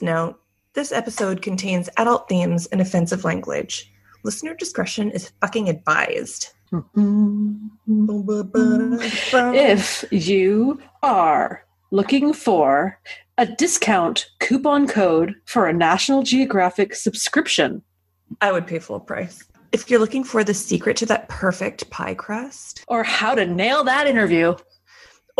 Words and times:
Please 0.00 0.06
note, 0.06 0.40
this 0.72 0.92
episode 0.92 1.42
contains 1.42 1.90
adult 1.98 2.26
themes 2.26 2.64
and 2.68 2.80
offensive 2.80 3.22
language. 3.22 3.92
Listener 4.24 4.54
discretion 4.54 5.10
is 5.10 5.30
fucking 5.42 5.68
advised. 5.68 6.54
If 9.52 10.04
you 10.10 10.80
are 11.02 11.64
looking 11.90 12.32
for 12.32 12.98
a 13.36 13.44
discount 13.44 14.30
coupon 14.38 14.86
code 14.88 15.34
for 15.44 15.66
a 15.66 15.72
National 15.74 16.22
Geographic 16.22 16.94
subscription, 16.94 17.82
I 18.40 18.52
would 18.52 18.66
pay 18.66 18.78
full 18.78 19.00
price. 19.00 19.44
If 19.72 19.90
you're 19.90 20.00
looking 20.00 20.24
for 20.24 20.42
the 20.44 20.54
secret 20.54 20.96
to 20.98 21.06
that 21.06 21.28
perfect 21.28 21.90
pie 21.90 22.14
crust, 22.14 22.86
or 22.88 23.02
how 23.02 23.34
to 23.34 23.44
nail 23.44 23.84
that 23.84 24.06
interview, 24.06 24.56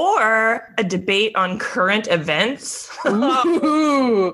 or 0.00 0.72
a 0.78 0.84
debate 0.84 1.36
on 1.36 1.58
current 1.58 2.08
events, 2.08 2.88
Ooh, 3.06 4.32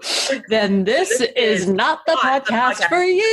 then 0.48 0.84
this, 0.84 1.20
is 1.36 1.66
not 1.66 2.06
the 2.06 2.14
not 2.22 2.46
podcast, 2.46 2.74
podcast. 2.74 2.88
for 2.88 3.02
you. 3.02 3.26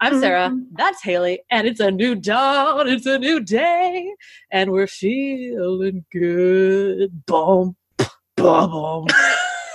I'm 0.00 0.20
Sarah. 0.20 0.50
Mm-hmm. 0.50 0.74
That's 0.76 1.02
Haley, 1.02 1.40
and 1.50 1.66
it's 1.66 1.80
a 1.80 1.90
new 1.90 2.14
dawn. 2.14 2.88
It's 2.88 3.06
a 3.06 3.18
new 3.18 3.40
day, 3.40 4.14
and 4.52 4.70
we're 4.70 4.86
feeling 4.86 6.04
good. 6.12 7.26
Boom, 7.26 7.74
boom, 7.96 8.70
boom, 8.70 9.06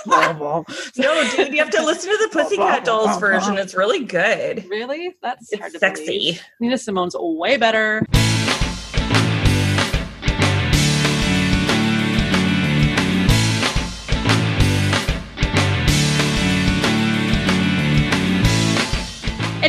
boom, 0.06 0.38
boom. 0.38 0.64
no, 0.98 1.30
dude, 1.36 1.52
you 1.52 1.58
have 1.60 1.72
to 1.72 1.84
listen 1.84 2.10
to 2.10 2.18
the 2.18 2.30
Pussycat 2.32 2.86
Dolls 2.86 3.20
version. 3.20 3.58
It's 3.58 3.76
really 3.76 4.06
good. 4.06 4.66
Really? 4.70 5.14
That's 5.22 5.52
It's 5.52 5.78
sexy. 5.78 6.06
believe. 6.06 6.42
Nina 6.62 6.78
Simone's 6.78 7.18
way 7.20 7.58
better. 7.58 8.06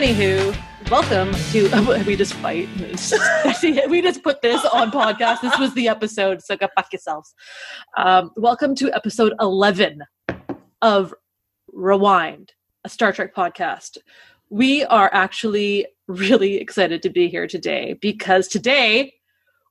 Anywho, 0.03 0.53
welcome 0.91 1.33
to 1.53 2.05
we 2.07 2.17
just 2.17 2.35
fight. 2.35 2.69
we 3.89 4.03
just 4.03 4.25
put 4.25 4.43
this 4.43 4.65
on 4.65 4.91
podcast. 4.91 5.43
This 5.43 5.57
was 5.61 5.73
the 5.75 5.87
episode, 5.87 6.43
so 6.43 6.57
go 6.57 6.67
fuck 6.75 6.93
yourselves. 6.93 7.33
Um, 7.97 8.33
welcome 8.35 8.75
to 8.75 8.93
episode 8.93 9.33
eleven 9.39 10.03
of 10.83 11.15
Rewind, 11.73 12.53
a 12.83 12.89
Star 12.89 13.13
Trek 13.13 13.33
podcast. 13.33 13.97
We 14.51 14.83
are 14.87 15.09
actually 15.13 15.87
really 16.09 16.57
excited 16.57 17.01
to 17.03 17.09
be 17.09 17.29
here 17.29 17.47
today 17.47 17.97
because 18.01 18.49
today 18.49 19.15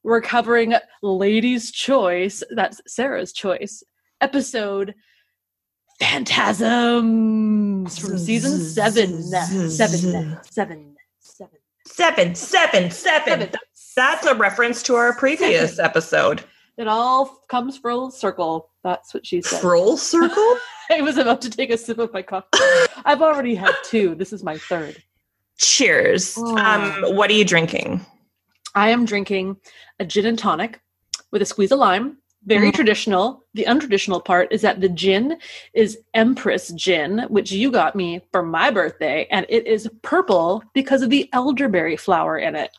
we're 0.03 0.21
covering 0.21 0.75
Ladies' 1.03 1.71
Choice, 1.71 2.41
that's 2.51 2.79
Sarah's 2.87 3.33
choice, 3.33 3.83
episode 4.21 4.95
Phantasms 6.01 7.99
from 7.99 8.17
season 8.17 8.59
seven. 8.59 9.21
Seven. 9.21 9.69
Seven. 9.69 10.39
Seven. 10.49 10.95
Seven, 11.85 12.33
seven, 12.35 12.89
seven. 12.89 13.49
That's 13.95 14.25
a 14.25 14.33
reference 14.33 14.81
to 14.83 14.95
our 14.95 15.15
previous 15.15 15.77
episode. 15.77 16.43
It 16.77 16.87
all 16.87 17.43
comes 17.49 17.77
full 17.77 18.09
circle. 18.09 18.71
That's 18.83 19.13
what 19.13 19.27
she 19.27 19.43
said. 19.43 19.61
Troll 19.61 19.95
circle? 19.95 20.57
I 20.89 21.01
was 21.01 21.17
about 21.17 21.39
to 21.43 21.51
take 21.51 21.69
a 21.69 21.77
sip 21.77 21.99
of 21.99 22.11
my 22.11 22.23
cocktail. 22.23 22.87
I've 23.05 23.21
already 23.21 23.53
had 23.53 23.75
two. 23.83 24.15
This 24.15 24.33
is 24.33 24.43
my 24.43 24.57
third. 24.57 25.03
Cheers. 25.59 26.33
Oh. 26.35 26.57
Um, 26.57 27.15
what 27.15 27.29
are 27.29 27.33
you 27.33 27.45
drinking? 27.45 28.03
I 28.73 28.89
am 28.89 29.05
drinking 29.05 29.57
a 29.99 30.05
gin 30.05 30.25
and 30.25 30.39
tonic 30.39 30.81
with 31.29 31.43
a 31.43 31.45
squeeze 31.45 31.71
of 31.71 31.77
lime. 31.77 32.17
Very 32.45 32.71
Mm. 32.71 32.73
traditional. 32.75 33.43
The 33.53 33.65
untraditional 33.65 34.23
part 34.23 34.51
is 34.51 34.61
that 34.61 34.81
the 34.81 34.89
gin 34.89 35.37
is 35.73 35.99
Empress 36.15 36.69
gin, 36.69 37.25
which 37.29 37.51
you 37.51 37.69
got 37.71 37.95
me 37.95 38.21
for 38.31 38.41
my 38.41 38.71
birthday, 38.71 39.27
and 39.29 39.45
it 39.47 39.67
is 39.67 39.87
purple 40.01 40.63
because 40.73 41.01
of 41.03 41.09
the 41.11 41.29
elderberry 41.33 41.95
flower 41.97 42.37
in 42.39 42.55
it. 42.55 42.71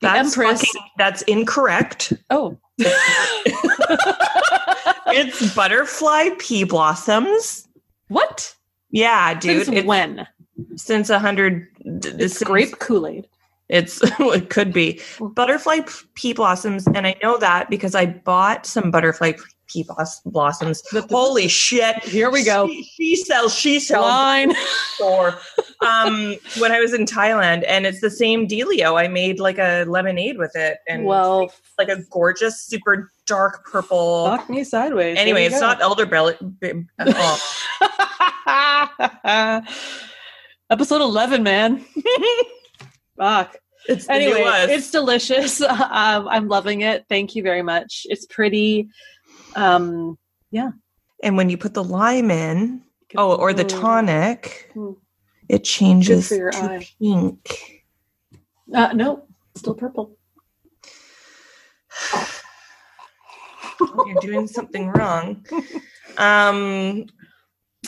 The 0.00 0.06
That's 0.08 0.28
Empress. 0.36 0.60
fucking- 0.60 0.82
that's 0.98 1.22
incorrect. 1.22 2.12
oh. 2.30 2.56
It's 5.12 5.54
butterfly 5.54 6.30
pea 6.38 6.64
blossoms. 6.64 7.66
what? 8.08 8.54
Yeah, 8.90 9.34
dude. 9.38 9.64
Since 9.66 9.78
it's 9.78 9.86
when? 9.86 10.26
since 10.76 11.10
a 11.10 11.18
hundred. 11.18 11.66
It's 11.84 12.42
grape 12.42 12.78
Kool 12.78 13.06
Aid. 13.06 13.26
It's 13.70 14.00
it 14.20 14.50
could 14.50 14.72
be 14.72 15.00
butterfly 15.20 15.80
pea 16.14 16.32
blossoms, 16.32 16.86
and 16.88 17.06
I 17.06 17.16
know 17.22 17.38
that 17.38 17.70
because 17.70 17.94
I 17.94 18.06
bought 18.06 18.66
some 18.66 18.90
butterfly 18.90 19.32
pea 19.68 19.84
blos- 19.84 20.20
blossoms. 20.26 20.82
Holy 21.08 21.48
shit! 21.48 22.02
Here 22.04 22.30
we 22.30 22.44
go. 22.44 22.68
She, 22.68 22.82
she 22.82 23.16
sells. 23.16 23.54
She 23.54 23.80
sells. 23.80 24.06
Line. 24.06 24.52
store 25.00 25.38
um 25.82 26.36
when 26.58 26.72
i 26.72 26.78
was 26.78 26.92
in 26.92 27.06
thailand 27.06 27.64
and 27.66 27.86
it's 27.86 28.02
the 28.02 28.10
same 28.10 28.46
dealio 28.46 29.00
i 29.00 29.08
made 29.08 29.40
like 29.40 29.56
a 29.56 29.84
lemonade 29.84 30.36
with 30.36 30.54
it 30.54 30.76
and 30.86 31.04
Well, 31.04 31.44
it's 31.44 31.72
like 31.78 31.88
a 31.88 32.02
gorgeous 32.10 32.60
super 32.60 33.10
dark 33.26 33.64
purple 33.64 34.26
fuck 34.26 34.50
me 34.50 34.62
sideways. 34.64 35.16
Anyway 35.18 35.46
it's 35.46 35.58
go. 35.60 35.66
not 35.66 35.80
elderberry. 35.80 36.34
Episode 40.70 41.00
11, 41.00 41.42
man. 41.42 41.84
Fuck. 43.20 43.56
it's 43.86 44.08
Anyway, 44.08 44.42
it's 44.46 44.90
delicious. 44.90 45.60
Um, 45.68 46.26
I'm 46.28 46.48
loving 46.48 46.80
it. 46.80 47.04
Thank 47.10 47.36
you 47.36 47.42
very 47.42 47.60
much. 47.62 48.06
It's 48.08 48.24
pretty. 48.26 48.88
Um, 49.54 50.16
yeah. 50.50 50.70
and 51.22 51.36
when 51.36 51.50
you 51.50 51.58
put 51.58 51.74
the 51.74 51.84
lime 51.84 52.30
in 52.30 52.82
oh 53.16 53.34
or 53.36 53.52
the 53.52 53.64
tonic 53.64 54.70
Hmm. 54.72 54.92
it 55.48 55.64
changes 55.64 56.28
Good 56.28 56.34
for 56.36 56.40
your 56.40 56.50
to 56.52 56.58
eye. 56.78 56.86
pink 57.00 57.84
Uh, 58.72 58.92
no, 58.94 59.26
still 59.56 59.74
purple. 59.74 60.16
you're 64.06 64.20
doing 64.20 64.46
something 64.46 64.88
wrong 64.88 65.44
um 66.18 67.06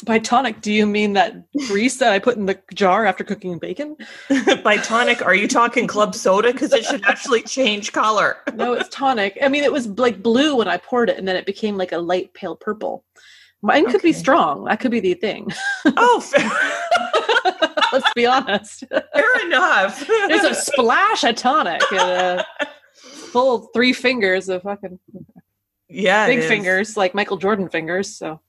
By 0.05 0.19
tonic, 0.19 0.63
do 0.63 0.73
you 0.73 0.87
mean 0.87 1.13
that 1.13 1.45
grease 1.69 1.99
that 1.99 2.13
I 2.13 2.19
put 2.19 2.37
in 2.37 2.47
the 2.47 2.59
jar 2.75 3.05
after 3.05 3.23
cooking 3.25 3.59
bacon? 3.59 3.97
by 4.65 4.79
tonic 4.79 5.25
are 5.25 5.35
you 5.35 5.47
talking 5.47 5.87
club 5.87 6.15
soda 6.15 6.53
because 6.53 6.73
it 6.73 6.85
should 6.85 7.05
actually 7.05 7.43
change 7.43 7.93
color 7.93 8.39
No, 8.55 8.73
it's 8.73 8.89
tonic. 8.89 9.39
I 9.43 9.49
mean, 9.49 9.65
it 9.65 9.73
was 9.73 9.87
like 9.87 10.23
blue 10.23 10.57
when 10.57 10.67
I 10.67 10.79
poured 10.79 11.11
it, 11.11 11.19
and 11.19 11.29
then 11.29 11.37
it 11.37 11.47
became 11.47 11.77
like 11.77 11.93
a 11.93 11.99
light 11.99 12.33
pale 12.35 12.57
purple. 12.57 13.05
Mine 13.61 13.89
could 13.91 14.03
be 14.03 14.13
strong. 14.13 14.65
That 14.65 14.81
could 14.81 14.91
be 14.91 14.99
the 14.99 15.15
thing. 15.15 15.49
oh 15.85 16.21
fair, 16.21 16.51
Let's 17.93 18.13
be 18.15 18.27
honest. 18.27 18.85
fair 18.89 19.47
enough 19.47 20.05
There's 20.07 20.45
a 20.45 20.55
splash 20.55 21.23
of 21.23 21.37
tonic 21.37 21.83
and 21.93 22.01
a 22.01 22.47
full 23.03 23.69
three 23.75 23.93
fingers 23.93 24.49
of 24.49 24.63
fucking 24.63 24.99
yeah 25.89 26.27
big 26.27 26.43
fingers, 26.43 26.97
like 26.97 27.15
Michael 27.15 27.37
Jordan 27.37 27.69
fingers. 27.69 28.17
So 28.17 28.41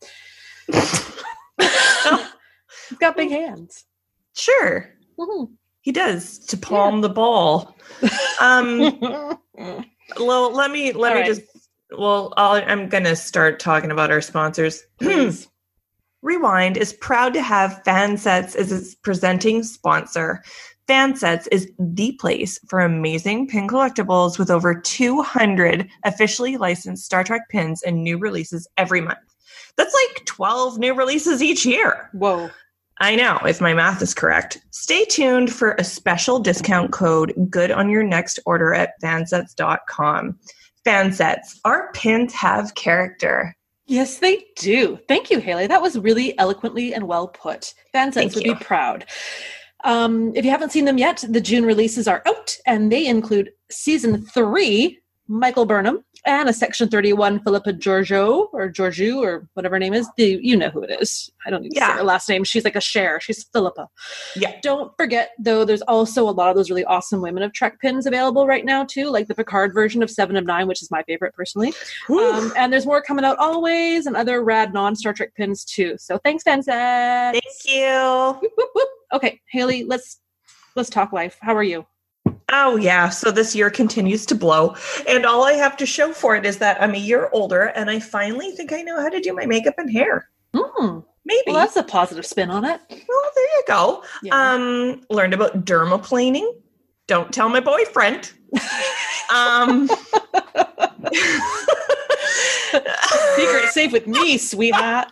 he's 1.60 2.98
got 3.00 3.16
big 3.18 3.30
hands. 3.32 3.86
Sure, 4.36 4.90
Mhm. 5.20 5.52
he 5.82 5.92
does 5.92 6.40
to 6.40 6.58
palm 6.58 7.02
the 7.02 7.10
ball. 7.10 7.76
Um, 8.42 9.00
well, 10.20 10.52
let 10.52 10.72
me 10.72 10.92
let 10.92 11.12
All 11.12 11.16
me 11.16 11.22
right. 11.22 11.26
just. 11.26 11.42
Well, 11.96 12.34
I'll, 12.38 12.64
I'm 12.68 12.90
gonna 12.90 13.16
start 13.16 13.60
talking 13.60 13.92
about 13.92 14.10
our 14.12 14.22
sponsors. 14.22 14.84
Rewind 16.24 16.78
is 16.78 16.94
proud 16.94 17.34
to 17.34 17.42
have 17.42 17.82
Fansets 17.86 18.56
as 18.56 18.72
its 18.72 18.96
presenting 18.96 19.62
sponsor. 19.62 20.42
Fansets 20.88 21.48
is 21.52 21.70
the 21.78 22.14
place 22.14 22.60
for 22.68 22.80
amazing 22.80 23.48
pin 23.48 23.68
collectibles 23.68 24.40
with 24.40 24.50
over 24.50 24.74
200 24.74 25.88
officially 26.06 26.58
licensed 26.58 27.06
Star 27.06 27.24
Trek 27.24 27.42
pins 27.50 27.84
and 27.84 28.04
new 28.04 28.18
releases 28.18 28.68
every 28.78 29.02
month. 29.02 29.20
That's 29.78 29.94
like 29.94 30.26
12 30.26 30.80
new 30.80 30.94
releases 30.94 31.42
each 31.42 31.66
year. 31.66 32.10
Whoa. 32.14 32.50
I 33.00 33.16
know, 33.16 33.40
if 33.46 33.60
my 33.60 33.74
math 33.74 34.02
is 34.02 34.14
correct. 34.14 34.60
Stay 34.72 35.04
tuned 35.06 35.52
for 35.52 35.72
a 35.74 35.84
special 35.84 36.40
discount 36.40 36.92
code 36.92 37.34
good 37.50 37.72
on 37.72 37.90
your 37.90 38.04
next 38.04 38.40
order 38.46 38.74
at 38.74 38.94
fansets.com. 39.02 40.38
Fansets, 40.86 41.60
our 41.66 41.92
pins 41.94 42.34
have 42.34 42.76
character. 42.76 43.56
Yes, 43.86 44.20
they 44.20 44.46
do. 44.56 45.00
Thank 45.08 45.30
you, 45.30 45.40
Haley. 45.40 45.68
That 45.68 45.82
was 45.82 45.98
really 45.98 46.38
eloquently 46.38 46.94
and 46.94 47.08
well 47.08 47.28
put. 47.28 47.74
Fansets 47.94 48.36
would 48.36 48.44
be 48.44 48.56
proud. 48.56 49.06
Um, 49.84 50.34
if 50.36 50.46
you 50.46 50.52
haven't 50.52 50.72
seen 50.72 50.86
them 50.86 50.98
yet, 50.98 51.24
the 51.28 51.42
June 51.42 51.66
releases 51.66 52.08
are 52.08 52.22
out, 52.26 52.56
and 52.66 52.92
they 52.92 53.06
include 53.06 53.52
season 53.70 54.26
three, 54.26 55.00
Michael 55.28 55.66
Burnham, 55.66 56.06
and 56.26 56.48
a 56.50 56.54
Section 56.54 56.90
31 56.90 57.44
Philippa 57.44 57.74
Giorgio 57.74 58.50
or 58.54 58.70
Giorgio 58.70 59.20
or 59.20 59.48
whatever 59.54 59.76
her 59.76 59.80
name 59.80 59.94
is. 59.94 60.08
The 60.18 60.40
you 60.42 60.56
know 60.56 60.70
who 60.70 60.82
it 60.84 60.90
is. 61.02 61.30
I 61.46 61.50
don't 61.50 61.62
need 61.64 61.72
to 61.72 61.76
Yeah. 61.76 61.88
say 61.92 61.98
her 61.98 62.04
last 62.04 62.30
name. 62.30 62.44
She's 62.44 62.64
like 62.64 62.76
a 62.76 62.82
Cher. 62.82 63.20
She's 63.20 63.44
Philippa. 63.44 63.90
Yeah. 64.36 64.54
Don't 64.62 64.92
forget 64.98 65.32
though, 65.40 65.66
there's 65.66 65.82
also 65.84 66.28
a 66.28 66.32
lot 66.32 66.50
of 66.50 66.56
those 66.56 66.70
really 66.70 66.86
awesome 66.86 67.22
Women 67.22 67.44
of 67.44 67.54
Trek 67.54 67.80
pins 67.82 68.06
available 68.06 68.48
right 68.48 68.66
now 68.66 68.84
too, 68.84 69.10
like 69.10 69.28
the 69.28 69.36
Picard 69.36 69.74
version 69.74 70.02
of 70.04 70.10
Seven 70.10 70.36
of 70.36 70.46
Nine, 70.46 70.68
which 70.68 70.82
is 70.82 70.90
my 70.92 71.04
favorite 71.04 71.34
personally. 71.34 71.74
Um, 72.10 72.54
and 72.58 72.72
there's 72.72 72.86
more 72.86 73.02
coming 73.02 73.26
out 73.26 73.38
always, 73.38 74.06
and 74.06 74.16
other 74.16 74.44
rad 74.44 74.74
non 74.74 74.96
Star 74.96 75.14
Trek 75.14 75.34
pins 75.36 75.66
too. 75.66 75.96
So 75.98 76.18
thanks, 76.20 76.44
Fansets. 76.44 77.34
Thank 77.34 77.44
you. 77.66 78.38
Whoop, 78.42 78.52
whoop, 78.58 78.70
whoop. 78.76 78.90
Okay, 79.14 79.40
Haley, 79.50 79.84
let's 79.84 80.20
let's 80.76 80.90
talk 80.90 81.12
life. 81.14 81.38
How 81.42 81.56
are 81.56 81.64
you? 81.64 81.86
Oh, 82.56 82.76
yeah. 82.76 83.10
So 83.10 83.32
this 83.32 83.56
year 83.56 83.72
continues 83.72 84.28
to 84.28 84.36
blow. 84.36 84.76
And 85.08 85.26
all 85.26 85.44
I 85.44 85.54
have 85.54 85.76
to 85.78 85.88
show 85.88 86.14
for 86.14 86.36
it 86.36 86.46
is 86.46 86.60
that 86.60 86.80
I'm 86.80 86.94
a 86.94 87.00
year 87.00 87.30
older 87.34 87.64
and 87.76 87.90
I 87.90 88.00
finally 88.00 88.52
think 88.52 88.72
I 88.72 88.84
know 88.84 89.02
how 89.02 89.10
to 89.10 89.20
do 89.20 89.34
my 89.34 89.48
makeup 89.48 89.74
and 89.80 89.92
hair. 89.92 90.30
Hmm. 90.56 91.00
Maybe. 91.26 91.42
Well, 91.48 91.56
that's 91.56 91.76
a 91.78 91.84
positive 91.84 92.28
spin 92.28 92.52
on 92.52 92.64
it. 92.64 92.80
Well, 92.90 93.32
there 93.36 93.46
you 93.46 93.64
go. 93.68 94.04
Yeah. 94.22 94.54
Um, 94.54 95.02
learned 95.10 95.34
about 95.34 95.66
dermaplaning. 95.66 96.48
Don't 97.08 97.34
tell 97.34 97.50
my 97.50 97.60
boyfriend. 97.60 98.32
um, 99.34 99.88
Secret 103.36 103.70
safe 103.70 103.92
with 103.92 104.06
me, 104.06 104.38
sweetheart. 104.38 105.08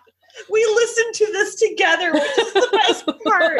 we 0.49 0.63
listened 0.75 1.15
to 1.15 1.25
this 1.31 1.55
together, 1.55 2.13
which 2.13 2.38
is 2.38 2.53
the 2.53 2.69
best 2.71 3.05
part. 3.23 3.59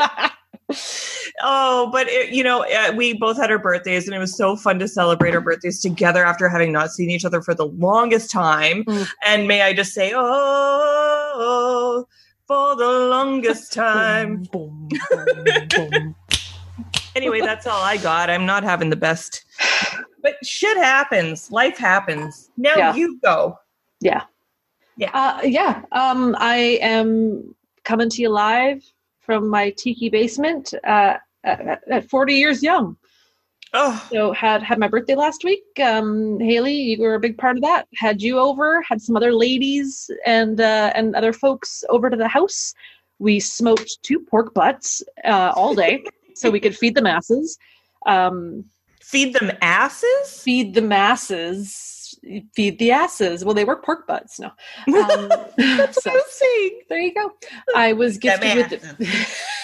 Oh, 1.42 1.90
but 1.92 2.08
it, 2.08 2.30
you 2.34 2.44
know, 2.44 2.64
uh, 2.66 2.92
we 2.96 3.14
both 3.14 3.38
had 3.38 3.52
our 3.52 3.60
birthdays, 3.60 4.06
and 4.08 4.16
it 4.16 4.20
was 4.20 4.36
so 4.36 4.56
fun 4.56 4.80
to 4.80 4.88
celebrate 4.88 5.34
our 5.34 5.42
birthdays 5.42 5.82
together 5.82 6.26
after 6.26 6.48
having 6.50 6.72
not 6.72 6.92
seen 6.92 7.10
each 7.10 7.26
other 7.26 7.42
for 7.42 7.54
the 7.54 7.66
longest 7.68 8.32
time. 8.32 8.84
Mm. 8.86 9.08
And 9.26 9.48
may 9.48 9.62
I 9.62 9.74
just 9.74 9.94
say, 9.94 10.12
oh, 10.16 12.06
for 12.48 12.76
the 12.76 12.88
longest 13.10 13.74
time. 13.82 14.44
Boom, 14.52 14.90
boom, 15.10 15.26
boom, 15.46 15.68
boom. 15.90 16.16
Anyway, 17.14 17.42
that's 17.42 17.68
all 17.68 17.82
I 17.84 17.98
got. 17.98 18.30
I'm 18.30 18.46
not 18.46 18.64
having 18.64 18.90
the 18.90 18.96
best, 18.96 19.44
but 20.24 20.36
shit 20.46 20.78
happens. 20.78 21.52
Life 21.52 21.78
happens. 21.78 22.50
Now 22.56 22.74
Yeah. 22.78 22.96
you 22.96 23.20
go. 23.22 23.60
Yeah. 24.00 24.24
Yeah. 24.96 25.12
Uh, 25.14 25.42
yeah. 25.44 25.82
Um, 25.92 26.38
I 26.40 26.80
am 26.82 27.54
coming 27.84 28.10
to 28.10 28.22
you 28.22 28.30
live 28.30 28.82
from 29.32 29.48
my 29.48 29.70
tiki 29.78 30.10
basement 30.10 30.74
uh, 30.84 31.14
at, 31.46 31.82
at 31.90 32.10
40 32.10 32.34
years 32.34 32.62
young. 32.62 32.98
Oh, 33.74 34.06
So 34.12 34.34
had 34.34 34.62
had 34.62 34.78
my 34.78 34.90
birthday 34.90 35.16
last 35.16 35.46
week. 35.46 35.64
Um, 35.82 36.38
Haley, 36.42 36.74
you 36.74 37.02
were 37.02 37.16
a 37.16 37.20
big 37.22 37.38
part 37.38 37.56
of 37.56 37.64
that. 37.64 37.88
Had 37.96 38.22
you 38.22 38.40
over. 38.40 38.82
Had 38.82 39.02
some 39.02 39.16
other 39.16 39.32
ladies 39.32 40.12
and 40.26 40.60
uh, 40.60 40.92
and 40.96 41.16
other 41.16 41.32
folks 41.32 41.86
over 41.88 42.10
to 42.10 42.18
the 42.18 42.28
house. 42.28 42.74
We 43.20 43.40
smoked 43.40 44.00
two 44.04 44.20
pork 44.20 44.54
butts 44.54 45.02
uh, 45.24 45.54
all 45.56 45.74
day, 45.76 46.04
so 46.36 46.50
we 46.50 46.60
could 46.60 46.76
feed 46.76 46.96
the 46.96 47.02
masses. 47.02 47.58
Um, 48.06 48.66
feed 49.00 49.34
them 49.36 49.52
asses. 49.62 50.42
feed 50.44 50.74
the 50.74 50.82
masses. 50.82 51.91
Feed 52.54 52.78
the 52.78 52.92
asses. 52.92 53.44
Well, 53.44 53.56
they 53.56 53.66
were 53.66 53.76
pork 53.78 54.06
butts. 54.06 54.40
No, 54.40 54.48
um, 54.48 54.54
That's 55.58 55.96
what 55.96 56.04
so 56.04 56.12
I 56.12 56.14
was 56.14 56.24
saying. 56.32 56.82
there 56.88 57.00
you 57.00 57.14
go. 57.16 57.32
I 57.76 57.94
was 57.94 58.18
gifted 58.20 58.70
with. 58.70 58.98
The, 59.00 59.08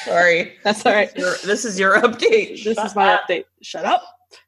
Sorry. 0.05 0.53
that's 0.63 0.83
all 0.85 0.91
right. 0.93 1.15
Your- 1.15 1.35
this 1.45 1.65
is 1.65 1.79
your 1.79 1.99
update. 2.01 2.63
This 2.63 2.75
Shut 2.75 2.85
is 2.87 2.95
my 2.95 3.13
up. 3.13 3.27
update. 3.29 3.45
Shut 3.61 3.85
up. 3.85 4.03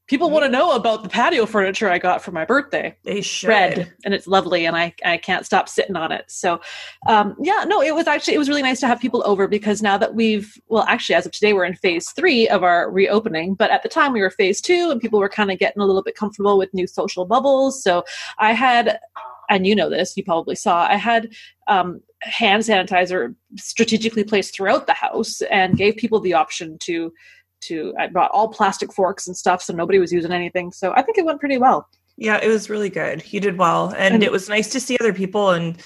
People 0.07 0.31
want 0.31 0.43
to 0.43 0.49
know 0.49 0.71
about 0.71 1.03
the 1.03 1.09
patio 1.09 1.45
furniture 1.45 1.87
I 1.87 1.99
got 1.99 2.23
for 2.23 2.31
my 2.31 2.43
birthday. 2.43 2.97
They 3.03 3.21
should. 3.21 3.47
red 3.47 3.93
and 4.03 4.13
it's 4.13 4.27
lovely 4.27 4.65
and 4.65 4.75
I, 4.75 4.93
I 5.05 5.17
can't 5.17 5.45
stop 5.45 5.69
sitting 5.69 5.95
on 5.95 6.11
it 6.11 6.25
so 6.27 6.59
um, 7.07 7.35
yeah 7.41 7.63
no 7.67 7.81
it 7.81 7.93
was 7.93 8.07
actually 8.07 8.35
it 8.35 8.37
was 8.37 8.49
really 8.49 8.61
nice 8.61 8.79
to 8.79 8.87
have 8.87 8.99
people 8.99 9.21
over 9.25 9.47
because 9.47 9.81
now 9.81 9.97
that 9.97 10.15
we've 10.15 10.53
well 10.67 10.83
actually 10.87 11.15
as 11.15 11.25
of 11.25 11.31
today 11.31 11.53
we're 11.53 11.65
in 11.65 11.75
phase 11.75 12.09
three 12.11 12.47
of 12.47 12.63
our 12.63 12.91
reopening 12.91 13.53
but 13.53 13.71
at 13.71 13.83
the 13.83 13.89
time 13.89 14.13
we 14.13 14.21
were 14.21 14.29
phase 14.29 14.61
two 14.61 14.89
and 14.91 15.01
people 15.01 15.19
were 15.19 15.29
kind 15.29 15.51
of 15.51 15.59
getting 15.59 15.81
a 15.81 15.85
little 15.85 16.03
bit 16.03 16.15
comfortable 16.15 16.57
with 16.57 16.73
new 16.73 16.87
social 16.87 17.25
bubbles 17.25 17.83
so 17.83 18.03
i 18.39 18.51
had 18.53 18.99
and 19.49 19.65
you 19.67 19.75
know 19.75 19.89
this 19.89 20.15
you 20.17 20.23
probably 20.23 20.55
saw 20.55 20.87
i 20.87 20.95
had 20.95 21.29
um, 21.67 22.01
hand 22.21 22.63
sanitizer 22.63 23.35
strategically 23.57 24.23
placed 24.23 24.55
throughout 24.55 24.87
the 24.87 24.93
house 24.93 25.41
and 25.43 25.77
gave 25.77 25.95
people 25.95 26.19
the 26.19 26.33
option 26.33 26.77
to 26.79 27.11
to 27.61 27.93
i 27.99 28.07
brought 28.07 28.31
all 28.31 28.47
plastic 28.47 28.91
forks 28.93 29.27
and 29.27 29.35
stuff 29.35 29.61
so 29.61 29.73
nobody 29.73 29.99
was 29.99 30.11
using 30.11 30.31
anything 30.31 30.71
so 30.71 30.91
i 30.95 31.01
think 31.01 31.17
it 31.17 31.25
went 31.25 31.39
pretty 31.39 31.57
well 31.57 31.87
Yeah, 32.17 32.37
it 32.43 32.49
was 32.49 32.69
really 32.69 32.89
good. 32.89 33.23
You 33.31 33.39
did 33.39 33.57
well, 33.57 33.93
and, 33.97 34.15
And- 34.15 34.23
it 34.23 34.31
was 34.31 34.49
nice 34.49 34.67
to 34.73 34.79
see 34.81 34.97
other 34.99 35.13
people 35.13 35.51
and 35.51 35.77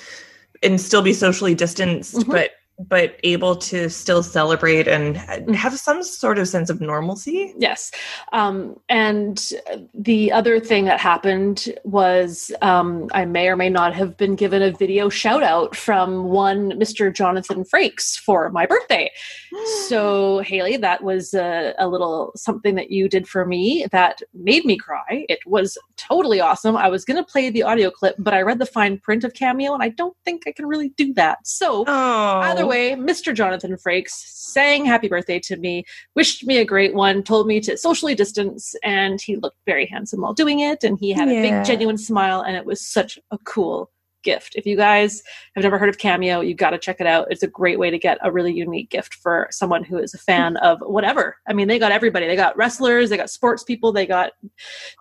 and 0.63 0.81
still 0.81 1.03
be 1.03 1.13
socially 1.13 1.53
distanced, 1.53 2.15
Mhm. 2.15 2.31
but 2.31 2.51
but 2.79 3.19
able 3.23 3.55
to 3.55 3.89
still 3.89 4.23
celebrate 4.23 4.87
and 4.87 5.17
have 5.55 5.77
some 5.77 6.01
sort 6.03 6.39
of 6.39 6.47
sense 6.47 6.69
of 6.69 6.81
normalcy. 6.81 7.53
Yes. 7.57 7.91
Um, 8.31 8.79
and 8.89 9.51
the 9.93 10.31
other 10.31 10.59
thing 10.59 10.85
that 10.85 10.99
happened 10.99 11.73
was 11.83 12.51
um, 12.61 13.09
I 13.13 13.25
may 13.25 13.47
or 13.47 13.55
may 13.55 13.69
not 13.69 13.93
have 13.93 14.17
been 14.17 14.35
given 14.35 14.61
a 14.61 14.71
video 14.71 15.09
shout 15.09 15.43
out 15.43 15.75
from 15.75 16.25
one 16.25 16.71
Mr. 16.71 17.13
Jonathan 17.13 17.63
Frakes 17.63 18.17
for 18.17 18.49
my 18.49 18.65
birthday. 18.65 19.11
So, 19.87 20.39
Haley, 20.39 20.77
that 20.77 21.03
was 21.03 21.33
a, 21.33 21.73
a 21.77 21.87
little 21.87 22.31
something 22.35 22.75
that 22.75 22.89
you 22.89 23.07
did 23.07 23.27
for 23.27 23.45
me 23.45 23.85
that 23.91 24.21
made 24.33 24.65
me 24.65 24.77
cry. 24.77 25.25
It 25.29 25.39
was 25.45 25.77
totally 25.97 26.39
awesome. 26.41 26.75
I 26.75 26.87
was 26.87 27.05
going 27.05 27.17
to 27.17 27.23
play 27.23 27.49
the 27.49 27.63
audio 27.63 27.91
clip, 27.91 28.15
but 28.17 28.33
I 28.33 28.41
read 28.41 28.59
the 28.59 28.65
fine 28.65 28.97
print 28.97 29.23
of 29.23 29.33
Cameo 29.33 29.73
and 29.73 29.83
I 29.83 29.89
don't 29.89 30.15
think 30.25 30.43
I 30.47 30.51
can 30.51 30.65
really 30.65 30.89
do 30.89 31.13
that. 31.13 31.45
So, 31.45 31.83
Oh, 31.87 32.39
Either 32.41 32.62
way, 32.68 32.92
Mr. 32.92 33.33
Jonathan 33.33 33.75
Frakes 33.75 34.10
sang 34.10 34.86
happy 34.86 35.07
birthday 35.07 35.39
to 35.39 35.57
me, 35.57 35.83
wished 36.15 36.45
me 36.45 36.57
a 36.57 36.65
great 36.65 36.94
one, 36.94 37.24
told 37.24 37.48
me 37.48 37.60
to 37.62 37.77
socially 37.77 38.15
distance, 38.15 38.75
and 38.83 39.21
he 39.21 39.36
looked 39.36 39.57
very 39.65 39.86
handsome 39.86 40.21
while 40.21 40.33
doing 40.33 40.60
it. 40.60 40.83
And 40.83 40.98
he 41.00 41.12
had 41.12 41.27
a 41.27 41.42
big, 41.42 41.65
genuine 41.65 41.98
smile, 41.98 42.42
and 42.42 42.56
it 42.56 42.65
was 42.65 42.86
such 42.86 43.19
a 43.31 43.38
cool 43.39 43.92
gift. 44.24 44.56
If 44.56 44.65
you 44.65 44.75
guys 44.75 45.21
have 45.56 45.63
never 45.63 45.77
heard 45.77 45.89
of 45.89 45.98
Cameo, 45.98 46.39
you 46.42 46.56
got 46.56 46.71
to 46.71 46.77
check 46.77 47.00
it 47.00 47.07
out. 47.07 47.27
It's 47.30 47.44
a 47.44 47.48
great 47.48 47.77
way 47.77 47.92
to 47.92 48.00
get 48.00 48.18
a 48.24 48.31
really 48.31 48.54
unique 48.54 48.89
gift 48.89 49.13
for 49.16 49.48
someone 49.51 49.83
who 49.83 49.98
is 49.98 50.13
a 50.13 50.18
fan 50.18 50.57
of 50.57 50.80
whatever. 50.81 51.36
I 51.48 51.54
mean, 51.54 51.68
they 51.68 51.77
got 51.77 51.92
everybody. 51.92 52.25
They 52.25 52.36
got 52.36 52.57
wrestlers, 52.57 53.09
they 53.09 53.18
got 53.18 53.30
sports 53.30 53.63
people, 53.63 53.92
they 53.92 54.07
got 54.07 54.31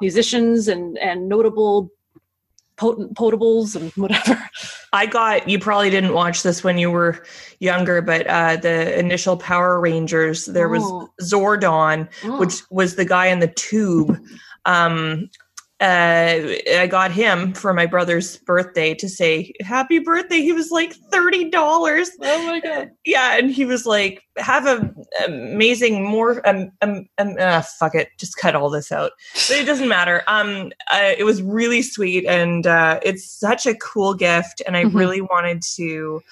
musicians 0.01 0.69
and 0.69 0.99
and 0.99 1.29
notable 1.29 1.91
potent 2.83 3.15
potables 3.15 3.77
and 3.77 3.93
whatever. 3.97 4.43
I 4.93 5.07
got 5.07 5.49
you 5.49 5.59
probably 5.59 5.89
didn't 5.91 6.13
watch 6.13 6.43
this 6.43 6.65
when 6.65 6.77
you 6.79 6.91
were 6.91 7.25
younger, 7.61 8.03
but 8.03 8.27
uh, 8.27 8.57
the 8.57 8.99
initial 8.99 9.37
Power 9.37 9.81
Rangers, 9.81 10.47
there 10.47 10.69
was 10.69 10.83
Oh. 10.85 11.09
Zordon, 11.23 12.09
Mm. 12.23 12.41
which 12.41 12.63
was 12.71 12.97
the 12.97 13.05
guy 13.05 13.27
in 13.27 13.39
the 13.39 13.47
tube. 13.49 14.19
Um, 14.65 15.31
uh, 15.83 16.55
I 16.79 16.87
got 16.89 17.11
him 17.11 17.53
for 17.55 17.75
my 17.75 17.87
brother's 17.87 18.37
birthday 18.39 18.95
to 18.95 19.09
say 19.09 19.53
happy 19.61 19.99
birthday. 19.99 20.41
He 20.41 20.53
was 20.53 20.71
like 20.71 20.95
thirty 21.11 21.51
dollars. 21.51 22.11
oh 22.23 22.47
my 22.47 22.61
god. 22.61 22.91
Yeah, 23.05 23.37
and 23.37 23.51
he 23.51 23.65
was 23.65 23.85
like, 23.85 24.23
"Have 24.39 24.67
a 24.67 24.95
amazing 25.27 26.05
more 26.05 26.47
um 26.49 26.71
um, 26.83 27.07
um 27.19 27.35
uh, 27.39 27.63
fuck 27.63 27.95
it, 27.97 28.09
just 28.19 28.37
cut 28.37 28.55
all 28.55 28.71
this 28.71 28.93
out." 28.93 29.11
But 29.49 29.59
it 29.59 29.65
doesn't 29.67 29.89
matter. 29.89 30.23
Um, 30.29 30.71
uh, 30.93 31.13
it 31.19 31.25
was 31.25 31.43
really 31.43 31.83
sweet, 31.83 32.27
and 32.27 32.65
uh, 32.67 33.01
it's 33.03 33.29
such 33.29 33.67
a 33.67 33.75
cool 33.75 34.15
gift, 34.15 34.63
and 34.67 34.77
I 34.77 34.85
Mhm. 34.85 34.95
really 34.95 35.21
wanted 35.21 35.63
to 35.77 36.23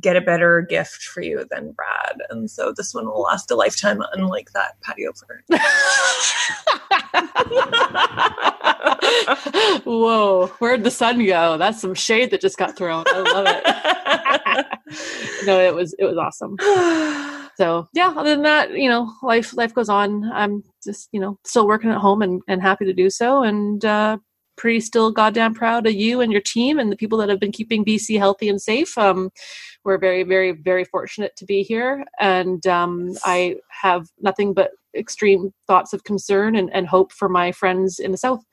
get 0.00 0.16
a 0.16 0.20
better 0.20 0.62
gift 0.68 1.04
for 1.04 1.22
you 1.22 1.46
than 1.50 1.70
Brad, 1.72 2.18
and 2.28 2.50
so 2.50 2.72
this 2.76 2.92
one 2.92 3.06
will 3.06 3.22
last 3.22 3.50
a 3.52 3.54
lifetime, 3.54 4.02
unlike 4.14 4.50
that 4.52 4.72
patio 4.82 5.12
furniture. 5.12 5.44
Whoa, 9.84 10.48
where'd 10.58 10.84
the 10.84 10.90
sun 10.90 11.24
go? 11.24 11.56
That's 11.58 11.80
some 11.80 11.94
shade 11.94 12.30
that 12.30 12.40
just 12.40 12.58
got 12.58 12.76
thrown. 12.76 13.04
I 13.06 13.20
love 13.20 13.46
it. 13.48 14.76
no, 15.46 15.60
it 15.60 15.74
was 15.74 15.94
it 15.98 16.04
was 16.04 16.16
awesome. 16.16 16.56
So 17.56 17.88
yeah, 17.94 18.12
other 18.16 18.30
than 18.30 18.42
that, 18.42 18.72
you 18.72 18.88
know, 18.88 19.12
life 19.22 19.56
life 19.56 19.74
goes 19.74 19.88
on. 19.88 20.30
I'm 20.32 20.62
just, 20.84 21.08
you 21.12 21.20
know, 21.20 21.38
still 21.44 21.66
working 21.66 21.90
at 21.90 21.98
home 21.98 22.22
and, 22.22 22.42
and 22.48 22.60
happy 22.60 22.84
to 22.84 22.92
do 22.92 23.08
so 23.10 23.42
and 23.42 23.84
uh 23.84 24.18
pretty 24.56 24.80
still 24.80 25.12
goddamn 25.12 25.52
proud 25.52 25.86
of 25.86 25.92
you 25.92 26.22
and 26.22 26.32
your 26.32 26.40
team 26.40 26.78
and 26.78 26.90
the 26.90 26.96
people 26.96 27.18
that 27.18 27.28
have 27.28 27.38
been 27.40 27.52
keeping 27.52 27.84
BC 27.84 28.18
healthy 28.18 28.48
and 28.48 28.60
safe. 28.60 28.96
Um 28.98 29.30
we're 29.84 29.98
very, 29.98 30.24
very, 30.24 30.52
very 30.52 30.84
fortunate 30.84 31.34
to 31.36 31.44
be 31.46 31.62
here. 31.62 32.04
And 32.20 32.66
um 32.66 33.14
I 33.24 33.56
have 33.70 34.06
nothing 34.20 34.52
but 34.52 34.72
extreme 34.96 35.52
thoughts 35.66 35.92
of 35.92 36.04
concern 36.04 36.56
and, 36.56 36.72
and 36.72 36.86
hope 36.86 37.12
for 37.12 37.28
my 37.28 37.52
friends 37.52 37.98
in 37.98 38.12
the 38.12 38.18
south. 38.18 38.44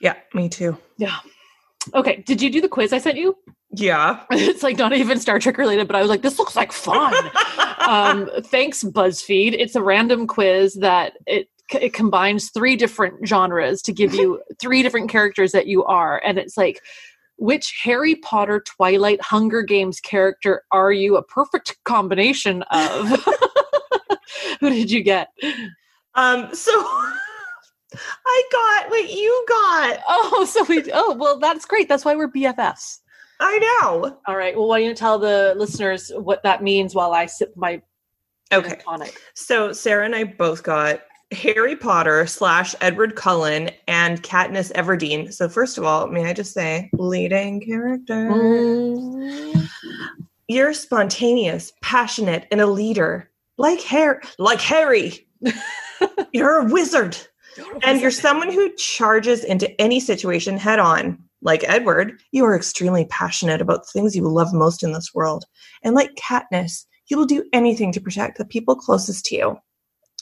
yeah, 0.00 0.14
me 0.34 0.48
too. 0.48 0.76
Yeah. 0.98 1.18
Okay. 1.94 2.22
Did 2.26 2.42
you 2.42 2.50
do 2.50 2.60
the 2.60 2.68
quiz 2.68 2.92
I 2.92 2.98
sent 2.98 3.16
you? 3.16 3.36
Yeah. 3.70 4.22
It's 4.30 4.62
like 4.62 4.78
not 4.78 4.92
even 4.92 5.18
Star 5.20 5.38
Trek 5.38 5.58
related, 5.58 5.86
but 5.86 5.96
I 5.96 6.00
was 6.00 6.08
like, 6.08 6.22
this 6.22 6.38
looks 6.38 6.56
like 6.56 6.72
fun. 6.72 7.14
um, 7.78 8.30
thanks, 8.44 8.82
BuzzFeed. 8.82 9.54
It's 9.58 9.74
a 9.74 9.82
random 9.82 10.26
quiz 10.26 10.74
that 10.74 11.14
it 11.26 11.48
it 11.74 11.92
combines 11.92 12.50
three 12.50 12.76
different 12.76 13.26
genres 13.26 13.82
to 13.82 13.92
give 13.92 14.14
you 14.14 14.40
three 14.60 14.84
different 14.84 15.10
characters 15.10 15.52
that 15.52 15.66
you 15.66 15.84
are, 15.84 16.20
and 16.24 16.38
it's 16.38 16.56
like. 16.56 16.80
Which 17.38 17.78
Harry 17.84 18.14
Potter, 18.14 18.64
Twilight, 18.66 19.20
Hunger 19.20 19.60
Games 19.60 20.00
character 20.00 20.62
are 20.72 20.90
you 20.90 21.18
a 21.18 21.22
perfect 21.22 21.76
combination 21.84 22.62
of? 22.70 23.28
Who 24.60 24.70
did 24.70 24.90
you 24.90 25.02
get? 25.02 25.28
Um, 26.14 26.54
so 26.54 26.72
I 28.26 28.42
got 28.52 28.90
what 28.90 29.12
you 29.12 29.44
got. 29.48 30.00
Oh, 30.08 30.44
so 30.48 30.64
we. 30.64 30.84
Oh, 30.92 31.14
well, 31.14 31.38
that's 31.38 31.64
great. 31.64 31.88
That's 31.88 32.04
why 32.04 32.14
we're 32.14 32.30
BFFs. 32.30 33.00
I 33.40 33.58
know. 33.58 34.18
All 34.26 34.36
right. 34.36 34.56
Well, 34.56 34.68
why 34.68 34.80
don't 34.80 34.88
you 34.88 34.94
tell 34.94 35.18
the 35.18 35.54
listeners 35.56 36.10
what 36.14 36.42
that 36.42 36.62
means 36.62 36.94
while 36.94 37.12
I 37.12 37.26
sip 37.26 37.52
my 37.56 37.82
Okay. 38.52 38.78
tonic? 38.84 39.20
So 39.34 39.72
Sarah 39.72 40.04
and 40.04 40.14
I 40.14 40.24
both 40.24 40.62
got 40.62 41.02
Harry 41.32 41.76
Potter 41.76 42.26
slash 42.26 42.74
Edward 42.80 43.16
Cullen 43.16 43.70
and 43.88 44.22
Katniss 44.22 44.72
Everdeen. 44.72 45.32
So 45.32 45.48
first 45.48 45.76
of 45.76 45.84
all, 45.84 46.06
may 46.06 46.24
I 46.24 46.32
just 46.32 46.54
say, 46.54 46.88
leading 46.94 47.60
character. 47.60 48.30
Mm. 48.30 49.68
You're 50.48 50.72
spontaneous, 50.72 51.72
passionate, 51.82 52.46
and 52.52 52.60
a 52.60 52.66
leader. 52.66 53.30
Like 53.58 53.80
Harry 53.82 54.18
like 54.38 54.60
Harry. 54.72 55.26
you're 56.32 56.58
a 56.58 56.64
wizard. 56.64 57.16
And 57.84 58.00
you're 58.02 58.10
someone 58.10 58.52
who 58.52 58.74
charges 58.76 59.42
into 59.42 59.80
any 59.80 59.98
situation 59.98 60.58
head 60.58 60.78
on. 60.78 61.18
Like 61.42 61.64
Edward, 61.66 62.20
you 62.32 62.44
are 62.44 62.56
extremely 62.56 63.06
passionate 63.06 63.60
about 63.60 63.84
the 63.84 63.90
things 63.92 64.16
you 64.16 64.28
love 64.28 64.52
most 64.52 64.82
in 64.82 64.92
this 64.92 65.14
world. 65.14 65.44
And 65.82 65.94
like 65.94 66.14
Katniss, 66.16 66.84
you 67.08 67.16
will 67.16 67.24
do 67.24 67.44
anything 67.52 67.92
to 67.92 68.00
protect 68.00 68.36
the 68.36 68.44
people 68.44 68.74
closest 68.74 69.24
to 69.26 69.36
you. 69.36 69.58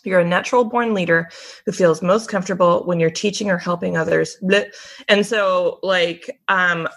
You're 0.04 0.20
a 0.20 0.24
natural 0.24 0.64
born 0.64 0.92
leader 0.92 1.30
who 1.64 1.72
feels 1.72 2.02
most 2.02 2.28
comfortable 2.28 2.84
when 2.84 3.00
you're 3.00 3.10
teaching 3.10 3.50
or 3.50 3.56
helping 3.56 3.96
others. 3.96 4.36
And 5.08 5.26
so, 5.26 5.80
like, 5.82 6.38
um, 6.48 6.88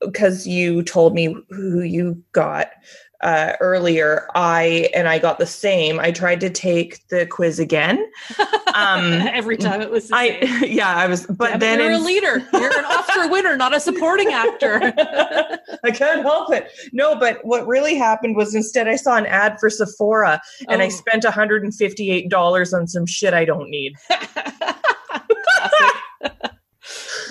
because 0.00 0.46
you 0.46 0.82
told 0.82 1.14
me 1.14 1.34
who 1.50 1.80
you 1.80 2.22
got 2.32 2.68
uh, 3.22 3.54
earlier, 3.60 4.28
I 4.34 4.88
and 4.94 5.08
I 5.08 5.18
got 5.18 5.38
the 5.38 5.46
same. 5.46 5.98
I 5.98 6.12
tried 6.12 6.40
to 6.40 6.50
take 6.50 7.06
the 7.08 7.26
quiz 7.26 7.58
again. 7.58 8.04
Um, 8.74 9.12
Every 9.12 9.56
time 9.56 9.80
it 9.80 9.90
was. 9.90 10.08
The 10.08 10.14
I 10.14 10.40
same. 10.40 10.64
yeah, 10.70 10.94
I 10.94 11.06
was, 11.08 11.26
but 11.26 11.52
Damn, 11.52 11.58
then 11.58 11.80
you're 11.80 11.92
a 11.92 11.98
leader. 11.98 12.46
You're 12.52 12.78
an 12.78 12.84
Oscar 12.84 13.26
winner, 13.28 13.56
not 13.56 13.74
a 13.74 13.80
supporting 13.80 14.28
actor. 14.28 14.78
I 15.82 15.90
can't 15.90 16.20
help 16.22 16.52
it. 16.52 16.70
No, 16.92 17.16
but 17.18 17.44
what 17.44 17.66
really 17.66 17.96
happened 17.96 18.36
was 18.36 18.54
instead 18.54 18.86
I 18.86 18.94
saw 18.96 19.16
an 19.16 19.26
ad 19.26 19.58
for 19.58 19.68
Sephora 19.70 20.40
and 20.68 20.80
I 20.82 20.86
Oh. 20.86 20.90
spent 20.90 21.24
$158 21.24 22.72
on 22.74 22.86
some 22.86 23.06
shit 23.06 23.34
I 23.34 23.44
don't 23.44 23.68
need. 23.70 23.96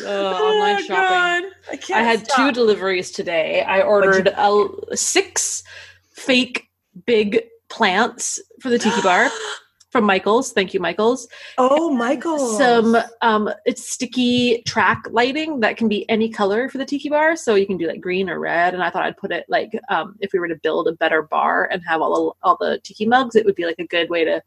Uh, 0.07 0.33
online 0.33 0.75
Oh, 0.77 0.81
shopping. 0.81 1.49
God. 1.49 1.91
I 1.93 1.99
I 1.99 2.03
had 2.03 2.27
two 2.35 2.51
deliveries 2.51 3.11
today. 3.11 3.61
I 3.63 3.81
ordered 3.81 4.27
a, 4.27 4.67
six 4.95 5.63
fake 6.11 6.69
big 7.05 7.43
plants 7.69 8.39
for 8.61 8.69
the 8.69 8.79
tiki 8.79 9.01
bar 9.01 9.29
from 9.91 10.05
Michaels. 10.05 10.53
Thank 10.53 10.73
you, 10.73 10.79
Michaels. 10.79 11.27
Oh, 11.57 11.89
Michael. 11.93 12.37
Some 12.57 12.97
um, 13.21 13.49
it's 13.65 13.91
sticky 13.91 14.61
track 14.65 15.03
lighting 15.11 15.59
that 15.59 15.75
can 15.77 15.89
be 15.89 16.09
any 16.09 16.29
color 16.29 16.69
for 16.69 16.77
the 16.77 16.85
tiki 16.85 17.09
bar, 17.09 17.35
so 17.35 17.55
you 17.55 17.67
can 17.67 17.77
do 17.77 17.87
like 17.87 17.99
green 18.01 18.29
or 18.29 18.39
red. 18.39 18.73
And 18.73 18.81
I 18.83 18.89
thought 18.89 19.03
I'd 19.03 19.17
put 19.17 19.31
it 19.31 19.45
like 19.49 19.77
um, 19.89 20.15
if 20.21 20.31
we 20.33 20.39
were 20.39 20.47
to 20.47 20.55
build 20.63 20.87
a 20.87 20.93
better 20.93 21.21
bar 21.23 21.67
and 21.71 21.81
have 21.85 22.01
all 22.01 22.33
the 22.41 22.47
all 22.47 22.57
the 22.59 22.79
tiki 22.83 23.05
mugs, 23.05 23.35
it 23.35 23.45
would 23.45 23.55
be 23.55 23.65
like 23.65 23.79
a 23.79 23.87
good 23.87 24.09
way 24.09 24.23
to 24.23 24.41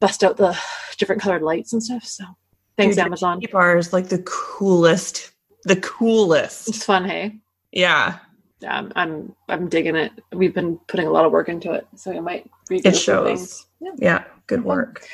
bust 0.00 0.24
out 0.24 0.36
the 0.38 0.58
different 0.96 1.22
colored 1.22 1.42
lights 1.42 1.72
and 1.72 1.82
stuff. 1.82 2.04
So 2.04 2.24
thanks, 2.80 2.96
Dude, 2.96 3.04
Amazon. 3.06 3.40
Bar 3.52 3.76
is 3.78 3.92
like 3.92 4.08
the 4.08 4.22
coolest. 4.24 5.30
The 5.64 5.76
coolest. 5.76 6.68
It's 6.68 6.84
fun, 6.84 7.04
hey. 7.04 7.36
Yeah. 7.72 8.18
Yeah, 8.60 8.76
I'm, 8.76 8.92
I'm 8.96 9.36
I'm 9.48 9.68
digging 9.68 9.96
it. 9.96 10.12
We've 10.32 10.54
been 10.54 10.78
putting 10.86 11.06
a 11.06 11.10
lot 11.10 11.24
of 11.24 11.32
work 11.32 11.48
into 11.48 11.72
it, 11.72 11.86
so 11.96 12.10
we 12.10 12.20
might 12.20 12.48
It 12.70 12.94
shows. 12.96 13.66
Yeah. 13.80 13.92
Yeah. 13.96 14.24
Good 14.48 14.64
work. 14.64 15.06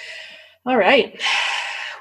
All 0.64 0.76
right. 0.76 1.20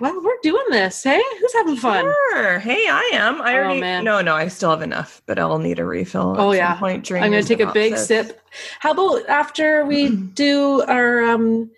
Well, 0.01 0.21
we're 0.23 0.37
doing 0.43 0.65
this. 0.71 1.03
Hey, 1.03 1.21
who's 1.39 1.53
having 1.53 1.77
fun? 1.77 2.03
Sure. 2.33 2.59
Hey, 2.59 2.87
I 2.89 3.11
am. 3.13 3.41
I 3.41 3.53
Oh, 3.53 3.57
already. 3.63 3.79
man. 3.79 4.03
No, 4.03 4.21
no, 4.21 4.35
I 4.35 4.47
still 4.49 4.71
have 4.71 4.81
enough, 4.81 5.21
but 5.25 5.39
I'll 5.39 5.59
need 5.59 5.79
a 5.79 5.85
refill. 5.85 6.35
Oh, 6.37 6.51
yeah. 6.51 6.75
Point 6.77 7.09
I'm 7.11 7.31
going 7.31 7.41
to 7.43 7.47
take 7.47 7.61
a 7.61 7.71
big 7.71 7.95
synopsis. 7.95 8.07
sip. 8.29 8.41
How 8.79 8.91
about 8.91 9.25
after 9.29 9.85
we 9.85 10.09
do 10.33 10.81
our 10.81 11.21
um 11.21 11.71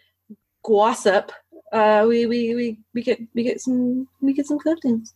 gossip, 0.63 1.31
uh, 1.73 2.05
we 2.07 2.25
we 2.25 2.55
we 2.55 2.79
we 2.93 3.01
get 3.03 3.19
we 3.35 3.43
get 3.43 3.59
some 3.61 4.07
we 4.21 4.33
get 4.33 4.45
some 4.47 4.59
Cliftons. 4.59 5.13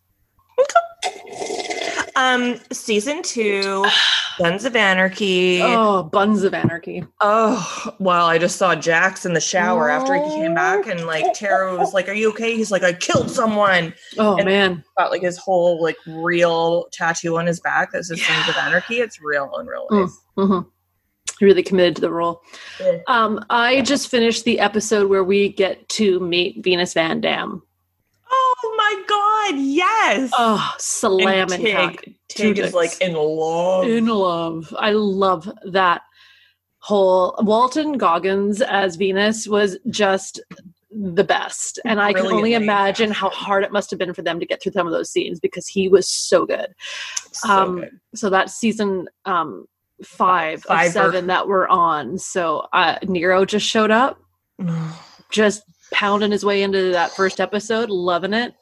Um, 2.15 2.59
season 2.71 3.23
two, 3.23 3.85
Buns 4.39 4.65
of 4.65 4.75
Anarchy. 4.75 5.61
Oh, 5.63 6.03
buns 6.03 6.43
of 6.43 6.53
anarchy. 6.53 7.03
Oh, 7.21 7.93
well, 7.99 8.25
I 8.27 8.37
just 8.37 8.57
saw 8.57 8.75
Jax 8.75 9.25
in 9.25 9.33
the 9.33 9.39
shower 9.41 9.89
after 9.89 10.13
he 10.15 10.21
came 10.29 10.53
back, 10.53 10.87
and 10.87 11.05
like 11.05 11.25
Tara 11.33 11.75
was 11.77 11.93
like, 11.93 12.09
"Are 12.09 12.13
you 12.13 12.29
okay?" 12.31 12.55
He's 12.55 12.69
like, 12.71 12.83
"I 12.83 12.93
killed 12.93 13.31
someone." 13.31 13.93
Oh 14.17 14.35
And- 14.35 14.45
man, 14.45 14.83
Got 14.97 15.11
like 15.11 15.21
his 15.21 15.37
whole 15.37 15.81
like 15.81 15.95
real 16.05 16.85
tattoo 16.91 17.37
on 17.37 17.45
his 17.47 17.59
back 17.61 17.91
that 17.93 18.03
says 18.03 18.21
"Sons 18.23 18.49
of 18.49 18.55
Anarchy." 18.57 18.99
It's 18.99 19.21
real 19.21 19.49
in 19.59 19.65
real 19.67 19.87
Mm. 19.89 20.01
life. 20.01 20.11
hmm 20.35 20.59
really 21.41 21.63
committed 21.63 21.95
to 21.95 22.01
the 22.01 22.11
role. 22.11 22.41
Yeah. 22.79 22.99
Um, 23.07 23.43
I 23.49 23.81
just 23.81 24.09
finished 24.09 24.43
the 24.45 24.59
episode 24.59 25.09
where 25.09 25.23
we 25.23 25.49
get 25.49 25.87
to 25.89 26.19
meet 26.19 26.63
Venus 26.63 26.93
Van 26.93 27.21
Dam. 27.21 27.61
Oh 28.31 28.75
my 28.77 29.03
god! 29.07 29.59
Yes. 29.61 30.31
Oh, 30.33 30.71
And 30.73 30.81
slamming 30.81 31.61
Tig, 31.61 32.15
Tig 32.29 32.59
is 32.59 32.73
like 32.73 33.01
in 33.01 33.13
love. 33.13 33.85
in 33.85 34.07
love. 34.07 34.73
I 34.77 34.91
love 34.91 35.51
that 35.65 36.01
whole 36.79 37.35
Walton 37.39 37.93
Goggins 37.93 38.61
as 38.61 38.95
Venus 38.95 39.47
was 39.47 39.77
just 39.89 40.41
the 40.91 41.23
best. 41.23 41.79
And 41.85 42.01
I 42.01 42.11
can 42.11 42.25
only 42.25 42.53
imagine 42.53 43.11
how 43.11 43.29
hard 43.29 43.63
it 43.63 43.71
must 43.71 43.89
have 43.91 43.99
been 43.99 44.13
for 44.13 44.21
them 44.21 44.39
to 44.39 44.45
get 44.45 44.61
through 44.61 44.73
some 44.73 44.87
of 44.87 44.93
those 44.93 45.09
scenes 45.09 45.39
because 45.39 45.67
he 45.67 45.87
was 45.87 46.09
so 46.09 46.45
good. 46.45 46.73
So 47.31 47.49
um, 47.49 47.79
good. 47.81 47.99
So 48.15 48.29
that's 48.29 48.53
season 48.53 49.07
um 49.25 49.67
five 50.03 50.63
Fiver. 50.63 50.87
of 50.87 50.91
seven 50.91 51.27
that 51.27 51.47
we're 51.47 51.67
on. 51.67 52.17
So 52.17 52.67
uh 52.73 52.97
Nero 53.03 53.45
just 53.45 53.65
showed 53.65 53.91
up, 53.91 54.19
just 55.31 55.63
pounding 55.91 56.31
his 56.31 56.45
way 56.45 56.63
into 56.63 56.91
that 56.91 57.11
first 57.11 57.39
episode, 57.39 57.89
loving 57.89 58.33
it. 58.33 58.55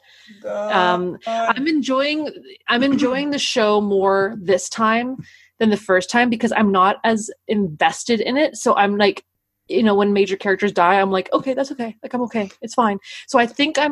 Um, 0.46 1.18
I'm 1.26 1.66
enjoying 1.66 2.30
I'm 2.68 2.82
enjoying 2.82 3.30
the 3.30 3.38
show 3.38 3.80
more 3.80 4.36
this 4.40 4.68
time 4.68 5.16
than 5.58 5.70
the 5.70 5.76
first 5.76 6.10
time 6.10 6.30
because 6.30 6.52
I'm 6.52 6.72
not 6.72 6.96
as 7.04 7.30
invested 7.48 8.20
in 8.20 8.36
it. 8.36 8.56
So 8.56 8.74
I'm 8.76 8.96
like, 8.96 9.24
you 9.70 9.82
know, 9.82 9.94
when 9.94 10.12
major 10.12 10.36
characters 10.36 10.72
die, 10.72 11.00
I'm 11.00 11.10
like, 11.10 11.28
okay, 11.32 11.54
that's 11.54 11.70
okay. 11.72 11.96
Like 12.02 12.12
I'm 12.14 12.22
okay. 12.22 12.50
It's 12.62 12.74
fine. 12.74 12.98
So 13.28 13.38
I 13.38 13.46
think 13.46 13.78
I 13.78 13.88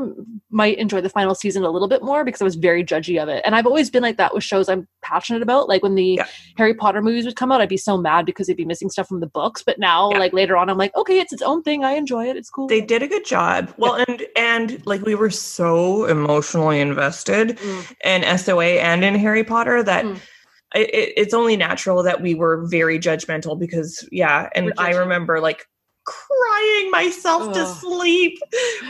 might 0.50 0.78
enjoy 0.78 1.00
the 1.00 1.08
final 1.08 1.34
season 1.34 1.64
a 1.64 1.70
little 1.70 1.88
bit 1.88 2.02
more 2.02 2.24
because 2.24 2.40
I 2.40 2.44
was 2.44 2.56
very 2.56 2.84
judgy 2.84 3.22
of 3.22 3.28
it. 3.28 3.42
And 3.44 3.54
I've 3.54 3.66
always 3.66 3.90
been 3.90 4.02
like 4.02 4.16
that 4.16 4.34
with 4.34 4.44
shows 4.44 4.68
I'm 4.68 4.88
passionate 5.02 5.42
about. 5.42 5.68
Like 5.68 5.82
when 5.82 5.94
the 5.94 6.04
Yeah. 6.18 6.26
Harry 6.56 6.74
Potter 6.74 7.00
movies 7.02 7.24
would 7.24 7.36
come 7.36 7.52
out, 7.52 7.60
I'd 7.60 7.68
be 7.68 7.76
so 7.76 7.96
mad 7.96 8.26
because 8.26 8.46
they'd 8.46 8.56
be 8.56 8.64
missing 8.64 8.90
stuff 8.90 9.06
from 9.08 9.20
the 9.20 9.26
books. 9.26 9.62
But 9.62 9.78
now, 9.78 10.10
Yeah. 10.10 10.18
like 10.18 10.32
later 10.32 10.56
on, 10.56 10.68
I'm 10.68 10.78
like, 10.78 10.94
okay, 10.96 11.18
it's 11.20 11.32
its 11.32 11.42
own 11.42 11.62
thing. 11.62 11.84
I 11.84 11.92
enjoy 11.92 12.28
it. 12.28 12.36
It's 12.36 12.50
cool. 12.50 12.66
they 12.68 12.80
did 12.80 13.02
a 13.02 13.08
good 13.08 13.24
job. 13.24 13.72
Well, 13.78 13.94
and 13.94 14.26
and 14.36 14.84
like 14.86 15.02
we 15.02 15.14
were 15.14 15.30
so 15.30 16.04
emotionally 16.06 16.80
invested 16.80 17.58
Mm. 17.58 17.92
in 18.04 18.24
SOA 18.38 18.80
and 18.80 19.04
in 19.04 19.14
Harry 19.14 19.44
Potter 19.44 19.82
that 19.82 20.04
Mm. 20.04 20.18
It, 20.74 20.90
it- 20.94 21.12
it's 21.16 21.34
only 21.34 21.56
natural 21.56 22.02
that 22.02 22.20
we 22.20 22.34
were 22.34 22.66
very 22.66 22.98
judgmental 22.98 23.58
because 23.58 24.06
yeah, 24.12 24.48
and 24.54 24.72
I 24.78 24.90
remember 24.94 25.40
like 25.40 25.66
crying 26.04 26.90
myself 26.90 27.52
to 27.52 27.66
sleep 27.66 28.38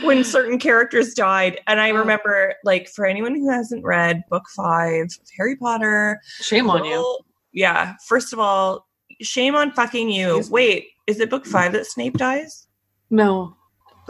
when 0.03 0.23
certain 0.35 0.57
characters 0.57 1.13
died. 1.13 1.59
And 1.67 1.81
i 1.81 1.89
remember 1.89 2.53
like 2.63 2.87
for 2.87 3.05
anyone 3.05 3.35
who 3.35 3.49
hasn't 3.51 3.83
read 3.83 4.23
book 4.29 4.43
five 4.55 5.03
of 5.07 5.27
harry 5.37 5.57
potter 5.57 6.21
Shame 6.39 6.69
on 6.69 6.85
you. 6.85 7.19
yeah 7.51 7.95
first 8.07 8.31
of 8.31 8.39
all 8.39 8.87
shame 9.21 9.53
on 9.53 9.71
fucking 9.73 10.09
you. 10.09 10.27
Excuse 10.37 10.49
me. 10.49 10.53
wait 10.53 10.85
is 11.07 11.19
it 11.19 11.29
book 11.29 11.45
five 11.45 11.73
that 11.73 11.87
snape 11.87 12.17
dies? 12.17 12.67
No, 13.09 13.53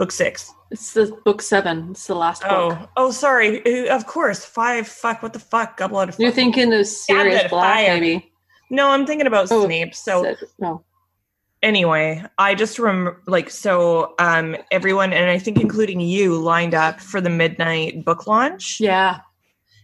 book 0.00 0.10
six 0.10 0.52
it's 0.72 0.92
the 0.92 1.06
book 1.24 1.42
seven. 1.42 1.88
It's 1.90 2.06
the 2.06 2.14
last 2.14 2.42
book. 2.42 2.50
Oh, 2.52 2.88
oh, 2.96 3.10
sorry. 3.10 3.88
Of 3.88 4.06
course, 4.06 4.44
five. 4.44 4.86
Fuck, 4.86 5.20
what 5.20 5.32
the 5.32 5.40
fuck? 5.40 5.76
Goblet 5.76 6.10
of 6.10 6.16
You're 6.20 6.30
thinking 6.30 6.72
of 6.72 6.86
Sirius 6.86 7.34
Goblet 7.42 7.50
Black, 7.50 7.74
Fire. 7.86 7.94
maybe. 8.00 8.32
No, 8.70 8.90
I'm 8.90 9.04
thinking 9.04 9.26
about 9.26 9.48
Oh, 9.50 9.66
Snape. 9.66 9.96
So 9.96 10.36
no. 10.60 10.84
anyway, 11.60 12.22
I 12.38 12.54
just 12.54 12.78
remember, 12.78 13.20
like, 13.26 13.50
so 13.50 14.14
um, 14.20 14.56
everyone, 14.70 15.12
and 15.12 15.28
I 15.28 15.38
think 15.40 15.58
including 15.60 15.98
you, 16.00 16.36
lined 16.38 16.74
up 16.74 17.00
for 17.00 17.20
the 17.20 17.30
midnight 17.30 18.04
book 18.04 18.28
launch, 18.28 18.78
Yeah. 18.80 19.22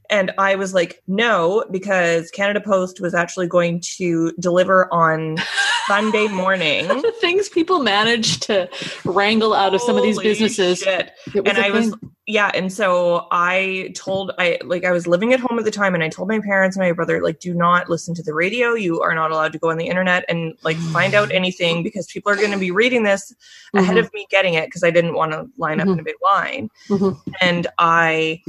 and 0.09 0.31
I 0.39 0.55
was 0.55 0.73
like, 0.73 1.03
no, 1.09 1.65
because 1.73 2.31
Canada 2.31 2.61
Post 2.61 3.01
was 3.01 3.13
actually 3.13 3.49
going 3.49 3.81
to 3.97 4.31
deliver 4.39 4.87
on 4.95 5.37
Sunday 5.87 6.29
morning. 6.29 6.89
the 6.89 7.13
things 7.21 7.49
people 7.49 7.81
manage 7.81 8.41
to 8.41 8.69
wrangle 9.05 9.55
out 9.55 9.75
of 9.75 9.81
some 9.81 9.97
of 9.97 10.03
these 10.03 10.19
businesses. 10.19 10.81
shit. 10.81 11.13
And 11.35 11.59
I 11.59 11.71
was 11.71 11.95
yeah, 12.29 12.51
and 12.55 12.73
so 12.73 13.29
I 13.31 13.93
told 13.95 14.33
I 14.37 14.59
like 14.65 14.85
I 14.85 14.91
was 14.91 15.07
living 15.07 15.33
at 15.33 15.39
home 15.39 15.61
at 15.61 15.65
the 15.65 15.71
time 15.71 15.95
and 15.95 16.03
I 16.03 16.09
told 16.09 16.29
my 16.29 16.41
parents 16.41 16.77
and 16.77 16.85
my 16.85 16.91
brother 16.91 17.23
like 17.23 17.39
do 17.39 17.55
not 17.55 17.89
listen 17.89 18.15
to 18.17 18.23
the 18.23 18.35
radio. 18.35 18.75
You 18.75 19.01
are 19.01 19.15
not 19.15 19.31
allowed 19.31 19.53
to 19.53 19.61
go 19.61 19.71
on 19.71 19.77
the 19.79 19.87
internet 19.87 20.25
and 20.29 20.55
like 20.65 20.77
find 20.77 21.15
out 21.15 21.31
anything 21.41 21.85
because 21.85 22.07
people 22.09 22.33
are 22.33 22.37
going 22.37 22.51
to 22.51 22.59
be 22.59 22.73
reading 22.73 23.05
this 23.05 23.33
ahead 23.75 23.97
Mhm. 23.97 24.01
of 24.01 24.13
me 24.13 24.27
getting 24.29 24.55
it 24.55 24.67
because 24.67 24.83
I 24.83 24.91
didn't 24.91 25.15
want 25.15 25.33
to 25.33 25.47
line 25.57 25.79
up 25.81 25.87
in 25.87 26.01
a 26.01 26.03
big 26.03 26.17
line. 26.23 26.69
Mhm. 26.89 27.17
And 27.41 27.69
I 27.79 28.43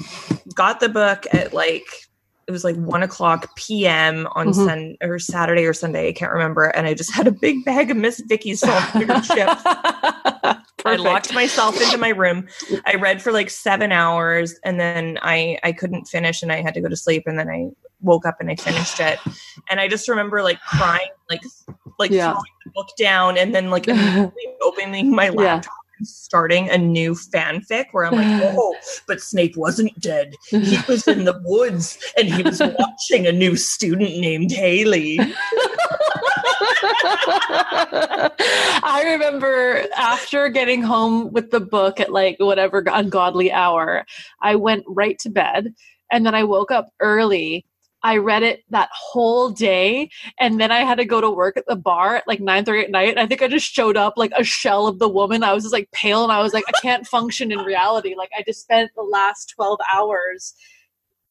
got 0.56 0.80
the 0.80 0.90
book 0.90 1.26
at 1.32 1.54
like 1.54 1.86
it 2.48 2.52
was 2.52 2.64
like 2.64 2.76
one 2.78 3.04
o'clock 3.04 3.54
p.m. 3.58 4.28
on 4.32 4.48
Mhm. 4.48 4.54
Sun 4.66 4.98
or 5.02 5.20
Saturday 5.20 5.66
or 5.66 5.74
Sunday, 5.74 6.08
I 6.10 6.14
can't 6.14 6.32
remember. 6.32 6.66
And 6.66 6.88
I 6.88 6.94
just 6.94 7.14
had 7.14 7.28
a 7.28 7.32
big 7.32 7.66
bag 7.66 7.92
of 7.92 7.98
Miss 7.98 8.22
Vickie's 8.22 8.62
salt 8.62 8.84
and 8.96 9.08
chips. 9.24 9.62
I 10.86 10.96
locked 10.96 11.34
myself 11.34 11.80
into 11.82 11.98
my 11.98 12.10
room. 12.10 12.48
I 12.86 12.96
read 12.96 13.22
for 13.22 13.34
like 13.34 13.50
seven 13.50 13.92
hours 13.92 14.58
and 14.64 14.80
then 14.80 15.20
I 15.22 15.58
I 15.64 15.74
couldn't 15.74 16.06
finish 16.06 16.42
and 16.42 16.52
I 16.52 16.62
had 16.62 16.74
to 16.76 16.82
go 16.82 16.88
to 16.88 16.96
sleep 16.96 17.24
and 17.26 17.38
then 17.38 17.50
I 17.50 17.70
woke 18.02 18.26
up 18.26 18.38
and 18.40 18.50
I 18.50 18.56
finished 18.56 19.00
it. 19.02 19.20
And 19.70 19.82
I 19.82 19.90
just 19.90 20.08
remember 20.08 20.42
like 20.42 20.62
crying, 20.62 21.10
like 21.30 21.42
like 22.00 22.12
Yeah. 22.12 22.32
throwing 22.32 22.44
the 22.66 22.72
book 22.72 22.88
down 22.98 23.38
and 23.38 23.54
then 23.54 23.70
like 23.70 23.88
immediately 23.90 24.32
opening 24.62 25.12
my 25.14 25.30
laptop 25.30 25.74
starting 26.04 26.70
a 26.70 26.78
new 26.78 27.14
fanfic 27.14 27.86
where 27.92 28.06
I'm 28.06 28.16
like, 28.16 28.28
oh, 28.58 28.76
but 29.08 29.22
Snape 29.22 29.56
wasn't 29.58 30.00
dead. 30.00 30.36
He 30.50 30.78
was 30.88 31.08
in 31.08 31.26
the 31.26 31.40
woods 31.44 31.98
and 32.18 32.32
he 32.32 32.44
was 32.44 32.62
watching 32.62 33.28
a 33.28 33.32
new 33.32 33.56
student 33.56 34.18
named 34.18 34.52
Haley. 34.52 35.20
I 38.90 39.04
remember 39.06 39.86
after 39.96 40.50
getting 40.50 40.82
home 40.82 41.32
with 41.32 41.52
the 41.52 41.60
book 41.60 42.00
at 42.00 42.12
like 42.12 42.38
whatever 42.40 42.84
ungodly 42.92 43.52
hour, 43.52 44.06
I 44.42 44.56
went 44.56 44.84
right 44.88 45.18
to 45.20 45.30
bed 45.30 45.74
and 46.12 46.26
then 46.26 46.36
I 46.36 46.44
woke 46.44 46.72
up 46.72 46.90
early. 47.00 47.66
I 48.08 48.16
read 48.16 48.42
it 48.42 48.64
that 48.70 48.88
whole 48.94 49.50
day 49.50 50.10
and 50.40 50.62
then 50.62 50.72
I 50.72 50.80
had 50.80 50.96
to 50.96 51.04
go 51.04 51.20
to 51.20 51.30
work 51.30 51.58
at 51.58 51.66
the 51.68 51.76
bar 51.76 52.16
at 52.16 52.26
like 52.26 52.40
9:30 52.40 52.86
at 52.86 52.90
night. 52.90 53.18
I 53.18 53.26
think 53.26 53.42
I 53.42 53.50
just 53.50 53.70
showed 53.70 53.98
up 53.98 54.14
like 54.16 54.32
a 54.38 54.46
shell 54.46 54.88
of 54.88 54.98
the 54.98 55.10
woman. 55.10 55.44
I 55.44 55.52
was 55.54 55.66
just 55.66 55.74
like 55.74 55.92
pale 55.92 56.24
and 56.24 56.32
I 56.32 56.42
was 56.42 56.54
like 56.54 56.64
I 56.70 56.80
can't 56.82 57.06
function 57.16 57.52
in 57.52 57.60
reality. 57.60 58.16
Like 58.16 58.30
I 58.38 58.44
just 58.44 58.62
spent 58.62 58.92
the 58.96 59.04
last 59.04 59.52
12 59.58 59.80
hours 59.94 60.54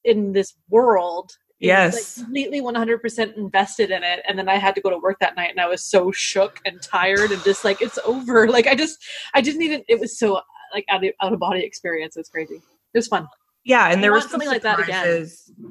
in 0.05 0.33
this 0.33 0.53
world 0.69 1.33
Yes. 1.59 2.19
like 2.19 2.27
completely 2.27 2.61
100% 2.61 3.37
invested 3.39 3.91
in 3.91 4.05
it 4.05 4.21
and 4.29 4.39
then 4.39 4.47
i 4.47 4.57
had 4.57 4.75
to 4.75 4.83
go 4.83 4.91
to 4.91 4.99
work 4.99 5.19
that 5.21 5.37
night 5.37 5.49
and 5.49 5.59
i 5.59 5.67
was 5.67 5.83
so 5.83 6.13
shook 6.13 6.61
and 6.67 6.83
tired 6.83 7.31
and 7.33 7.43
just 7.45 7.65
like 7.65 7.81
it's 7.81 7.99
over 8.05 8.47
like 8.57 8.67
i 8.67 8.75
just 8.75 9.03
i 9.33 9.41
didn't 9.41 9.63
even 9.63 9.83
it 9.89 9.99
was 9.99 10.19
so 10.19 10.39
like 10.75 10.85
out 10.91 11.03
of, 11.03 11.11
out 11.23 11.33
of 11.33 11.39
body 11.39 11.65
experience 11.65 12.15
it 12.15 12.21
was 12.21 12.29
crazy 12.29 12.57
it 12.57 12.99
was 12.99 13.09
fun 13.09 13.27
Yeah, 13.67 13.89
and 13.91 14.01
there 14.01 14.13
was 14.13 14.31
something 14.31 14.49
like 14.49 14.63
that 14.63 14.79
again. 14.79 15.29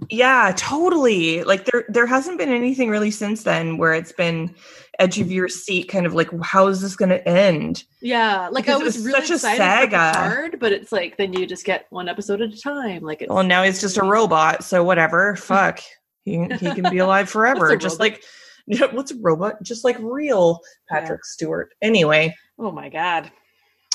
Yeah, 0.09 0.51
totally. 0.57 1.43
Like 1.43 1.63
there 1.63 1.85
there 1.87 2.05
hasn't 2.05 2.37
been 2.37 2.49
anything 2.49 2.89
really 2.89 3.09
since 3.09 3.43
then 3.43 3.77
where 3.77 3.93
it's 3.93 4.11
been 4.11 4.53
edge 4.99 5.17
of 5.21 5.31
your 5.31 5.47
seat 5.47 5.87
kind 5.87 6.05
of 6.05 6.13
like 6.13 6.29
how 6.43 6.67
is 6.67 6.81
this 6.81 6.97
going 6.97 7.09
to 7.09 7.25
end? 7.27 7.85
yeah 8.01 8.49
like 8.49 8.65
Because 8.65 8.81
i 8.81 8.83
was, 8.83 8.95
was 8.97 9.05
really 9.05 9.21
such 9.21 9.29
a 9.29 9.33
excited 9.35 9.91
saga. 9.91 10.13
for 10.13 10.19
Picard, 10.27 10.59
but 10.59 10.73
it's 10.73 10.91
like 10.91 11.15
then 11.15 11.31
you 11.31 11.45
just 11.45 11.63
get 11.63 11.85
one 11.89 12.09
episode 12.09 12.41
at 12.41 12.53
a 12.53 12.61
time 12.61 13.01
like 13.01 13.21
it's 13.21 13.29
Well, 13.29 13.43
now 13.43 13.63
he's 13.63 13.79
just 13.79 13.97
a 13.97 14.03
robot, 14.03 14.65
so 14.65 14.83
whatever. 14.83 15.35
Fuck. 15.37 15.79
He 16.25 16.43
he 16.59 16.73
can 16.73 16.89
be 16.89 16.97
alive 16.97 17.29
forever. 17.35 17.77
Just 17.77 17.99
robot? 17.99 17.99
like 17.99 18.23
yeah, 18.67 18.87
what's 18.91 19.11
a 19.11 19.15
robot? 19.21 19.63
Just 19.63 19.85
like 19.85 19.97
real 20.01 20.59
Patrick 20.89 21.23
Stewart. 21.23 21.73
Anyway, 21.81 22.35
oh 22.59 22.71
my 22.71 22.89
god 22.89 23.31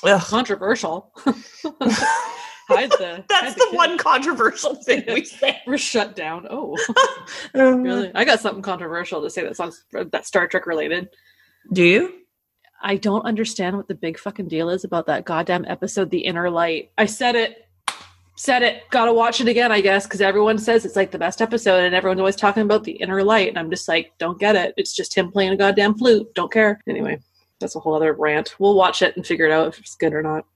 ugh. 0.04 0.23
controversial 0.23 1.12
hide 2.70 2.90
the 2.90 3.24
that's 3.28 3.48
hide 3.48 3.54
the 3.56 3.66
kid. 3.70 3.76
one 3.76 3.98
controversial 3.98 4.74
thing 4.84 5.02
we 5.08 5.24
say. 5.24 5.60
we're 5.66 5.78
shut 5.78 6.16
down 6.16 6.46
oh 6.50 6.76
Um, 7.54 7.82
really 7.82 8.10
i 8.14 8.24
got 8.24 8.40
something 8.40 8.62
controversial 8.62 9.22
to 9.22 9.30
say 9.30 9.42
that's 9.42 9.60
on 9.60 9.72
that 10.12 10.26
star 10.26 10.46
trek 10.48 10.66
related 10.66 11.08
Do 11.72 11.82
you? 11.84 12.14
I 12.82 12.96
don't 12.96 13.26
understand 13.26 13.76
what 13.76 13.88
the 13.88 13.94
big 13.94 14.18
fucking 14.18 14.48
deal 14.48 14.70
is 14.70 14.84
about 14.84 15.04
that 15.06 15.26
goddamn 15.26 15.66
episode, 15.66 16.10
The 16.10 16.20
Inner 16.20 16.48
Light. 16.48 16.90
I 16.96 17.04
said 17.04 17.36
it. 17.36 17.66
Said 18.36 18.62
it. 18.62 18.84
Gotta 18.88 19.12
watch 19.12 19.42
it 19.42 19.49
again, 19.49 19.71
I 19.71 19.82
guess, 19.82 20.06
because 20.06 20.23
everyone 20.23 20.56
says 20.56 20.86
it's 20.86 20.97
like 20.97 21.10
the 21.10 21.18
best 21.18 21.42
episode 21.42 21.84
and 21.84 21.95
everyone's 21.95 22.21
always 22.21 22.36
talking 22.36 22.62
about 22.62 22.84
The 22.84 22.92
Inner 22.92 23.23
Light. 23.23 23.50
And 23.50 23.58
I'm 23.58 23.68
just 23.68 23.86
like, 23.86 24.12
don't 24.16 24.40
get 24.40 24.56
it. 24.56 24.73
It's 24.78 24.97
just 24.97 25.14
him 25.14 25.30
playing 25.30 25.52
a 25.52 25.58
goddamn 25.58 25.99
flute. 25.99 26.32
Don't 26.34 26.50
care. 26.50 26.80
Anyway, 26.88 27.21
that's 27.60 27.76
a 27.76 27.80
whole 27.80 27.95
other 27.95 28.14
rant. 28.14 28.54
We'll 28.58 28.75
watch 28.76 29.02
it 29.02 29.14
and 29.14 29.26
figure 29.26 29.45
it 29.45 29.52
out 29.52 29.68
if 29.68 29.78
it's 29.78 29.95
good 29.97 30.14
or 30.14 30.23
not. 30.23 30.47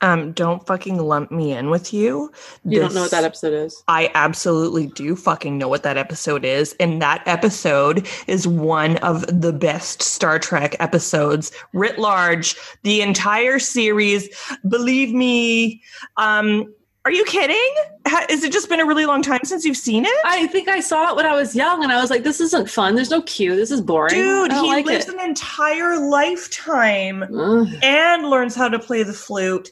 Um, 0.00 0.32
don't 0.32 0.64
fucking 0.66 0.98
lump 0.98 1.32
me 1.32 1.52
in 1.52 1.70
with 1.70 1.92
you. 1.92 2.30
You 2.64 2.80
don't 2.80 2.94
know 2.94 3.02
what 3.02 3.10
that 3.10 3.24
episode 3.24 3.52
is. 3.52 3.82
I 3.88 4.10
absolutely 4.14 4.86
do 4.86 5.16
fucking 5.16 5.58
know 5.58 5.68
what 5.68 5.82
that 5.82 5.96
episode 5.96 6.44
is. 6.44 6.76
And 6.78 7.02
that 7.02 7.22
episode 7.26 8.06
is 8.28 8.46
one 8.46 8.98
of 8.98 9.26
the 9.26 9.52
best 9.52 10.02
Star 10.02 10.38
Trek 10.38 10.76
episodes 10.78 11.50
writ 11.72 11.98
large. 11.98 12.56
The 12.84 13.00
entire 13.00 13.58
series, 13.58 14.28
believe 14.68 15.12
me. 15.12 15.82
Um, 16.16 16.72
are 17.08 17.12
you 17.12 17.24
kidding? 17.24 17.74
Ha- 18.06 18.26
Has 18.28 18.44
it 18.44 18.52
just 18.52 18.68
been 18.68 18.80
a 18.80 18.84
really 18.84 19.06
long 19.06 19.22
time 19.22 19.40
since 19.44 19.64
you've 19.64 19.78
seen 19.78 20.04
it? 20.04 20.12
I 20.26 20.46
think 20.48 20.68
I 20.68 20.80
saw 20.80 21.08
it 21.10 21.16
when 21.16 21.24
I 21.24 21.34
was 21.34 21.56
young 21.56 21.82
and 21.82 21.90
I 21.90 21.98
was 22.02 22.10
like, 22.10 22.22
this 22.22 22.38
isn't 22.38 22.68
fun. 22.68 22.96
There's 22.96 23.08
no 23.08 23.22
Q. 23.22 23.56
This 23.56 23.70
is 23.70 23.80
boring. 23.80 24.14
Dude, 24.14 24.52
he 24.52 24.68
like 24.68 24.84
lives 24.84 25.08
it. 25.08 25.14
an 25.14 25.20
entire 25.20 25.98
lifetime 25.98 27.22
Ugh. 27.22 27.66
and 27.82 28.28
learns 28.28 28.54
how 28.54 28.68
to 28.68 28.78
play 28.78 29.02
the 29.04 29.14
flute. 29.14 29.70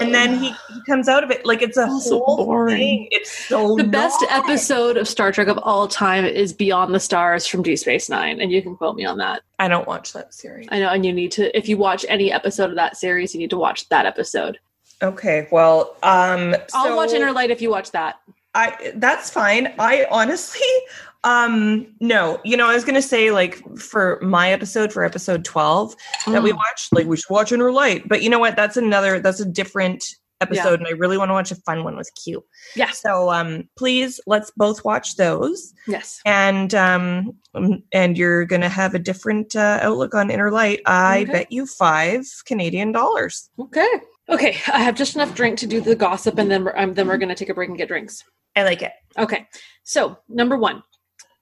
And 0.00 0.14
then 0.14 0.38
he, 0.38 0.48
he 0.48 0.82
comes 0.86 1.08
out 1.08 1.22
of 1.22 1.30
it 1.30 1.44
like 1.44 1.60
it's 1.60 1.76
a 1.76 1.86
so 2.00 2.20
whole 2.24 2.46
boring. 2.46 2.76
thing. 2.78 3.08
It's 3.10 3.30
so 3.46 3.76
the 3.76 3.84
best 3.84 4.24
episode 4.30 4.96
of 4.96 5.06
Star 5.06 5.30
Trek 5.30 5.48
of 5.48 5.58
all 5.62 5.88
time 5.88 6.24
is 6.24 6.54
Beyond 6.54 6.94
the 6.94 7.00
Stars 7.00 7.46
from 7.46 7.62
Deep 7.62 7.78
Space 7.78 8.08
Nine, 8.08 8.40
and 8.40 8.50
you 8.50 8.62
can 8.62 8.76
quote 8.76 8.96
me 8.96 9.04
on 9.04 9.18
that. 9.18 9.42
I 9.58 9.68
don't 9.68 9.86
watch 9.86 10.14
that 10.14 10.32
series. 10.32 10.68
I 10.70 10.78
know, 10.78 10.88
and 10.88 11.04
you 11.04 11.12
need 11.12 11.32
to 11.32 11.54
if 11.56 11.68
you 11.68 11.76
watch 11.76 12.06
any 12.08 12.32
episode 12.32 12.70
of 12.70 12.76
that 12.76 12.96
series, 12.96 13.34
you 13.34 13.40
need 13.40 13.50
to 13.50 13.58
watch 13.58 13.88
that 13.90 14.06
episode. 14.06 14.58
Okay, 15.02 15.46
well, 15.52 15.96
um, 16.02 16.56
I'll 16.74 16.86
so 16.86 16.96
watch 16.96 17.12
Inner 17.12 17.32
Light 17.32 17.50
if 17.50 17.62
you 17.62 17.70
watch 17.70 17.92
that. 17.92 18.16
I 18.54 18.92
that's 18.96 19.30
fine. 19.30 19.72
I 19.78 20.06
honestly, 20.10 20.66
um, 21.22 21.86
no, 22.00 22.40
you 22.44 22.56
know, 22.56 22.66
I 22.68 22.74
was 22.74 22.84
gonna 22.84 23.02
say 23.02 23.30
like 23.30 23.62
for 23.78 24.18
my 24.22 24.50
episode 24.50 24.92
for 24.92 25.04
episode 25.04 25.44
twelve 25.44 25.94
that 26.26 26.42
we 26.42 26.50
Mm. 26.52 26.56
watched, 26.56 26.92
like 26.92 27.06
we 27.06 27.16
should 27.16 27.30
watch 27.30 27.52
Inner 27.52 27.70
Light. 27.70 28.08
But 28.08 28.22
you 28.22 28.30
know 28.30 28.38
what? 28.40 28.56
That's 28.56 28.76
another. 28.76 29.20
That's 29.20 29.38
a 29.40 29.44
different 29.44 30.04
episode, 30.40 30.78
and 30.78 30.86
I 30.88 30.92
really 30.92 31.18
want 31.18 31.28
to 31.30 31.32
watch 31.34 31.50
a 31.50 31.56
fun 31.56 31.82
one 31.84 31.96
with 31.96 32.10
Q. 32.14 32.44
Yeah. 32.76 32.90
So, 32.92 33.28
um, 33.30 33.68
please 33.76 34.20
let's 34.26 34.50
both 34.56 34.84
watch 34.84 35.16
those, 35.16 35.74
Yes. 35.86 36.20
and 36.24 36.74
um, 36.74 37.32
um, 37.54 37.82
and 37.92 38.16
you're 38.16 38.44
gonna 38.46 38.68
have 38.68 38.94
a 38.94 38.98
different 39.00 39.54
uh, 39.54 39.78
outlook 39.82 40.14
on 40.14 40.30
Inner 40.30 40.50
Light. 40.50 40.80
I 40.86 41.22
Okay. 41.22 41.32
bet 41.32 41.52
you 41.52 41.66
five 41.66 42.24
Canadian 42.46 42.92
dollars. 42.92 43.50
Okay. 43.60 43.88
Okay. 44.28 44.58
I 44.72 44.80
have 44.80 44.94
just 44.94 45.14
enough 45.14 45.34
drink 45.34 45.58
to 45.58 45.66
do 45.66 45.80
the 45.80 45.96
gossip, 45.96 46.38
and 46.38 46.50
then 46.50 46.64
we're, 46.64 46.76
um, 46.76 46.94
then 46.94 47.08
we're 47.08 47.18
going 47.18 47.30
to 47.30 47.34
take 47.34 47.48
a 47.48 47.54
break 47.54 47.68
and 47.68 47.78
get 47.78 47.88
drinks. 47.88 48.24
I 48.56 48.64
like 48.64 48.82
it. 48.82 48.92
Okay. 49.18 49.46
So, 49.84 50.18
number 50.28 50.56
one, 50.56 50.82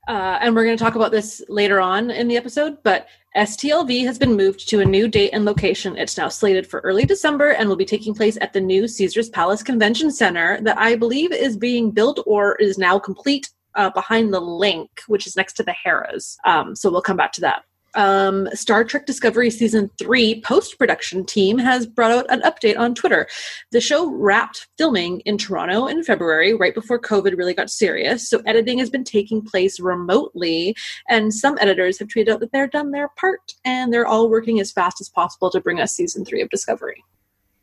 uh, 0.08 0.38
and 0.40 0.54
we're 0.54 0.64
going 0.64 0.76
to 0.76 0.82
talk 0.82 0.94
about 0.94 1.10
this 1.10 1.42
later 1.48 1.80
on 1.80 2.10
in 2.10 2.28
the 2.28 2.36
episode, 2.36 2.78
but 2.84 3.08
STLV 3.36 4.04
has 4.04 4.18
been 4.18 4.36
moved 4.36 4.68
to 4.68 4.80
a 4.80 4.84
new 4.84 5.08
date 5.08 5.30
and 5.32 5.44
location. 5.44 5.96
It's 5.96 6.16
now 6.16 6.28
slated 6.28 6.66
for 6.66 6.80
early 6.80 7.04
December 7.04 7.50
and 7.50 7.68
will 7.68 7.76
be 7.76 7.84
taking 7.84 8.14
place 8.14 8.38
at 8.40 8.52
the 8.52 8.60
new 8.60 8.86
Caesars 8.86 9.28
Palace 9.30 9.62
Convention 9.62 10.10
Center 10.10 10.60
that 10.62 10.78
I 10.78 10.94
believe 10.94 11.32
is 11.32 11.56
being 11.56 11.90
built 11.90 12.22
or 12.24 12.54
is 12.56 12.78
now 12.78 12.98
complete 12.98 13.50
uh, 13.74 13.90
behind 13.90 14.32
the 14.32 14.40
LINQ, 14.40 14.88
which 15.08 15.26
is 15.26 15.36
next 15.36 15.54
to 15.54 15.62
the 15.64 15.74
Harrah's. 15.84 16.38
Um, 16.44 16.76
so, 16.76 16.90
we'll 16.90 17.02
come 17.02 17.16
back 17.16 17.32
to 17.32 17.40
that. 17.42 17.64
Um, 17.94 18.48
Star 18.52 18.84
Trek 18.84 19.06
Discovery 19.06 19.48
Season 19.50 19.90
3 19.98 20.42
post 20.42 20.78
production 20.78 21.24
team 21.24 21.56
has 21.56 21.86
brought 21.86 22.10
out 22.10 22.26
an 22.28 22.42
update 22.42 22.78
on 22.78 22.94
Twitter. 22.94 23.26
The 23.72 23.80
show 23.80 24.10
wrapped 24.10 24.66
filming 24.76 25.20
in 25.20 25.38
Toronto 25.38 25.86
in 25.86 26.02
February, 26.04 26.52
right 26.52 26.74
before 26.74 26.98
COVID 27.00 27.36
really 27.38 27.54
got 27.54 27.70
serious. 27.70 28.28
So 28.28 28.42
editing 28.44 28.78
has 28.80 28.90
been 28.90 29.04
taking 29.04 29.40
place 29.40 29.80
remotely, 29.80 30.76
and 31.08 31.32
some 31.32 31.56
editors 31.60 31.98
have 31.98 32.08
tweeted 32.08 32.28
out 32.28 32.40
that 32.40 32.52
they're 32.52 32.66
done 32.66 32.90
their 32.90 33.08
part 33.08 33.54
and 33.64 33.92
they're 33.92 34.06
all 34.06 34.28
working 34.28 34.60
as 34.60 34.70
fast 34.72 35.00
as 35.00 35.08
possible 35.08 35.50
to 35.50 35.60
bring 35.60 35.80
us 35.80 35.92
season 35.92 36.24
three 36.24 36.42
of 36.42 36.50
Discovery. 36.50 37.02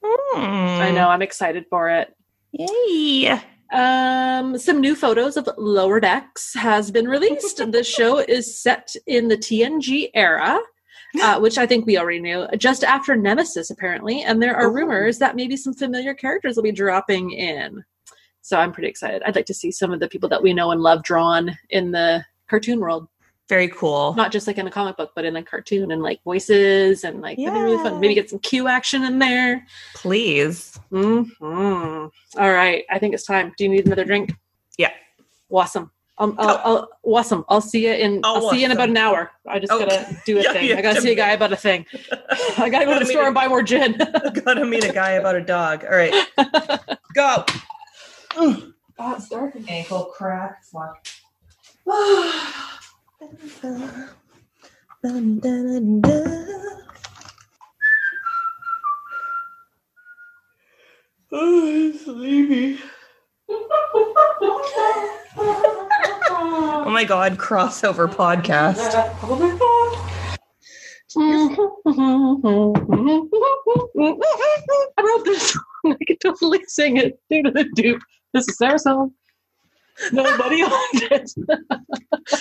I 0.03 0.87
Hmm. 0.89 0.95
know, 0.95 1.09
I'm 1.09 1.21
excited 1.21 1.65
for 1.69 1.89
it. 1.89 2.15
Yay. 2.51 3.39
Um, 3.73 4.55
some 4.59 4.79
new 4.79 4.95
photos 4.95 5.35
of 5.35 5.49
Lower 5.57 5.99
Decks 5.99 6.53
has 6.53 6.91
been 6.91 7.07
released. 7.07 7.57
the 7.71 7.83
show 7.97 8.19
is 8.19 8.61
set 8.61 8.95
in 9.07 9.27
the 9.27 9.37
TNG 9.37 10.11
era, 10.13 10.59
uh, 11.19 11.39
which 11.41 11.57
I 11.57 11.65
think 11.65 11.87
we 11.87 11.97
already 11.97 12.21
knew, 12.21 12.47
just 12.57 12.83
after 12.83 13.15
Nemesis, 13.15 13.71
apparently. 13.71 14.21
And 14.21 14.41
there 14.41 14.55
are 14.55 14.71
rumors 14.71 15.17
that 15.17 15.35
maybe 15.35 15.57
some 15.57 15.73
familiar 15.73 16.13
characters 16.13 16.55
will 16.55 16.63
be 16.63 16.71
dropping 16.71 17.31
in. 17.31 17.83
So 18.41 18.59
I'm 18.59 18.71
pretty 18.71 18.89
excited. 18.89 19.23
I'd 19.25 19.35
like 19.35 19.47
to 19.47 19.53
see 19.55 19.71
some 19.71 19.91
of 19.91 19.99
the 19.99 20.09
people 20.09 20.29
that 20.29 20.43
we 20.43 20.53
know 20.53 20.69
and 20.69 20.81
love 20.81 21.01
drawn 21.01 21.57
in 21.71 21.91
the 21.91 22.23
cartoon 22.47 22.79
world. 22.79 23.07
Very 23.53 23.67
cool. 23.67 24.15
not 24.15 24.31
just 24.31 24.47
like 24.47 24.57
in 24.57 24.65
a 24.65 24.71
comic 24.71 24.97
book, 24.97 25.11
but 25.13 25.25
in 25.25 25.35
a 25.35 25.43
cartoon 25.43 25.91
and 25.91 26.01
like 26.01 26.23
voices 26.23 27.03
and 27.03 27.21
like 27.21 27.37
that'd 27.37 27.53
be 27.53 27.59
really 27.59 27.77
fun. 27.83 27.99
Maybe 27.99 28.15
get 28.15 28.27
some 28.27 28.39
Q 28.39 28.67
action 28.67 29.03
in 29.03 29.19
there. 29.19 29.63
Please. 29.93 30.75
hmm 30.89 31.21
All 31.39 32.09
right, 32.35 32.83
I 32.89 32.97
think 32.97 33.13
it's 33.13 33.25
time. 33.27 33.53
Do 33.55 33.63
you 33.63 33.69
need 33.69 33.85
another 33.85 34.05
drink? 34.05 34.31
Yeah. 34.79 34.89
Awesome. 35.51 35.91
Um, 36.17 36.35
I'll, 36.39 36.61
I'll, 36.65 36.89
awesome. 37.03 37.45
I'll 37.47 37.61
see 37.61 37.85
you 37.85 37.93
in. 37.93 38.21
Oh, 38.23 38.37
I'll 38.45 38.49
see 38.49 38.61
you 38.61 38.65
in 38.65 38.71
about 38.71 38.89
an 38.89 38.97
hour. 38.97 39.29
I 39.47 39.59
just 39.59 39.71
Oh. 39.71 39.77
gotta 39.77 40.17
do 40.25 40.39
a 40.39 40.41
Yeah, 40.41 40.53
thing. 40.53 40.65
yeah, 40.69 40.77
I 40.77 40.81
gotta 40.81 40.99
see 41.01 41.11
a 41.11 41.15
guy 41.15 41.33
about 41.33 41.53
a 41.53 41.55
thing. 41.55 41.85
I 42.57 42.69
gotta 42.71 42.85
go 42.85 42.93
to 42.97 43.05
the 43.05 43.05
Gotta 43.05 43.05
meet 43.05 43.07
store 43.11 43.23
a- 43.23 43.25
and 43.27 43.35
buy 43.35 43.47
more 43.47 43.61
gin. 43.61 43.95
Gotta 44.43 44.65
meet 44.65 44.83
a 44.83 44.91
guy 44.91 45.11
about 45.11 45.35
a 45.35 45.41
dog. 45.41 45.85
All 45.85 45.95
right. 45.95 46.11
Go. 47.13 47.45
oh, 48.35 48.71
it's 48.99 49.29
dark. 49.29 49.53
Ankle 49.67 50.05
crack. 50.05 50.63
Oh, 61.31 61.91
sleepy. 62.03 62.79
Oh 66.29 66.89
my 66.89 67.03
god, 67.05 67.37
crossover 67.37 68.07
podcast. 68.07 68.93
I 74.95 75.01
wrote 75.01 75.25
this 75.25 75.51
song. 75.51 75.61
I 75.85 76.05
could 76.05 76.19
totally 76.19 76.63
sing 76.67 76.97
it. 76.97 77.19
Do 77.29 77.43
the 77.43 77.69
do. 77.75 77.99
This 78.33 78.49
is 78.49 78.59
our 78.61 78.77
song. 78.77 79.13
Nobody 80.11 80.63
owned 80.63 80.73
it. 80.93 81.31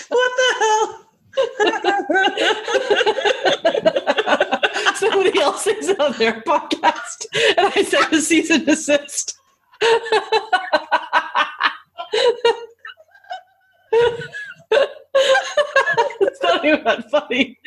What 0.08 0.32
the 0.38 0.54
hell? 0.60 1.06
Somebody 4.94 5.40
else 5.40 5.66
is 5.66 5.88
on 5.98 6.12
their 6.18 6.42
podcast, 6.42 7.24
and 7.56 7.72
I 7.74 7.82
sent 7.82 8.12
a 8.12 8.20
cease 8.20 8.50
and 8.50 8.66
desist. 8.66 9.38
it's 16.20 16.42
not 16.42 16.64
even 16.64 16.82
that 16.84 17.10
funny. 17.10 17.58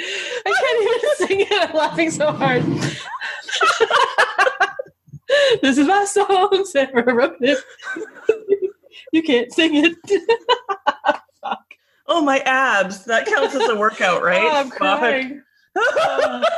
I 0.45 0.51
can't 0.51 0.81
even 0.81 0.99
sing 1.27 1.41
it. 1.41 1.69
I'm 1.69 1.75
laughing 1.75 2.09
so 2.11 2.31
hard. 2.31 2.63
this 5.61 5.77
is 5.77 5.87
my 5.87 6.05
song. 6.05 6.65
Sarah 6.65 7.13
wrote 7.13 7.35
it. 7.41 7.59
You 9.11 9.23
can't 9.23 9.51
sing 9.51 9.71
it. 9.75 9.95
oh, 12.07 12.21
my 12.21 12.39
abs. 12.39 13.05
That 13.05 13.25
counts 13.25 13.55
as 13.55 13.69
a 13.69 13.75
workout, 13.75 14.21
oh, 14.21 14.25
right? 14.25 14.41
Oh, 14.43 14.55
I'm 14.55 14.69
crying. 14.69 15.41
Oh. 15.75 16.43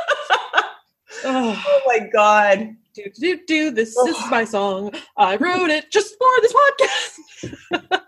Oh. 1.24 1.64
oh 1.66 1.80
my 1.84 2.06
god. 2.12 2.76
do 2.94 3.02
do 3.18 3.40
do 3.44 3.70
this 3.72 3.96
is 3.96 4.16
my 4.30 4.44
song 4.44 4.92
i 5.16 5.34
wrote 5.36 5.68
it 5.68 5.90
just 5.90 6.14
for 6.16 6.28
this 6.40 6.54
podcast 6.54 7.98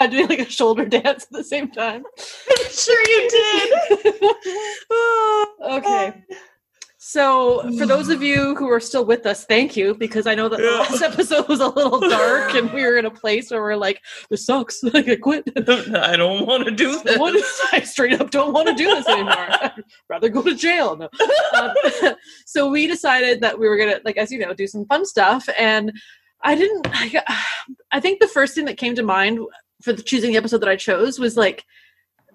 i'm 0.00 0.10
doing 0.10 0.28
like 0.28 0.40
a 0.40 0.50
shoulder 0.50 0.84
dance 0.84 1.24
at 1.24 1.30
the 1.30 1.42
same 1.42 1.70
time 1.70 2.04
I'm 2.50 2.70
sure 2.70 3.00
you 3.08 3.28
did. 3.30 4.34
Oh, 4.90 5.54
okay 5.78 6.24
so 7.08 7.62
for 7.78 7.86
those 7.86 8.08
of 8.08 8.22
you 8.22 8.54
who 8.56 8.70
are 8.70 8.80
still 8.80 9.04
with 9.04 9.26
us 9.26 9.44
thank 9.44 9.76
you 9.76 9.94
because 9.94 10.26
i 10.26 10.34
know 10.34 10.48
that 10.48 10.58
the 10.58 10.70
last 10.70 11.02
episode 11.12 11.46
was 11.48 11.60
a 11.60 11.68
little 11.68 12.00
dark 12.00 12.54
and 12.54 12.72
we 12.72 12.82
were 12.82 12.96
in 12.96 13.06
a 13.06 13.10
place 13.10 13.50
where 13.50 13.62
we're 13.62 13.76
like 13.76 14.00
this 14.30 14.44
sucks 14.44 14.82
like 14.94 15.08
i 15.08 15.16
quit 15.16 15.44
I 16.06 16.16
don't 16.16 16.46
want 16.46 16.64
to 16.64 16.70
do 16.70 17.00
this. 17.02 17.60
I 17.72 17.80
straight 17.80 18.20
up 18.20 18.30
don't 18.30 18.52
want 18.52 18.68
to 18.68 18.74
do 18.74 18.86
this 18.86 19.08
anymore. 19.08 19.34
I'd 19.34 19.82
rather 20.08 20.28
go 20.28 20.42
to 20.42 20.54
jail. 20.54 20.96
No. 20.96 21.08
Um, 21.54 22.14
so 22.46 22.70
we 22.70 22.86
decided 22.86 23.40
that 23.40 23.58
we 23.58 23.68
were 23.68 23.76
gonna, 23.76 24.00
like, 24.04 24.16
as 24.16 24.30
you 24.30 24.38
know, 24.38 24.54
do 24.54 24.66
some 24.66 24.86
fun 24.86 25.04
stuff. 25.04 25.48
And 25.58 25.92
I 26.42 26.54
didn't. 26.54 26.86
I, 26.92 27.22
I 27.92 28.00
think 28.00 28.20
the 28.20 28.28
first 28.28 28.54
thing 28.54 28.66
that 28.66 28.78
came 28.78 28.94
to 28.94 29.02
mind 29.02 29.40
for 29.82 29.92
the, 29.92 30.02
choosing 30.02 30.32
the 30.32 30.38
episode 30.38 30.58
that 30.58 30.68
I 30.68 30.76
chose 30.76 31.18
was 31.18 31.36
like. 31.36 31.64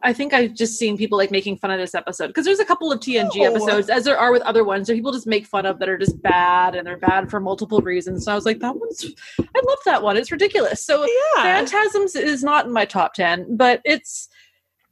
I 0.03 0.13
think 0.13 0.33
I've 0.33 0.53
just 0.53 0.77
seen 0.79 0.97
people 0.97 1.17
like 1.17 1.31
making 1.31 1.57
fun 1.57 1.71
of 1.71 1.79
this 1.79 1.93
episode 1.95 2.27
because 2.27 2.45
there's 2.45 2.59
a 2.59 2.65
couple 2.65 2.91
of 2.91 2.99
TNG 2.99 3.41
Oh. 3.41 3.43
episodes, 3.43 3.89
as 3.89 4.03
there 4.03 4.17
are 4.17 4.31
with 4.31 4.41
other 4.43 4.63
ones, 4.63 4.87
that 4.87 4.93
people 4.95 5.11
just 5.11 5.27
make 5.27 5.45
fun 5.45 5.65
of 5.65 5.79
that 5.79 5.89
are 5.89 5.97
just 5.97 6.21
bad 6.21 6.75
and 6.75 6.85
they're 6.87 6.97
bad 6.97 7.29
for 7.29 7.39
multiple 7.39 7.79
reasons. 7.81 8.25
So 8.25 8.31
I 8.31 8.35
was 8.35 8.45
like, 8.45 8.59
that 8.59 8.75
one's, 8.75 9.05
I 9.39 9.61
love 9.65 9.77
that 9.85 10.01
one. 10.03 10.17
It's 10.17 10.31
ridiculous. 10.31 10.85
So 10.85 11.03
Yeah. 11.35 11.43
Phantasms 11.43 12.15
is 12.15 12.43
not 12.43 12.65
in 12.65 12.71
my 12.73 12.85
top 12.85 13.13
10, 13.13 13.55
but 13.57 13.81
it's 13.85 14.27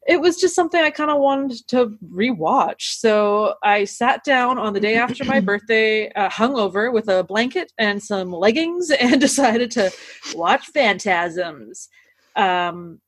it 0.07 0.19
was 0.21 0.37
just 0.37 0.55
something 0.55 0.81
I 0.81 0.89
kind 0.89 1.11
of 1.11 1.19
wanted 1.19 1.67
to 1.67 1.95
rewatch. 2.11 2.81
So 2.97 3.53
I 3.61 3.83
sat 3.83 4.23
down 4.23 4.57
on 4.57 4.73
the 4.73 4.79
day 4.79 4.95
after 4.95 5.23
my 5.25 5.39
birthday, 5.51 6.11
uh, 6.13 6.29
hungover 6.29 6.91
with 6.91 7.09
a 7.09 7.23
blanket 7.23 7.71
and 7.77 8.01
some 8.01 8.31
leggings, 8.31 8.89
and 8.89 9.19
decided 9.29 9.69
to 9.71 9.91
watch 10.33 10.65
Phantasms. 10.67 11.89
Um, 12.35 13.01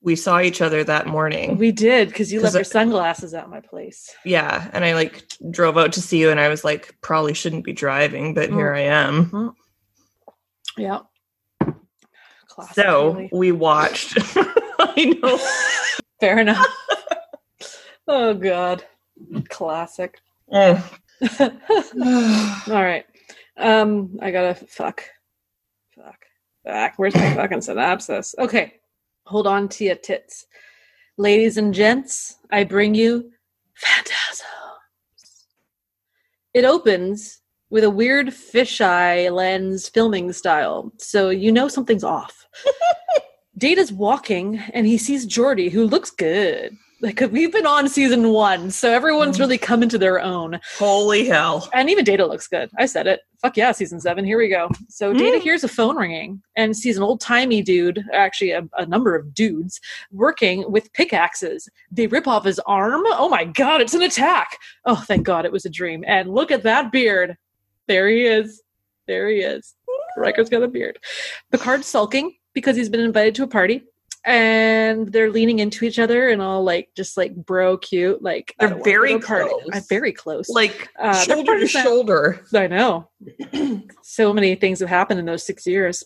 We 0.00 0.14
saw 0.14 0.40
each 0.40 0.60
other 0.62 0.84
that 0.84 1.06
morning. 1.08 1.58
we 1.58 1.72
did 1.72 2.08
because 2.08 2.32
you 2.32 2.40
'Cause 2.40 2.54
left 2.54 2.66
your 2.66 2.70
sunglasses 2.72 3.34
at 3.34 3.50
my 3.50 3.60
place. 3.60 4.14
yeah. 4.24 4.70
And 4.72 4.84
I 4.84 4.94
like 4.94 5.24
drove 5.50 5.76
out 5.76 5.92
to 5.94 6.00
see 6.00 6.18
you 6.18 6.30
and 6.30 6.38
I 6.38 6.48
was 6.48 6.62
like, 6.64 6.94
probably 7.00 7.34
shouldn't 7.34 7.64
be 7.64 7.72
driving, 7.72 8.32
but 8.32 8.50
here 8.50 8.72
I 8.72 8.80
am. 8.82 9.54
Yeah. 10.76 11.00
Classic, 12.46 12.74
So 12.84 13.12
really. 13.12 13.28
we 13.32 13.52
watched. 13.52 14.16
I 14.78 15.16
know. 15.20 15.38
fair 16.20 16.38
enough. 16.38 16.66
oh 18.08 18.34
God, 18.34 18.84
classic. 19.48 20.20
Mm. 20.52 20.82
All 22.68 22.82
right. 22.82 23.04
Um, 23.56 24.16
I 24.22 24.30
gotta 24.30 24.54
fuck. 24.54 25.02
Fuck. 25.96 26.18
Fuck. 26.64 26.92
Where's 26.96 27.14
my 27.16 27.34
fucking 27.34 27.62
synopsis? 27.62 28.34
Okay. 28.38 28.74
Hold 29.28 29.46
on 29.46 29.68
to 29.68 29.84
your 29.84 29.94
tits. 29.94 30.46
Ladies 31.18 31.58
and 31.58 31.74
gents, 31.74 32.36
I 32.50 32.64
bring 32.64 32.94
you 32.94 33.30
Phantasms. 33.74 34.42
It 36.54 36.64
opens 36.64 37.42
with 37.68 37.84
a 37.84 37.90
weird 37.90 38.28
fisheye 38.28 39.30
lens 39.30 39.86
filming 39.86 40.32
style, 40.32 40.90
so 40.96 41.28
you 41.28 41.52
know 41.52 41.68
something's 41.68 42.04
off. 42.04 42.46
Data's 43.58 43.92
walking 43.92 44.60
and 44.72 44.86
he 44.86 44.96
sees 44.96 45.26
Geordi, 45.26 45.70
who 45.70 45.86
looks 45.86 46.10
good. 46.10 46.74
Like 47.00 47.20
we've 47.30 47.52
been 47.52 47.66
on 47.66 47.88
season 47.88 48.30
one, 48.30 48.72
so 48.72 48.90
everyone's 48.90 49.36
Mm. 49.36 49.40
really 49.40 49.58
come 49.58 49.84
into 49.84 49.98
their 49.98 50.20
own. 50.20 50.58
Holy 50.78 51.26
hell. 51.28 51.68
And 51.72 51.88
even 51.88 52.04
Data 52.04 52.26
looks 52.26 52.48
good. 52.48 52.70
I 52.76 52.86
said 52.86 53.06
it. 53.06 53.20
Fuck 53.40 53.56
yeah, 53.56 53.70
season 53.70 54.00
seven. 54.00 54.24
Here 54.24 54.36
we 54.36 54.48
go. 54.48 54.68
So 54.88 55.12
Data 55.12 55.38
Mm. 55.38 55.42
hears 55.42 55.62
a 55.62 55.68
phone 55.68 55.96
ringing 55.96 56.42
and 56.56 56.76
sees 56.76 56.96
an 56.96 57.04
old 57.04 57.20
timey 57.20 57.62
dude, 57.62 58.04
actually 58.12 58.50
a, 58.50 58.64
a 58.76 58.84
number 58.86 59.14
of 59.14 59.32
dudes, 59.32 59.80
working 60.10 60.68
with 60.72 60.92
pickaxes. 60.92 61.68
They 61.92 62.08
rip 62.08 62.26
off 62.26 62.44
his 62.44 62.58
arm. 62.66 63.02
Oh 63.06 63.28
my 63.28 63.44
god, 63.44 63.80
it's 63.80 63.94
an 63.94 64.02
attack. 64.02 64.58
Oh, 64.84 64.96
thank 65.06 65.22
God 65.24 65.44
it 65.44 65.52
was 65.52 65.64
a 65.64 65.70
dream. 65.70 66.02
And 66.04 66.34
look 66.34 66.50
at 66.50 66.64
that 66.64 66.90
beard. 66.90 67.36
There 67.86 68.08
he 68.08 68.24
is. 68.24 68.60
There 69.06 69.28
he 69.28 69.38
is. 69.38 69.76
Riker's 70.16 70.48
got 70.50 70.64
a 70.64 70.68
beard. 70.68 70.98
Picard's 71.52 71.86
sulking 71.86 72.34
because 72.54 72.76
he's 72.76 72.88
been 72.88 73.00
invited 73.00 73.36
to 73.36 73.44
a 73.44 73.46
party. 73.46 73.84
And 74.24 75.10
they're 75.12 75.30
leaning 75.30 75.58
into 75.60 75.84
each 75.84 75.98
other 75.98 76.28
and 76.28 76.42
all 76.42 76.62
like 76.64 76.90
just 76.96 77.16
like 77.16 77.34
bro 77.34 77.76
cute. 77.78 78.22
Like 78.22 78.54
They're 78.58 78.80
very 78.82 79.12
go 79.12 79.18
to 79.18 79.24
a 79.24 79.26
party. 79.26 79.48
close. 79.50 79.62
I'm 79.72 79.82
very 79.88 80.12
close. 80.12 80.48
Like 80.48 80.88
Uh, 80.98 81.14
shoulder 81.14 81.58
to 81.58 81.66
shoulder. 81.66 82.44
I 82.54 82.66
know. 82.66 83.08
so 84.02 84.32
many 84.32 84.54
things 84.54 84.80
have 84.80 84.88
happened 84.88 85.20
in 85.20 85.26
those 85.26 85.44
six 85.44 85.66
years. 85.66 86.04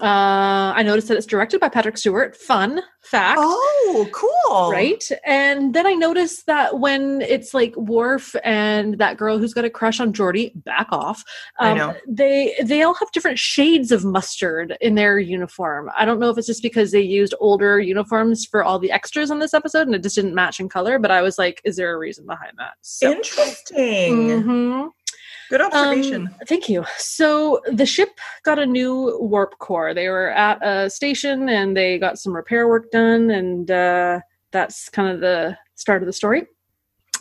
Uh, 0.00 0.72
I 0.74 0.82
noticed 0.82 1.08
that 1.08 1.16
it's 1.16 1.26
directed 1.26 1.60
by 1.60 1.68
Patrick 1.68 1.98
Stewart. 1.98 2.34
Fun 2.36 2.80
fact. 3.02 3.38
Oh, 3.40 4.08
cool. 4.12 4.70
Right. 4.72 5.08
And 5.24 5.74
then 5.74 5.86
I 5.86 5.92
noticed 5.92 6.46
that 6.46 6.80
when 6.80 7.20
it's 7.20 7.52
like 7.54 7.76
Worf 7.76 8.34
and 8.42 8.98
that 8.98 9.16
girl 9.16 9.38
who's 9.38 9.54
got 9.54 9.64
a 9.64 9.70
crush 9.70 10.00
on 10.00 10.12
Geordi, 10.12 10.50
back 10.64 10.88
off. 10.90 11.22
I 11.60 11.70
Um, 11.70 11.78
know. 11.78 11.94
They 12.08 12.56
they 12.64 12.82
all 12.82 12.94
have 12.94 13.12
different 13.12 13.38
shades 13.38 13.92
of 13.92 14.04
mustard 14.04 14.76
in 14.80 14.94
their 14.96 15.18
uniform. 15.18 15.90
I 15.96 16.04
don't 16.04 16.18
know 16.18 16.30
if 16.30 16.38
it's 16.38 16.46
just 16.46 16.62
because 16.62 16.90
they 16.90 17.00
used 17.00 17.34
older 17.38 17.78
uniforms 17.78 18.44
for 18.46 18.64
all 18.64 18.78
the 18.78 18.90
extras 18.90 19.30
on 19.30 19.38
this 19.38 19.54
episode 19.54 19.86
and 19.86 19.94
it 19.94 20.02
just 20.02 20.16
didn't 20.16 20.34
match 20.34 20.58
in 20.58 20.68
color. 20.68 20.98
But 20.98 21.10
I 21.10 21.22
was 21.22 21.38
like, 21.38 21.60
is 21.64 21.76
there 21.76 21.94
a 21.94 21.98
reason 21.98 22.26
behind 22.26 22.52
that? 22.58 22.74
So, 22.80 23.12
Interesting. 23.12 24.28
Mhm. 24.28 24.90
Good 25.48 25.60
observation. 25.60 26.26
Um, 26.26 26.34
thank 26.46 26.68
you. 26.68 26.84
So 26.98 27.60
the 27.66 27.86
ship 27.86 28.18
got 28.42 28.58
a 28.58 28.66
new 28.66 29.16
warp 29.20 29.58
core. 29.58 29.94
They 29.94 30.08
were 30.08 30.30
at 30.30 30.58
a 30.62 30.90
station 30.90 31.48
and 31.48 31.76
they 31.76 31.98
got 31.98 32.18
some 32.18 32.34
repair 32.34 32.68
work 32.68 32.90
done, 32.90 33.30
and 33.30 33.70
uh, 33.70 34.20
that's 34.50 34.88
kind 34.88 35.08
of 35.08 35.20
the 35.20 35.56
start 35.74 36.02
of 36.02 36.06
the 36.06 36.12
story. 36.12 36.46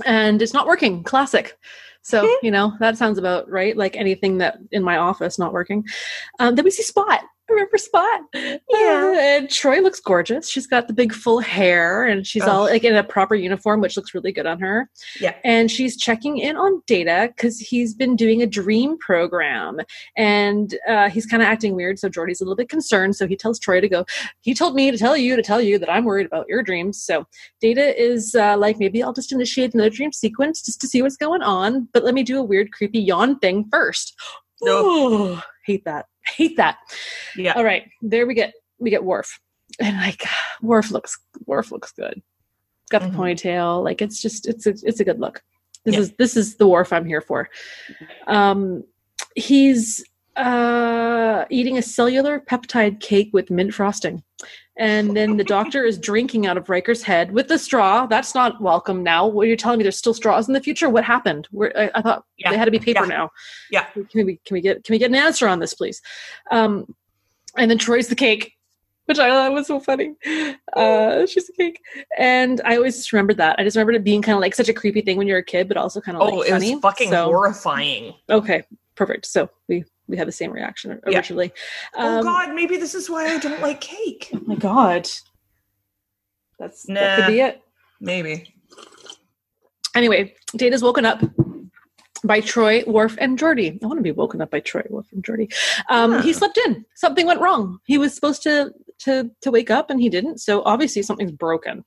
And 0.05 0.41
it's 0.41 0.53
not 0.53 0.67
working. 0.67 1.03
Classic. 1.03 1.57
So 2.01 2.38
you 2.43 2.51
know 2.51 2.73
that 2.79 2.97
sounds 2.97 3.17
about 3.17 3.49
right. 3.49 3.75
Like 3.75 3.95
anything 3.95 4.38
that 4.39 4.57
in 4.71 4.83
my 4.83 4.97
office 4.97 5.39
not 5.39 5.53
working. 5.53 5.85
Um, 6.39 6.55
then 6.55 6.65
we 6.65 6.71
see 6.71 6.83
Spot. 6.83 7.21
Remember 7.49 7.77
Spot. 7.77 8.21
Yeah. 8.34 8.60
Uh, 8.69 9.19
and 9.19 9.47
Troi 9.47 9.81
looks 9.81 9.99
gorgeous. 9.99 10.49
She's 10.49 10.67
got 10.67 10.88
the 10.88 10.93
big 10.93 11.13
full 11.13 11.39
hair 11.39 12.05
and 12.05 12.25
she's 12.25 12.43
Ugh. 12.43 12.49
all 12.49 12.63
like 12.63 12.84
in 12.84 12.95
a 12.95 13.03
proper 13.03 13.36
uniform, 13.36 13.81
which 13.81 13.95
looks 13.95 14.13
really 14.13 14.31
good 14.31 14.45
on 14.45 14.60
her. 14.60 14.89
Yeah. 15.19 15.36
And 15.43 15.69
she's 15.69 15.95
checking 15.95 16.38
in 16.38 16.58
on 16.58 16.81
Data 16.88 17.31
because 17.36 17.60
he's 17.60 17.93
been 17.93 18.15
doing 18.15 18.41
a 18.41 18.47
dream 18.47 18.97
program 18.97 19.79
and 20.17 20.75
uh, 20.88 21.10
he's 21.10 21.25
kind 21.25 21.43
of 21.43 21.47
acting 21.47 21.75
weird. 21.75 21.99
So 21.99 22.10
Geordi's 22.10 22.41
a 22.41 22.43
little 22.43 22.55
bit 22.55 22.69
concerned. 22.69 23.15
So 23.15 23.27
he 23.27 23.36
tells 23.36 23.60
Troi 23.60 23.79
to 23.79 23.89
go. 23.89 24.05
He 24.41 24.53
told 24.53 24.75
me 24.75 24.89
to 24.89 24.97
tell 24.97 25.15
you 25.15 25.36
to 25.36 25.43
tell 25.43 25.62
you 25.62 25.77
that 25.79 25.91
I'm 25.91 26.05
worried 26.05 26.25
about 26.25 26.47
your 26.49 26.63
dreams. 26.63 27.01
So 27.01 27.27
Data 27.62 28.01
is 28.01 28.34
uh, 28.34 28.58
like, 28.58 28.79
maybe 28.79 29.03
I'll 29.03 29.13
just 29.13 29.31
initiate 29.31 29.73
another 29.73 29.89
dream 29.91 30.12
sequence 30.12 30.62
just 30.63 30.81
to 30.81 30.88
see 30.88 31.01
what's 31.01 31.17
going 31.17 31.41
on. 31.41 31.88
But 31.93 32.03
let 32.03 32.15
me 32.15 32.23
do 32.23 32.39
a 32.39 32.43
weird, 32.43 32.71
creepy 32.71 32.99
yawn 32.99 33.38
thing 33.39 33.67
first. 33.71 34.15
Nope. 34.62 34.86
Oh, 34.88 35.43
hate 35.65 35.86
that. 35.86 36.06
Hate 36.25 36.58
that. 36.58 36.78
Yeah. 37.36 37.54
All 37.54 37.63
right, 37.63 37.89
there 38.01 38.25
we 38.28 38.34
get 38.34 38.54
we 38.80 38.89
get 38.89 39.04
Worf, 39.04 39.39
and 39.80 39.97
like 39.97 40.23
Worf 40.62 40.91
looks 40.91 41.17
Worf 41.45 41.71
looks 41.71 41.91
good. 41.91 42.21
Got 42.89 43.01
the 43.01 43.08
Mhm. 43.10 43.15
ponytail, 43.15 43.84
like 43.84 44.01
it's 44.01 44.21
just 44.21 44.47
it's 44.47 44.65
a 44.65 44.73
it's 44.84 44.99
a 44.99 45.04
good 45.06 45.19
look. 45.19 45.41
This 45.86 45.95
Yeah. 45.95 46.01
is 46.01 46.13
this 46.17 46.38
is 46.38 46.58
the 46.58 46.67
Worf 46.67 46.91
I'm 46.93 47.06
here 47.06 47.21
for. 47.21 47.49
Um, 48.28 48.84
he's 49.36 50.04
uh 50.36 51.45
eating 51.49 51.78
a 51.78 51.82
cellular 51.82 52.39
peptide 52.41 52.99
cake 52.99 53.30
with 53.34 53.49
mint 53.49 53.73
frosting. 53.73 54.23
And 54.77 55.15
then 55.15 55.38
the 55.38 55.43
doctor 55.43 55.85
is 55.85 55.97
drinking 55.97 56.47
out 56.47 56.57
of 56.57 56.69
Riker's 56.69 57.01
head 57.01 57.31
with 57.31 57.47
the 57.47 57.57
straw. 57.57 58.05
That's 58.05 58.35
not 58.35 58.59
welcome 58.61 59.03
now. 59.03 59.25
What 59.25 59.43
are 59.43 59.47
you're 59.47 59.55
telling 59.55 59.77
me 59.77 59.83
there's 59.83 59.97
still 59.97 60.13
straws 60.13 60.47
in 60.49 60.53
the 60.53 60.59
future? 60.61 60.89
What 60.89 61.05
happened? 61.05 61.47
Where, 61.51 61.71
I, 61.77 61.91
I 61.95 62.01
thought 62.01 62.25
Yeah. 62.38 62.49
they 62.51 62.57
had 62.57 62.65
to 62.65 62.71
be 62.71 62.79
paper 62.79 63.03
Yeah. 63.03 63.07
now. 63.07 63.29
Yeah. 63.71 63.85
Can 63.85 64.25
we 64.25 64.39
can 64.45 64.53
we 64.53 64.61
get 64.61 64.83
can 64.83 64.93
we 64.93 64.97
get 64.99 65.09
an 65.09 65.15
answer 65.15 65.47
on 65.47 65.59
this, 65.59 65.73
please? 65.73 66.01
Um, 66.51 66.93
and 67.57 67.71
then 67.71 67.77
Troi's 67.77 68.09
the 68.09 68.15
cake, 68.15 68.51
which 69.05 69.17
I 69.17 69.29
thought 69.29 69.53
was 69.53 69.67
so 69.67 69.79
funny. 69.79 70.15
Uh, 70.75 71.25
she's 71.25 71.47
the 71.47 71.53
cake, 71.53 71.79
and 72.17 72.59
I 72.65 72.75
always 72.75 72.97
just 72.97 73.13
remembered 73.13 73.38
that. 73.38 73.57
I 73.57 73.63
just 73.63 73.77
remembered 73.77 73.95
it 73.95 74.03
being 74.03 74.21
kind 74.21 74.35
of 74.35 74.41
like 74.41 74.55
such 74.55 74.67
a 74.67 74.73
creepy 74.73 74.99
thing 74.99 75.15
when 75.17 75.25
you're 75.27 75.38
a 75.38 75.43
kid, 75.43 75.69
but 75.69 75.77
also 75.77 76.01
kind 76.01 76.17
of 76.17 76.21
Oh, 76.21 76.25
like 76.35 76.49
it 76.49 76.53
was 76.53 76.63
funny. 76.63 76.81
fucking 76.81 77.09
So- 77.11 77.25
horrifying. 77.27 78.13
Okay, 78.29 78.63
perfect. 78.95 79.25
So 79.27 79.49
we 79.69 79.85
we 80.07 80.17
had 80.17 80.27
the 80.27 80.31
same 80.31 80.51
reaction 80.51 80.99
Yeah. 81.07 81.17
originally. 81.17 81.51
oh 81.95 82.17
Um, 82.19 82.23
God, 82.23 82.53
maybe 82.55 82.77
this 82.77 82.93
is 82.95 83.09
why 83.09 83.25
I 83.27 83.37
don't 83.39 83.61
like 83.61 83.81
cake. 83.81 84.29
Oh 84.33 84.41
my 84.45 84.55
god. 84.55 85.07
That's 86.59 86.83
that 86.83 87.17
could 87.17 87.27
be 87.33 87.39
it. 87.41 87.61
Maybe. 87.99 88.53
Anyway, 89.95 90.33
Data's 90.55 90.81
woken 90.83 91.05
up 91.05 91.21
by 92.23 92.41
Troi, 92.41 92.85
Worf, 92.87 93.15
and 93.19 93.37
Geordi. 93.37 93.81
I 93.83 93.87
want 93.87 93.97
to 93.99 94.03
be 94.03 94.11
woken 94.11 94.41
up 94.41 94.51
by 94.51 94.59
Troi, 94.61 94.89
Worf, 94.89 95.07
and 95.11 95.23
Geordi. 95.23 95.53
Um, 95.89 96.21
He 96.21 96.33
slept 96.33 96.57
in. 96.65 96.85
Something 96.95 97.25
went 97.27 97.39
wrong. 97.41 97.79
He 97.85 97.97
was 97.97 98.13
supposed 98.13 98.43
to 98.43 98.71
to 98.99 99.29
to 99.41 99.51
wake 99.51 99.69
up, 99.69 99.89
and 99.89 99.99
he 100.01 100.09
didn't. 100.09 100.39
So 100.39 100.63
obviously 100.63 101.01
something's 101.01 101.31
broken. 101.31 101.83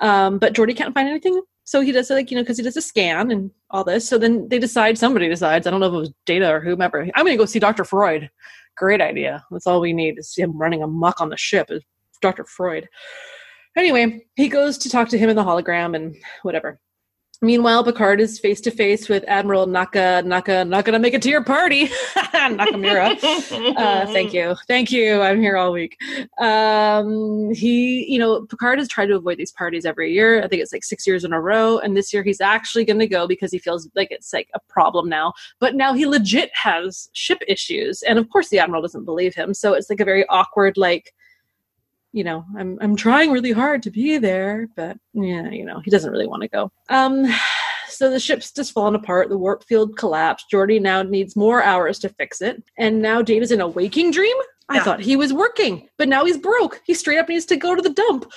Um, 0.00 0.38
but 0.38 0.52
Geordi 0.54 0.76
can't 0.76 0.94
find 0.94 1.08
anything. 1.08 1.40
So 1.64 1.80
he 1.80 1.92
does 1.92 2.10
like 2.10 2.30
you 2.30 2.36
know 2.36 2.42
because 2.42 2.58
he 2.58 2.62
does 2.62 2.76
a 2.76 2.82
scan 2.82 3.30
and 3.30 3.50
all 3.70 3.84
this. 3.84 4.08
So 4.08 4.18
then 4.18 4.48
they 4.48 4.58
decide. 4.58 4.98
Somebody 4.98 5.28
decides. 5.28 5.66
I 5.66 5.70
don't 5.70 5.80
know 5.80 5.86
if 5.86 5.94
it 5.94 5.98
was 5.98 6.12
Data 6.26 6.50
or 6.50 6.60
whomever. 6.60 7.08
I'm 7.14 7.26
to 7.26 7.36
go 7.36 7.46
see 7.46 7.58
Doctor 7.58 7.84
Freud. 7.84 8.30
Great 8.76 9.00
idea. 9.00 9.44
That's 9.50 9.66
all 9.66 9.80
we 9.80 9.92
need 9.92 10.18
is 10.18 10.34
him 10.36 10.56
running 10.58 10.82
amok 10.82 11.20
on 11.20 11.30
the 11.30 11.36
ship. 11.36 11.70
Is 11.70 11.82
Doctor 12.20 12.44
Freud. 12.44 12.88
Anyway, 13.76 14.24
he 14.36 14.48
goes 14.48 14.78
to 14.78 14.88
talk 14.88 15.08
to 15.08 15.18
him 15.18 15.30
in 15.30 15.36
the 15.36 15.42
hologram 15.42 15.96
and 15.96 16.14
whatever. 16.42 16.78
Meanwhile, 17.44 17.84
Picard 17.84 18.20
is 18.20 18.38
face 18.38 18.60
to 18.62 18.70
face 18.70 19.08
with 19.08 19.22
Admiral 19.28 19.66
Naka. 19.66 20.22
Naka, 20.24 20.64
not 20.64 20.86
gonna 20.86 20.98
make 20.98 21.12
it 21.12 21.20
to 21.22 21.28
your 21.28 21.44
party, 21.44 21.86
Nakamura. 22.16 23.14
Uh, 23.74 24.06
thank 24.06 24.32
you, 24.32 24.56
thank 24.68 24.90
you. 24.90 25.20
I'm 25.20 25.40
here 25.40 25.56
all 25.56 25.72
week. 25.72 25.96
Um, 26.38 27.52
he, 27.52 28.10
you 28.10 28.18
know, 28.18 28.46
Picard 28.46 28.78
has 28.78 28.88
tried 28.88 29.06
to 29.06 29.16
avoid 29.16 29.36
these 29.36 29.52
parties 29.52 29.84
every 29.84 30.12
year. 30.12 30.42
I 30.42 30.48
think 30.48 30.62
it's 30.62 30.72
like 30.72 30.84
six 30.84 31.06
years 31.06 31.24
in 31.24 31.32
a 31.32 31.40
row, 31.40 31.78
and 31.78 31.96
this 31.96 32.12
year 32.12 32.22
he's 32.22 32.40
actually 32.40 32.84
going 32.84 32.98
to 33.00 33.06
go 33.06 33.26
because 33.26 33.52
he 33.52 33.58
feels 33.58 33.88
like 33.94 34.08
it's 34.10 34.32
like 34.32 34.48
a 34.54 34.60
problem 34.68 35.08
now. 35.08 35.32
But 35.60 35.74
now 35.74 35.92
he 35.92 36.06
legit 36.06 36.50
has 36.54 37.10
ship 37.12 37.42
issues, 37.46 38.02
and 38.02 38.18
of 38.18 38.28
course 38.30 38.48
the 38.48 38.58
admiral 38.58 38.82
doesn't 38.82 39.04
believe 39.04 39.34
him. 39.34 39.52
So 39.54 39.74
it's 39.74 39.90
like 39.90 40.00
a 40.00 40.04
very 40.04 40.26
awkward, 40.28 40.76
like, 40.76 41.12
you 42.14 42.24
know, 42.24 42.44
I'm 42.56 42.78
I'm 42.80 42.96
trying 42.96 43.30
really 43.32 43.52
hard 43.52 43.82
to 43.82 43.90
be 43.90 44.16
there, 44.18 44.68
but 44.76 44.96
yeah, 45.12 45.50
you 45.50 45.64
know, 45.64 45.80
he 45.84 45.90
doesn't 45.90 46.10
really 46.12 46.28
want 46.28 46.42
to 46.42 46.48
go. 46.48 46.70
Um. 46.88 47.26
So 47.86 48.10
the 48.10 48.18
ship's 48.18 48.50
just 48.50 48.72
fallen 48.72 48.96
apart. 48.96 49.28
The 49.28 49.38
warp 49.38 49.62
field 49.62 49.96
collapsed. 49.96 50.46
Geordi 50.52 50.80
now 50.80 51.02
needs 51.02 51.36
more 51.36 51.62
hours 51.62 52.00
to 52.00 52.08
fix 52.08 52.40
it. 52.42 52.60
And 52.76 53.00
now 53.00 53.22
Data's 53.22 53.52
in 53.52 53.60
a 53.60 53.68
waking 53.68 54.10
dream? 54.10 54.34
I 54.68 54.76
Yeah. 54.76 54.82
thought 54.82 55.00
he 55.00 55.14
was 55.14 55.32
working, 55.32 55.88
but 55.96 56.08
now 56.08 56.24
he's 56.24 56.38
broke. 56.38 56.80
He 56.84 56.94
straight 56.94 57.18
up 57.18 57.28
needs 57.28 57.44
to 57.46 57.56
go 57.56 57.72
to 57.76 57.82
the 57.82 57.90
dump. 57.90 58.32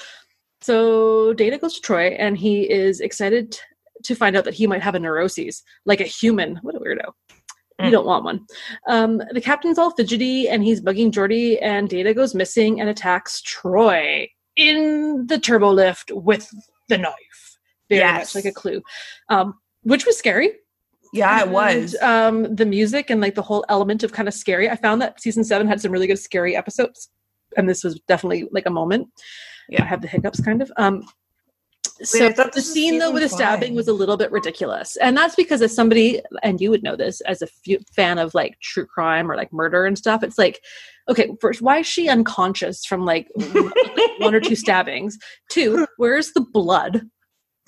So 0.61 1.33
Data 1.33 1.57
goes 1.57 1.79
to 1.79 1.81
Troi 1.81 2.15
and 2.19 2.37
he 2.37 2.69
is 2.69 2.99
excited 2.99 3.57
to 4.03 4.13
find 4.15 4.35
out 4.37 4.43
that 4.43 4.53
he 4.53 4.67
might 4.67 4.83
have 4.83 4.93
a 4.93 4.99
neuroses, 4.99 5.63
like 5.85 6.01
a 6.01 6.11
human. 6.19 6.57
What 6.61 6.75
a 6.75 6.79
weirdo. 6.79 7.11
You 7.83 7.91
don't 7.91 8.05
want 8.07 8.23
one. 8.23 8.45
Um, 8.87 9.21
the 9.33 9.41
captain's 9.41 9.77
all 9.77 9.91
fidgety 9.91 10.49
and 10.49 10.63
he's 10.63 10.81
bugging 10.81 11.11
Geordi, 11.11 11.59
and 11.61 11.87
Data 11.87 12.13
goes 12.13 12.33
missing 12.33 12.81
and 12.81 12.89
attacks 12.89 13.41
Troi 13.41 14.27
in 14.55 15.27
the 15.27 15.37
turbo 15.39 15.71
lift 15.71 16.11
with 16.11 16.49
the 16.89 16.97
knife. 16.97 17.57
Very 17.89 18.01
Yes. 18.01 18.33
much 18.33 18.43
like 18.43 18.51
a 18.51 18.53
clue, 18.55 18.81
um, 19.29 19.53
which 19.83 20.05
was 20.07 20.17
scary. 20.17 20.53
Yeah, 21.13 21.41
it 21.41 21.49
was. 21.49 21.95
um, 22.01 22.53
the 22.55 22.65
music 22.65 23.09
and 23.09 23.21
like 23.21 23.35
the 23.35 23.41
whole 23.43 23.63
element 23.69 24.03
of 24.03 24.11
kind 24.11 24.27
of 24.27 24.33
scary. 24.33 24.69
I 24.69 24.75
found 24.75 25.01
that 25.01 25.21
season 25.21 25.43
seven 25.43 25.67
had 25.67 25.79
some 25.79 25.91
really 25.91 26.07
good 26.07 26.19
scary 26.19 26.55
episodes, 26.55 27.09
and 27.55 27.69
this 27.69 27.83
was 27.83 27.99
definitely 28.07 28.47
like 28.51 28.65
a 28.65 28.71
moment. 28.71 29.07
Yeah. 29.69 29.83
I 29.83 29.85
have 29.85 30.01
the 30.01 30.07
hiccups 30.07 30.41
kind 30.41 30.61
of. 30.61 30.71
Um, 30.77 31.03
so 32.03 32.31
thought 32.31 32.53
the 32.53 32.61
scene 32.61 32.99
though 32.99 33.11
with 33.11 33.23
the 33.23 33.29
stabbing 33.29 33.75
was 33.75 33.87
a 33.87 33.93
little 33.93 34.17
bit 34.17 34.31
ridiculous, 34.31 34.95
and 34.97 35.15
that's 35.17 35.35
because 35.35 35.61
as 35.61 35.73
somebody, 35.73 36.21
and 36.43 36.59
you 36.61 36.69
would 36.69 36.83
know 36.83 36.95
this 36.95 37.21
as 37.21 37.41
a 37.41 37.47
fan 37.95 38.17
of 38.19 38.33
like 38.33 38.59
true 38.61 38.85
crime 38.85 39.31
or 39.31 39.35
like 39.35 39.51
murder 39.53 39.85
and 39.85 39.97
stuff. 39.97 40.23
It's 40.23 40.37
like, 40.37 40.61
okay, 41.09 41.29
first, 41.41 41.61
why 41.61 41.79
is 41.79 41.87
she 41.87 42.09
unconscious 42.09 42.85
from 42.85 43.05
like 43.05 43.27
one 44.19 44.35
or 44.35 44.39
two 44.39 44.55
stabbings? 44.63 45.17
Two, 45.49 45.87
where's 45.97 46.31
the 46.33 46.41
blood? 46.41 47.09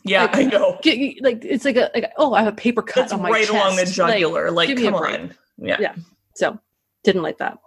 yeah, 0.06 0.24
like- 0.24 0.36
I 0.36 0.44
know. 0.44 0.80
Get- 0.82 1.22
Like 1.24 1.44
it's 1.44 1.65
like 1.65 1.76
a 1.76 1.89
like 1.94 2.12
oh, 2.18 2.34
I 2.34 2.44
have 2.44 2.54
a 2.54 2.56
paper 2.56 2.82
cut 2.82 3.04
It's 3.06 3.13
on 3.13 3.22
my 3.22 3.30
right 3.30 3.50
along 3.50 3.76
the 3.76 3.84
chest. 3.84 3.98
Like, 4.00 4.13
jugular. 4.20 4.52
Like, 4.52 4.70
a 4.70 4.76
come 4.76 4.96
on. 4.96 5.36
Yeah. 5.58 5.78
Yeah. 5.80 5.96
So 6.36 6.58
didn't 7.04 7.22
like 7.24 7.38
that. 7.39 7.58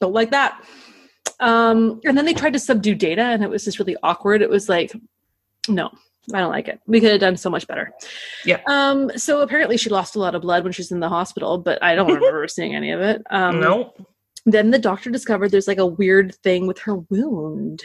Don't 0.00 0.12
like 0.12 0.30
that. 0.30 0.62
Um, 1.40 2.00
and 2.04 2.16
then 2.16 2.26
they 2.26 2.34
tried 2.34 2.52
to 2.52 2.58
subdue 2.58 2.94
data 2.94 3.22
and 3.22 3.42
it 3.42 3.50
was 3.50 3.64
just 3.64 3.78
really 3.78 3.96
awkward. 4.02 4.40
It 4.40 4.50
was 4.50 4.68
like, 4.68 4.92
no, 5.68 5.90
I 6.32 6.40
don't 6.40 6.50
like 6.50 6.68
it. 6.68 6.80
We 6.86 7.00
could 7.00 7.10
have 7.12 7.20
done 7.20 7.36
so 7.36 7.50
much 7.50 7.66
better. 7.66 7.92
Yeah. 8.44 8.60
Um, 8.66 9.10
so 9.16 9.42
apparently 9.42 9.76
she 9.76 9.90
lost 9.90 10.16
a 10.16 10.20
lot 10.20 10.34
of 10.34 10.42
blood 10.42 10.64
when 10.64 10.72
she 10.72 10.80
was 10.80 10.92
in 10.92 11.00
the 11.00 11.08
hospital, 11.08 11.58
but 11.58 11.82
I 11.82 11.94
don't 11.94 12.06
remember 12.12 12.46
seeing 12.48 12.74
any 12.74 12.90
of 12.90 13.00
it. 13.00 13.22
Um 13.30 13.60
no. 13.60 13.92
then 14.46 14.70
the 14.70 14.78
doctor 14.78 15.10
discovered 15.10 15.50
there's 15.50 15.68
like 15.68 15.78
a 15.78 15.86
weird 15.86 16.34
thing 16.36 16.66
with 16.66 16.78
her 16.80 16.96
wound. 16.96 17.84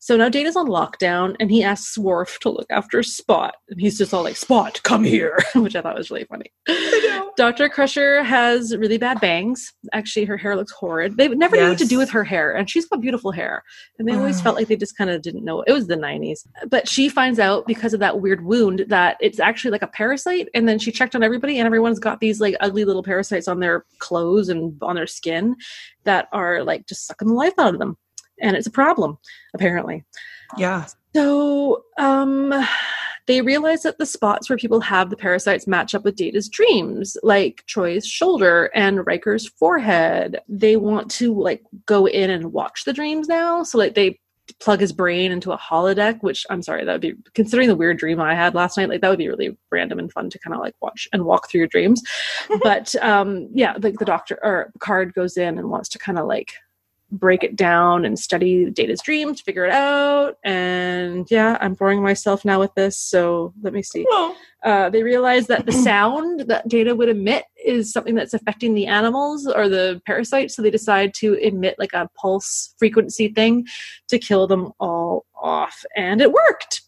So 0.00 0.16
now 0.16 0.28
Data's 0.28 0.56
on 0.56 0.68
lockdown 0.68 1.34
and 1.40 1.50
he 1.50 1.62
asks 1.64 1.98
Worf 1.98 2.38
to 2.40 2.50
look 2.50 2.66
after 2.70 3.02
Spot. 3.02 3.54
And 3.68 3.80
he's 3.80 3.98
just 3.98 4.14
all 4.14 4.22
like, 4.22 4.36
Spot, 4.36 4.80
come 4.84 5.02
here, 5.02 5.38
which 5.54 5.74
I 5.74 5.82
thought 5.82 5.96
was 5.96 6.10
really 6.10 6.24
funny. 6.24 6.52
know. 6.68 7.32
Dr. 7.36 7.68
Crusher 7.68 8.22
has 8.22 8.76
really 8.76 8.98
bad 8.98 9.20
bangs. 9.20 9.72
Actually, 9.92 10.24
her 10.26 10.36
hair 10.36 10.56
looks 10.56 10.72
horrid. 10.72 11.16
They 11.16 11.28
never 11.28 11.56
knew 11.56 11.68
what 11.68 11.78
to 11.78 11.84
do 11.84 11.98
with 11.98 12.10
her 12.10 12.24
hair, 12.24 12.52
and 12.54 12.68
she's 12.68 12.86
got 12.86 13.00
beautiful 13.00 13.32
hair. 13.32 13.62
And 13.98 14.08
they 14.08 14.14
always 14.14 14.40
felt 14.42 14.56
like 14.56 14.68
they 14.68 14.76
just 14.76 14.96
kind 14.96 15.10
of 15.10 15.22
didn't 15.22 15.44
know. 15.44 15.62
It 15.62 15.72
was 15.72 15.86
the 15.86 15.96
90s. 15.96 16.46
But 16.68 16.88
she 16.88 17.08
finds 17.08 17.38
out 17.38 17.66
because 17.66 17.94
of 17.94 18.00
that 18.00 18.20
weird 18.20 18.44
wound 18.44 18.84
that 18.88 19.16
it's 19.20 19.40
actually 19.40 19.72
like 19.72 19.82
a 19.82 19.88
parasite. 19.88 20.48
And 20.54 20.68
then 20.68 20.78
she 20.78 20.92
checked 20.92 21.14
on 21.14 21.22
everybody, 21.22 21.58
and 21.58 21.66
everyone's 21.66 21.98
got 21.98 22.20
these 22.20 22.40
like 22.40 22.56
ugly 22.60 22.84
little 22.84 23.02
parasites 23.02 23.48
on 23.48 23.60
their 23.60 23.84
clothes 23.98 24.48
and 24.48 24.76
on 24.82 24.96
their 24.96 25.06
skin 25.06 25.56
that 26.04 26.28
are 26.32 26.62
like 26.64 26.86
just 26.86 27.06
sucking 27.06 27.28
the 27.28 27.34
life 27.34 27.54
out 27.58 27.74
of 27.74 27.80
them. 27.80 27.96
And 28.40 28.56
it's 28.56 28.66
a 28.66 28.70
problem, 28.70 29.18
apparently. 29.54 30.04
Yeah. 30.56 30.86
So 31.14 31.84
um, 31.98 32.54
they 33.26 33.42
realize 33.42 33.82
that 33.82 33.98
the 33.98 34.06
spots 34.06 34.48
where 34.48 34.56
people 34.56 34.80
have 34.80 35.10
the 35.10 35.16
parasites 35.16 35.66
match 35.66 35.94
up 35.94 36.04
with 36.04 36.16
Data's 36.16 36.48
dreams, 36.48 37.16
like 37.22 37.62
Troi's 37.66 38.06
shoulder 38.06 38.70
and 38.74 39.06
Riker's 39.06 39.46
forehead. 39.46 40.40
They 40.48 40.76
want 40.76 41.10
to 41.12 41.38
like 41.38 41.62
go 41.86 42.06
in 42.06 42.30
and 42.30 42.52
watch 42.52 42.84
the 42.84 42.92
dreams 42.92 43.28
now. 43.28 43.62
So 43.62 43.78
like 43.78 43.94
they 43.94 44.18
plug 44.60 44.80
his 44.80 44.92
brain 44.92 45.30
into 45.30 45.52
a 45.52 45.58
holodeck, 45.58 46.22
which 46.22 46.46
I'm 46.48 46.62
sorry, 46.62 46.84
that 46.84 46.92
would 46.92 47.00
be 47.02 47.14
considering 47.34 47.68
the 47.68 47.76
weird 47.76 47.98
dream 47.98 48.18
I 48.18 48.34
had 48.34 48.54
last 48.54 48.78
night, 48.78 48.88
like 48.88 49.02
that 49.02 49.10
would 49.10 49.18
be 49.18 49.28
really 49.28 49.56
random 49.70 49.98
and 49.98 50.10
fun 50.10 50.30
to 50.30 50.38
kind 50.38 50.54
of 50.54 50.60
like 50.60 50.74
watch 50.80 51.06
and 51.12 51.24
walk 51.24 51.50
through 51.50 51.58
your 51.58 51.68
dreams. 51.68 52.02
but 52.62 52.94
um 53.02 53.48
yeah, 53.52 53.74
like 53.80 53.98
the 53.98 54.06
doctor 54.06 54.38
or 54.42 54.70
Picard 54.72 55.12
goes 55.12 55.36
in 55.36 55.58
and 55.58 55.68
wants 55.68 55.90
to 55.90 55.98
kind 55.98 56.18
of 56.18 56.26
like 56.26 56.54
break 57.10 57.42
it 57.42 57.56
down 57.56 58.04
and 58.04 58.18
study 58.18 58.70
Data's 58.70 59.00
dreams, 59.00 59.38
to 59.38 59.44
figure 59.44 59.64
it 59.64 59.72
out. 59.72 60.36
And 60.44 61.26
yeah, 61.30 61.56
I'm 61.60 61.74
boring 61.74 62.02
myself 62.02 62.44
now 62.44 62.60
with 62.60 62.74
this. 62.74 62.98
So 62.98 63.52
let 63.62 63.72
me 63.72 63.82
see. 63.82 64.06
Uh, 64.64 64.90
they 64.90 65.02
realize 65.02 65.46
that 65.46 65.66
the 65.66 65.72
sound 65.72 66.40
that 66.40 66.68
Data 66.68 66.94
would 66.94 67.08
emit 67.08 67.44
is 67.64 67.92
something 67.92 68.14
that's 68.14 68.34
affecting 68.34 68.74
the 68.74 68.86
animals 68.86 69.46
or 69.46 69.68
the 69.68 70.02
parasites. 70.04 70.54
So 70.56 70.62
they 70.62 70.70
decide 70.70 71.14
to 71.14 71.34
emit 71.34 71.76
like 71.78 71.92
a 71.92 72.10
pulse 72.20 72.74
frequency 72.78 73.28
thing 73.28 73.66
to 74.08 74.18
kill 74.18 74.46
them 74.46 74.72
all 74.80 75.26
off. 75.40 75.84
And 75.96 76.20
it 76.20 76.32
worked. 76.32 76.82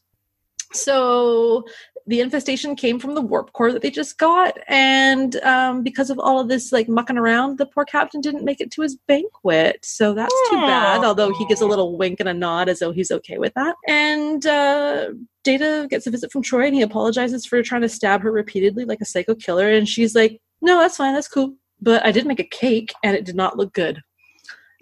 So 0.73 1.65
the 2.07 2.21
infestation 2.21 2.75
came 2.75 2.99
from 2.99 3.15
the 3.15 3.21
warp 3.21 3.53
core 3.53 3.73
that 3.73 3.83
they 3.83 3.91
just 3.91 4.19
got. 4.19 4.59
And 4.69 5.37
um, 5.37 5.83
because 5.83 6.11
of 6.11 6.19
all 6.19 6.41
of 6.41 6.49
this 6.49 6.73
like 6.73 6.89
mucking 6.89 7.19
around 7.19 7.59
the 7.59 7.67
poor 7.67 7.85
captain 7.85 8.21
didn't 8.21 8.45
make 8.45 8.61
it 8.61 8.71
to 8.73 8.83
his 8.83 8.97
banquet. 9.07 9.79
So 9.85 10.15
that's 10.15 10.35
too 10.51 10.57
bad 10.57 11.05
although 11.05 11.33
he 11.33 11.47
gives 11.47 11.61
a 11.61 11.67
little 11.67 11.97
wink 11.97 12.21
and 12.21 12.29
a 12.29 12.35
nod 12.35 12.69
as 12.69 12.81
though 12.81 12.93
he's 12.93 13.11
okay 13.11 13.39
with 13.39 13.55
that. 13.55 13.77
And 13.87 14.45
uh, 14.47 15.11
data 15.45 15.87
gets 15.89 16.07
a 16.07 16.11
visit 16.11 16.33
from 16.33 16.43
troi 16.43 16.67
and 16.67 16.75
he 16.75 16.83
apologizes 16.83 17.47
for 17.47 17.63
trying 17.63 17.83
to 17.83 17.89
stab 17.89 18.23
her 18.23 18.33
repeatedly 18.33 18.85
like 18.85 19.01
a 19.01 19.07
psycho 19.07 19.35
killer. 19.35 19.71
And 19.71 19.89
she's 19.89 20.15
like 20.15 20.41
no 20.61 20.79
that's 20.81 20.97
fine 20.97 21.15
that's 21.15 21.29
cool. 21.29 21.55
But 21.81 22.05
i 22.05 22.13
did 22.13 22.27
make 22.27 22.41
a 22.41 22.45
cake 22.45 22.93
and 23.03 23.17
it 23.17 23.25
did 23.25 23.37
not 23.37 23.57
look 23.57 23.73
good 23.73 24.03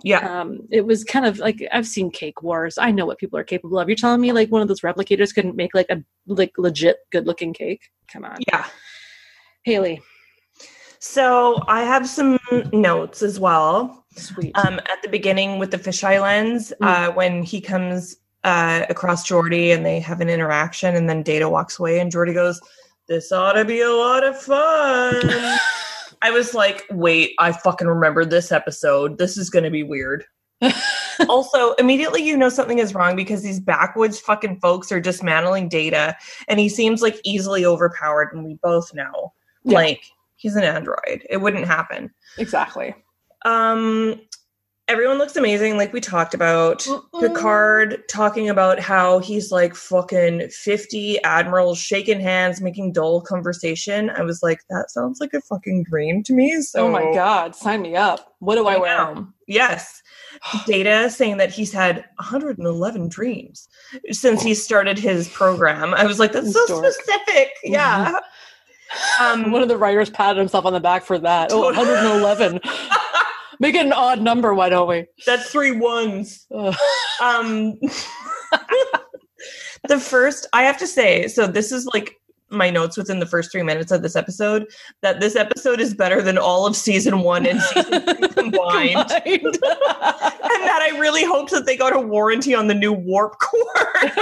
yeah. 0.04 0.40
um, 0.40 0.60
it 0.70 0.86
was 0.86 1.04
kind 1.04 1.26
of 1.26 1.38
like 1.38 1.62
I've 1.72 1.86
seen 1.86 2.10
cake 2.10 2.42
wars. 2.42 2.78
I 2.78 2.90
know 2.90 3.06
what 3.06 3.18
people 3.18 3.38
are 3.38 3.44
capable 3.44 3.78
of. 3.78 3.88
You're 3.88 3.96
telling 3.96 4.20
me 4.20 4.32
like 4.32 4.50
one 4.50 4.62
of 4.62 4.68
those 4.68 4.80
replicators 4.82 5.34
couldn't 5.34 5.56
make 5.56 5.74
like 5.74 5.90
a 5.90 6.02
like 6.26 6.52
legit 6.58 6.98
good 7.10 7.26
looking 7.26 7.52
cake? 7.52 7.82
Come 8.12 8.24
on, 8.24 8.36
Yeah. 8.48 8.66
Haley. 9.64 10.00
So 11.00 11.62
I 11.68 11.82
have 11.82 12.08
some 12.08 12.38
notes 12.72 13.22
as 13.22 13.38
well. 13.38 14.04
Sweet. 14.16 14.56
Um, 14.58 14.78
at 14.80 15.00
the 15.02 15.08
beginning 15.08 15.58
with 15.58 15.70
the 15.70 15.76
fisheye 15.78 16.20
lens, 16.20 16.72
Mm. 16.80 16.86
uh, 17.08 17.12
when 17.12 17.42
he 17.42 17.60
comes 17.60 18.16
uh, 18.44 18.84
across 18.88 19.28
Geordi 19.28 19.74
and 19.74 19.84
they 19.84 20.00
have 20.00 20.20
an 20.20 20.28
interaction, 20.28 20.96
and 20.96 21.08
then 21.08 21.22
Data 21.22 21.48
walks 21.48 21.78
away, 21.78 22.00
and 22.00 22.10
Geordi 22.10 22.34
goes, 22.34 22.60
"This 23.08 23.30
ought 23.32 23.52
to 23.54 23.64
be 23.64 23.80
a 23.82 23.90
lot 23.92 24.24
of 24.24 24.40
fun." 24.40 25.58
I 26.22 26.30
was 26.30 26.54
like, 26.54 26.84
"Wait, 26.90 27.32
I 27.38 27.52
fucking 27.52 27.86
remember 27.88 28.24
this 28.24 28.52
episode. 28.52 29.18
This 29.18 29.36
is 29.36 29.50
going 29.50 29.64
to 29.64 29.70
be 29.70 29.82
weird." 29.82 30.24
also, 31.28 31.72
immediately 31.74 32.22
you 32.22 32.36
know 32.36 32.48
something 32.48 32.78
is 32.78 32.94
wrong 32.94 33.14
because 33.16 33.42
these 33.42 33.60
backwoods 33.60 34.18
fucking 34.18 34.58
folks 34.60 34.90
are 34.90 35.00
dismantling 35.00 35.68
Data, 35.68 36.16
and 36.48 36.58
he 36.58 36.68
seems 36.68 37.02
like 37.02 37.20
easily 37.24 37.64
overpowered, 37.64 38.30
and 38.32 38.44
we 38.44 38.54
both 38.62 38.92
know, 38.94 39.32
Yeah. 39.64 39.74
like 39.76 40.02
he's 40.36 40.56
an 40.56 40.64
android. 40.64 41.24
It 41.30 41.38
wouldn't 41.38 41.66
happen. 41.66 42.10
exactly. 42.38 42.94
Um, 43.44 44.20
everyone 44.88 45.18
looks 45.18 45.36
amazing, 45.36 45.76
like 45.76 45.92
we 45.92 46.00
talked 46.00 46.34
about. 46.34 46.80
Mm-mm. 46.80 47.20
Picard 47.20 48.02
talking 48.08 48.48
about 48.48 48.80
how 48.80 49.18
he's 49.18 49.52
like 49.52 49.74
fucking 49.74 50.48
50 50.48 51.22
admirals 51.22 51.78
shaking 51.78 52.20
hands, 52.20 52.60
making 52.60 52.92
dull 52.92 53.20
conversation. 53.20 54.10
I 54.10 54.22
was 54.22 54.42
like, 54.42 54.60
that 54.70 54.90
sounds 54.90 55.20
like 55.20 55.34
a 55.34 55.40
fucking 55.42 55.84
dream 55.84 56.22
to 56.24 56.32
me. 56.32 56.60
So, 56.62 56.86
oh 56.86 56.90
my 56.90 57.12
god, 57.12 57.54
sign 57.54 57.82
me 57.82 57.94
up. 57.96 58.34
What 58.40 58.56
do 58.56 58.66
I, 58.66 58.74
I 58.74 58.78
wear? 58.78 59.14
know. 59.14 59.28
Yes. 59.46 60.02
Data 60.66 61.10
saying 61.10 61.36
that 61.36 61.50
he's 61.50 61.72
had 61.72 62.04
111 62.16 63.08
dreams 63.08 63.68
since 64.10 64.42
he 64.42 64.54
started 64.54 64.98
his 64.98 65.28
program. 65.28 65.94
I 65.94 66.06
was 66.06 66.18
like, 66.18 66.32
that's 66.32 66.52
so 66.52 66.66
Dork. 66.66 66.92
specific. 66.92 67.50
Yeah. 67.62 68.18
Um, 69.20 69.50
One 69.52 69.62
of 69.62 69.68
the 69.68 69.76
writers 69.76 70.08
patted 70.08 70.38
himself 70.38 70.64
on 70.64 70.72
the 70.72 70.80
back 70.80 71.04
for 71.04 71.18
that. 71.18 71.50
Oh, 71.52 71.60
111. 71.60 72.60
Make 73.60 73.74
it 73.74 73.86
an 73.86 73.92
odd 73.92 74.20
number, 74.20 74.54
why 74.54 74.68
don't 74.68 74.88
we? 74.88 75.06
that's 75.26 75.50
three 75.50 75.72
ones. 75.72 76.46
Ugh. 76.54 76.74
Um, 77.20 77.80
the 79.88 79.98
first, 79.98 80.46
I 80.52 80.62
have 80.62 80.78
to 80.78 80.86
say, 80.86 81.26
so 81.26 81.48
this 81.48 81.72
is 81.72 81.84
like 81.86 82.14
my 82.50 82.70
notes 82.70 82.96
within 82.96 83.18
the 83.18 83.26
first 83.26 83.50
three 83.50 83.62
minutes 83.62 83.90
of 83.92 84.02
this 84.02 84.16
episode 84.16 84.66
that 85.02 85.20
this 85.20 85.36
episode 85.36 85.80
is 85.80 85.94
better 85.94 86.22
than 86.22 86.38
all 86.38 86.66
of 86.66 86.76
season 86.76 87.20
one 87.20 87.44
and 87.44 87.60
season 87.60 88.06
two 88.20 88.28
combined. 88.28 88.94
and 89.26 89.54
that 89.54 90.80
I 90.82 90.96
really 90.98 91.24
hope 91.24 91.50
that 91.50 91.66
they 91.66 91.76
got 91.76 91.94
a 91.94 92.00
warranty 92.00 92.54
on 92.54 92.68
the 92.68 92.74
new 92.74 92.92
warp 92.92 93.38
core. 93.40 94.12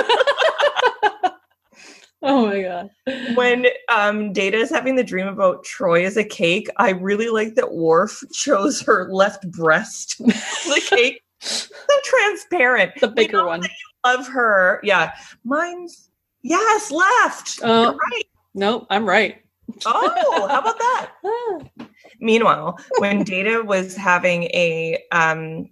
Oh 2.23 2.47
my 2.47 2.63
god. 2.63 2.91
when 3.37 3.67
um, 3.93 4.33
Data 4.33 4.57
is 4.57 4.71
having 4.71 4.97
the 4.97 5.05
dream 5.05 5.27
about 5.27 5.65
Troi 5.65 6.05
as 6.05 6.17
a 6.17 6.25
cake, 6.25 6.69
I 6.79 6.91
really 6.91 7.29
like 7.29 7.55
that 7.55 7.75
Worf 7.75 8.23
chose 8.33 8.81
her 8.83 9.09
left 9.13 9.51
breast. 9.51 10.19
the 10.19 10.83
cake, 10.89 11.23
so 11.41 11.69
transparent. 12.05 12.93
The 13.01 13.09
bigger 13.09 13.47
one. 13.47 13.63
Love 14.05 14.27
her. 14.29 14.81
Yeah, 14.83 15.13
mine's 15.45 16.11
yes, 16.43 16.91
left. 16.91 17.61
You're 17.61 17.93
right. 17.93 18.25
No, 18.55 18.87
I'm 18.89 19.07
right. 19.07 19.43
Oh, 19.85 20.49
how 20.49 20.61
about 20.61 20.79
that? 20.79 21.11
Ah. 21.25 21.87
Meanwhile, 22.21 22.79
when 22.99 23.23
Data 23.25 23.63
was 23.63 23.95
having 23.95 24.45
a 24.45 25.03
um 25.13 25.69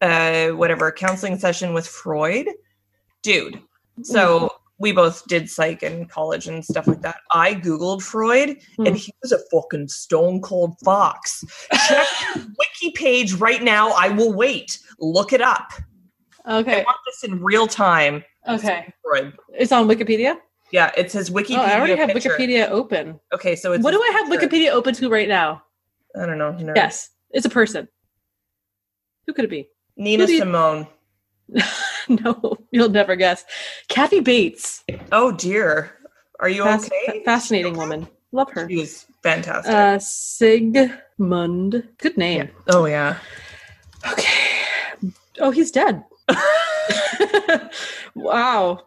uh 0.00 0.48
whatever 0.48 0.92
counseling 0.92 1.38
session 1.38 1.74
with 1.74 1.86
Freud, 1.86 2.48
dude. 3.22 3.60
So 4.02 4.52
we 4.80 4.90
both 4.92 5.24
did 5.28 5.48
psych 5.48 5.82
in 5.82 6.06
college 6.06 6.48
and 6.48 6.64
stuff 6.64 6.86
like 6.88 7.02
that. 7.02 7.18
I 7.30 7.54
googled 7.54 8.02
Freud 8.02 8.56
Hmm. 8.76 8.86
and 8.86 8.96
he 8.96 9.12
was 9.22 9.30
a 9.30 9.38
fucking 9.52 9.88
stone 9.88 10.40
cold 10.40 10.74
fox. 10.84 11.44
Check 11.88 12.06
wiki 12.58 12.90
page 12.96 13.34
right 13.34 13.62
now. 13.62 13.90
I 13.90 14.08
will 14.08 14.32
wait. 14.32 14.78
Look 14.98 15.32
it 15.32 15.40
up. 15.42 15.70
I 16.46 16.58
Okay. 16.58 16.82
want 16.84 16.96
this 17.06 17.22
in 17.30 17.42
real 17.42 17.66
time. 17.66 18.24
Okay. 18.48 18.92
Freud. 19.02 19.34
It's 19.58 19.70
on 19.70 19.86
Wikipedia? 19.86 20.38
Yeah, 20.72 20.90
it 20.96 21.10
says 21.10 21.28
Wikipedia. 21.30 21.58
Oh, 21.58 21.62
I 21.62 21.76
already 21.78 21.96
have 21.96 22.08
picture. 22.10 22.30
Wikipedia 22.30 22.68
open. 22.70 23.20
Okay, 23.34 23.54
so 23.56 23.72
it's 23.72 23.84
What 23.84 23.90
do 23.90 24.00
I 24.02 24.10
have 24.14 24.30
picture. 24.30 24.48
Wikipedia 24.48 24.70
open 24.70 24.94
to 24.94 25.10
right 25.10 25.28
now? 25.28 25.62
I 26.20 26.24
don't 26.26 26.38
know. 26.38 26.52
nerd. 26.52 26.74
Yes, 26.76 27.10
it's 27.32 27.44
a 27.44 27.50
person. 27.50 27.86
Who 29.26 29.34
could 29.34 29.44
it 29.44 29.50
be? 29.50 29.68
Nina 29.96 30.22
Who 30.22 30.26
do 30.28 30.32
you- 30.32 30.38
Simone. 30.38 30.86
no, 32.24 32.56
you'll 32.72 32.88
never 32.88 33.14
guess. 33.16 33.44
Kathy 33.88 34.20
Bates. 34.20 34.84
Oh 35.12 35.30
dear. 35.32 35.96
Are 36.40 36.48
you 36.48 36.64
Fas- 36.64 36.86
okay? 36.86 37.22
Fascinating 37.24 37.76
woman. 37.76 38.08
Love 38.32 38.50
her. 38.52 38.68
She's 38.68 39.06
fantastic. 39.22 39.72
Uh, 39.72 39.98
Sigmund. 39.98 41.88
Good 41.98 42.16
name. 42.16 42.50
oh 42.68 42.86
yeah. 42.86 43.18
Okay. 44.10 44.48
Oh, 45.38 45.50
he's 45.50 45.70
dead. 45.70 46.02
wow. 48.14 48.86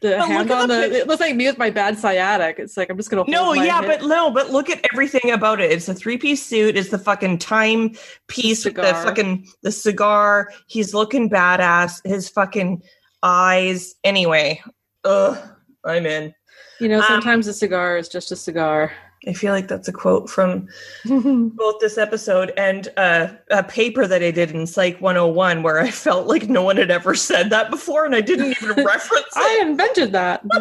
The 0.00 0.10
But 0.18 0.28
hand 0.28 0.50
on 0.52 0.68
the 0.68 0.74
the. 0.88 1.00
It 1.00 1.06
looks 1.08 1.20
like 1.20 1.34
me 1.34 1.46
with 1.46 1.58
my 1.58 1.70
bad 1.70 1.98
sciatic. 1.98 2.58
It's 2.58 2.76
like 2.76 2.88
I'm 2.88 2.96
just 2.96 3.10
gonna. 3.10 3.22
Hold 3.22 3.30
No, 3.30 3.52
yeah, 3.52 3.80
hip. 3.80 4.00
but 4.00 4.06
no, 4.08 4.30
but 4.30 4.50
look 4.50 4.70
at 4.70 4.84
everything 4.92 5.32
about 5.32 5.60
it. 5.60 5.72
It's 5.72 5.88
a 5.88 5.94
three-piece 5.94 6.44
suit. 6.44 6.76
It's 6.76 6.90
the 6.90 6.98
fucking 6.98 7.38
time 7.38 7.96
piece 8.28 8.64
with 8.64 8.76
the 8.76 8.82
fucking 8.94 9.48
the 9.62 9.72
cigar. 9.72 10.52
He's 10.66 10.94
looking 10.94 11.28
badass. 11.28 12.00
His 12.06 12.28
fucking 12.28 12.82
eyes. 13.24 13.96
Anyway, 14.04 14.62
ugh, 15.04 15.36
I'm 15.84 16.06
in. 16.06 16.32
you 16.78 16.88
know, 16.88 16.98
um, 16.98 17.04
sometimes 17.06 17.48
a 17.48 17.52
cigar 17.52 17.96
is 17.98 18.08
just 18.08 18.30
a 18.30 18.36
cigar. 18.36 18.92
I 19.26 19.32
feel 19.32 19.52
like 19.52 19.68
that's 19.68 19.88
a 19.88 19.92
quote 19.92 20.30
from 20.30 20.68
both 21.04 21.80
this 21.80 21.98
episode 21.98 22.52
and 22.56 22.88
uh, 22.96 23.28
a 23.50 23.62
paper 23.62 24.06
that 24.06 24.22
I 24.22 24.30
did 24.30 24.52
in 24.52 24.66
Psych 24.66 25.00
101 25.00 25.62
where 25.62 25.80
I 25.80 25.90
felt 25.90 26.26
like 26.26 26.48
no 26.48 26.62
one 26.62 26.76
had 26.76 26.90
ever 26.90 27.14
said 27.14 27.50
that 27.50 27.70
before 27.70 28.04
and 28.04 28.14
I 28.14 28.20
didn't 28.20 28.52
even 28.62 28.68
reference 28.84 29.26
it. 29.26 29.36
I 29.36 29.58
invented 29.66 30.12
that. 30.12 30.42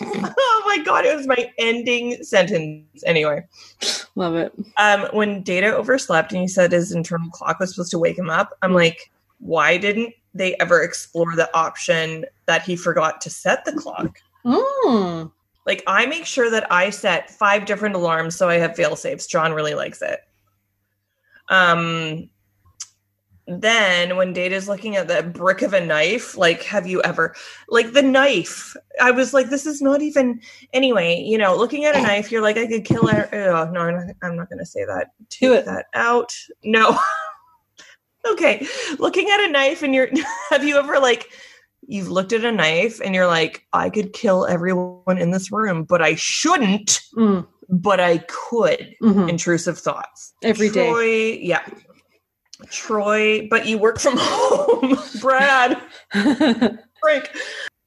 oh 0.00 0.62
my 0.66 0.78
god, 0.84 1.06
it 1.06 1.16
was 1.16 1.26
my 1.26 1.50
ending 1.58 2.22
sentence. 2.22 3.02
Anyway, 3.04 3.44
Love 4.14 4.36
it. 4.36 4.52
um, 4.76 5.06
when 5.12 5.42
Data 5.42 5.74
overslept 5.74 6.32
and 6.32 6.40
he 6.40 6.48
said 6.48 6.72
his 6.72 6.92
internal 6.92 7.30
clock 7.30 7.58
was 7.58 7.74
supposed 7.74 7.90
to 7.90 7.98
wake 7.98 8.18
him 8.18 8.30
up, 8.30 8.52
I'm 8.62 8.74
like, 8.74 9.10
why 9.38 9.76
didn't 9.76 10.14
they 10.34 10.54
ever 10.56 10.82
explore 10.82 11.34
the 11.34 11.54
option 11.56 12.26
that 12.46 12.62
he 12.62 12.76
forgot 12.76 13.20
to 13.22 13.30
set 13.30 13.64
the 13.64 13.72
clock? 13.72 14.18
Mm. 14.44 15.32
Like, 15.66 15.82
I 15.86 16.06
make 16.06 16.24
sure 16.24 16.50
that 16.50 16.70
I 16.72 16.90
set 16.90 17.28
five 17.28 17.66
different 17.66 17.96
alarms 17.96 18.36
so 18.36 18.48
I 18.48 18.56
have 18.58 18.76
fail 18.76 18.94
safes. 18.94 19.26
John 19.26 19.52
really 19.52 19.74
likes 19.74 20.00
it. 20.00 20.20
Um, 21.48 22.30
then 23.48 24.16
when 24.16 24.32
Data's 24.32 24.68
looking 24.68 24.96
at 24.96 25.06
that 25.08 25.32
brick 25.32 25.62
of 25.62 25.72
a 25.72 25.84
knife, 25.84 26.36
like, 26.36 26.62
have 26.64 26.86
you 26.86 27.00
ever, 27.02 27.34
like, 27.68 27.92
the 27.92 28.02
knife? 28.02 28.76
I 29.00 29.12
was 29.12 29.32
like, 29.32 29.50
this 29.50 29.66
is 29.66 29.80
not 29.80 30.02
even, 30.02 30.40
anyway, 30.72 31.20
you 31.20 31.38
know, 31.38 31.56
looking 31.56 31.84
at 31.84 31.96
a 31.96 32.02
knife, 32.02 32.32
you're 32.32 32.42
like, 32.42 32.56
I 32.56 32.66
could 32.66 32.84
kill 32.84 33.06
her. 33.06 33.28
Oh, 33.32 33.70
no, 33.70 33.80
I'm 33.82 33.94
not, 33.94 34.16
I'm 34.22 34.36
not 34.36 34.48
going 34.48 34.58
to 34.58 34.66
say 34.66 34.84
that. 34.84 35.10
Do 35.30 35.50
Take 35.50 35.60
it. 35.60 35.64
that 35.66 35.86
out. 35.94 36.34
No. 36.64 36.98
okay. 38.26 38.66
Looking 38.98 39.30
at 39.30 39.40
a 39.40 39.50
knife 39.50 39.82
and 39.82 39.94
you're, 39.94 40.08
have 40.50 40.64
you 40.64 40.76
ever, 40.78 40.98
like, 40.98 41.28
you've 41.86 42.08
looked 42.08 42.32
at 42.32 42.44
a 42.44 42.52
knife 42.52 43.00
and 43.04 43.14
you're 43.14 43.26
like, 43.26 43.66
I 43.72 43.90
could 43.90 44.12
kill 44.12 44.46
everyone 44.46 45.18
in 45.18 45.30
this 45.30 45.50
room, 45.52 45.84
but 45.84 46.02
I 46.02 46.14
shouldn't, 46.16 47.00
Mm. 47.16 47.46
but 47.68 48.00
I 48.00 48.18
could. 48.28 48.94
Mhm. 49.02 49.28
Intrusive 49.28 49.78
thoughts. 49.78 50.32
Every 50.42 50.68
day. 50.68 50.86
Troi, 50.88 51.38
yeah. 51.42 51.62
Troi, 52.66 53.48
but 53.50 53.66
you 53.66 53.78
work 53.78 53.98
from 54.00 54.14
home. 54.18 54.96
Brad, 55.20 55.80
Frank. 56.12 57.30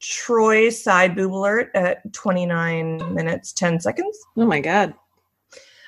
Troi 0.01 0.71
side 0.71 1.15
boob 1.15 1.33
alert 1.33 1.71
at 1.75 2.11
29 2.13 3.13
minutes 3.13 3.51
10 3.51 3.79
seconds. 3.81 4.17
oh 4.37 4.45
my 4.45 4.61
god. 4.61 4.93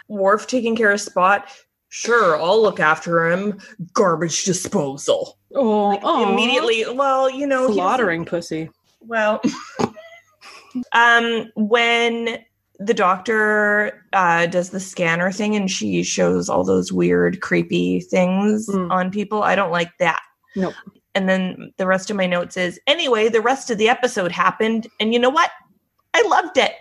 Worf 0.10 0.48
taking 0.48 0.76
care 0.76 0.92
of 0.92 1.00
Spot. 1.00 1.48
Sure, 1.88 2.42
I'll 2.42 2.62
look 2.62 2.80
after 2.82 3.30
him. 3.32 3.60
Garbage 3.94 4.44
disposal. 4.44 5.38
Oh, 5.56 5.98
aw. 6.04 6.32
Immediately, 6.32 6.86
well, 6.94 7.30
you 7.30 7.46
know, 7.48 7.72
slaughtering 7.72 8.26
pussy. 8.26 8.70
Well, 9.02 9.42
um, 10.94 11.52
when 11.56 12.40
the 12.80 12.94
doctor 12.94 14.04
uh, 14.14 14.46
does 14.48 14.70
the 14.72 14.80
scanner 14.80 15.32
thing 15.32 15.56
and 15.56 15.70
she 15.70 16.04
shows 16.04 16.50
all 16.50 16.64
those 16.64 16.92
weird, 16.92 17.42
creepy 17.42 18.00
things 18.02 18.68
Mm. 18.68 18.92
on 18.92 19.12
people, 19.12 19.44
I 19.44 19.56
don't 19.56 19.72
like 19.72 19.92
that. 20.00 20.20
Nope. 20.56 20.74
And 21.14 21.28
then 21.28 21.74
the 21.78 21.86
rest 21.88 22.10
of 22.10 22.16
my 22.16 22.26
notes 22.26 22.56
is 22.58 22.80
anyway, 22.88 23.28
the 23.30 23.42
rest 23.42 23.70
of 23.70 23.78
the 23.78 23.90
episode 23.90 24.32
happened, 24.32 24.88
and 25.00 25.14
you 25.14 25.20
know 25.20 25.30
what? 25.30 25.52
I 26.14 26.22
loved 26.28 26.58
it. 26.58 26.72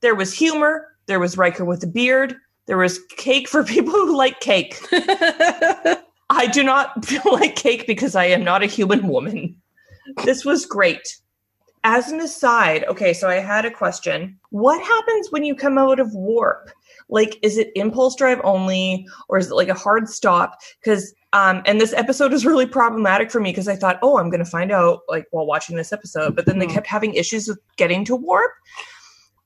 There 0.00 0.14
was 0.14 0.32
humor. 0.32 0.86
There 1.06 1.20
was 1.20 1.36
Riker 1.36 1.64
with 1.64 1.82
a 1.84 1.86
beard. 1.86 2.34
There 2.66 2.78
was 2.78 2.98
cake 3.16 3.46
for 3.48 3.62
people 3.74 3.92
who 3.92 4.16
like 4.16 4.40
cake. 4.40 4.78
I 6.30 6.46
do 6.46 6.62
not 6.62 7.04
feel 7.06 7.22
like 7.32 7.56
cake 7.56 7.86
because 7.86 8.14
I 8.14 8.26
am 8.26 8.44
not 8.44 8.62
a 8.62 8.66
human 8.66 9.08
woman. 9.08 9.56
This 10.24 10.44
was 10.44 10.66
great. 10.66 11.16
As 11.86 12.10
an 12.10 12.20
aside, 12.20 12.84
okay, 12.84 13.12
so 13.12 13.28
I 13.28 13.34
had 13.34 13.66
a 13.66 13.70
question. 13.70 14.38
What 14.50 14.82
happens 14.82 15.30
when 15.30 15.44
you 15.44 15.54
come 15.54 15.76
out 15.76 16.00
of 16.00 16.14
warp? 16.14 16.70
Like, 17.10 17.38
is 17.42 17.58
it 17.58 17.70
impulse 17.74 18.16
drive 18.16 18.40
only, 18.42 19.06
or 19.28 19.36
is 19.36 19.50
it 19.50 19.54
like 19.54 19.68
a 19.68 19.74
hard 19.74 20.08
stop? 20.08 20.58
Because, 20.82 21.14
um, 21.34 21.60
and 21.66 21.78
this 21.78 21.92
episode 21.92 22.32
is 22.32 22.46
really 22.46 22.64
problematic 22.64 23.30
for 23.30 23.38
me 23.40 23.50
because 23.50 23.68
I 23.68 23.76
thought, 23.76 23.98
oh, 24.00 24.16
I'm 24.18 24.30
going 24.30 24.42
to 24.42 24.50
find 24.50 24.72
out 24.72 25.00
like 25.10 25.26
while 25.30 25.44
watching 25.44 25.76
this 25.76 25.92
episode, 25.92 26.34
but 26.34 26.46
then 26.46 26.58
they 26.58 26.66
Mhm. 26.66 26.72
kept 26.72 26.86
having 26.86 27.12
issues 27.14 27.48
with 27.48 27.58
getting 27.76 28.06
to 28.06 28.16
warp. 28.16 28.52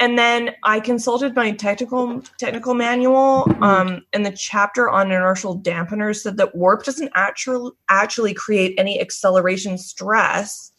And 0.01 0.16
then 0.16 0.55
I 0.62 0.78
consulted 0.78 1.34
my 1.34 1.51
technical 1.51 2.22
technical 2.38 2.74
manual, 2.74 3.46
um, 3.61 4.03
and 4.12 4.24
the 4.24 4.30
chapter 4.30 4.88
on 4.88 5.11
inertial 5.11 5.59
dampeners 5.59 6.20
said 6.20 6.36
that 6.36 6.55
warp 6.55 6.84
doesn't 6.84 7.11
actually 7.16 7.72
actually 7.88 8.32
create 8.32 8.74
any 8.78 9.01
acceleration 9.01 9.76
stress. 9.76 10.70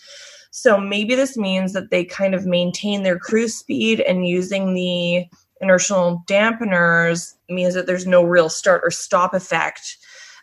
So 0.52 0.80
maybe 0.80 1.16
this 1.16 1.36
means 1.36 1.74
that 1.74 1.92
they 1.92 2.06
kind 2.06 2.34
of 2.34 2.46
maintain 2.46 3.04
their 3.04 3.20
cruise 3.20 3.56
speed, 3.56 4.00
and 4.02 4.26
using 4.26 4.74
the 4.74 5.26
inertial 5.60 6.24
dampeners 6.26 7.34
means 7.50 7.74
that 7.74 7.88
there's 7.88 8.08
no 8.08 8.24
real 8.24 8.48
start 8.48 8.82
or 8.86 8.92
stop 8.92 9.34
effect. 9.34 9.98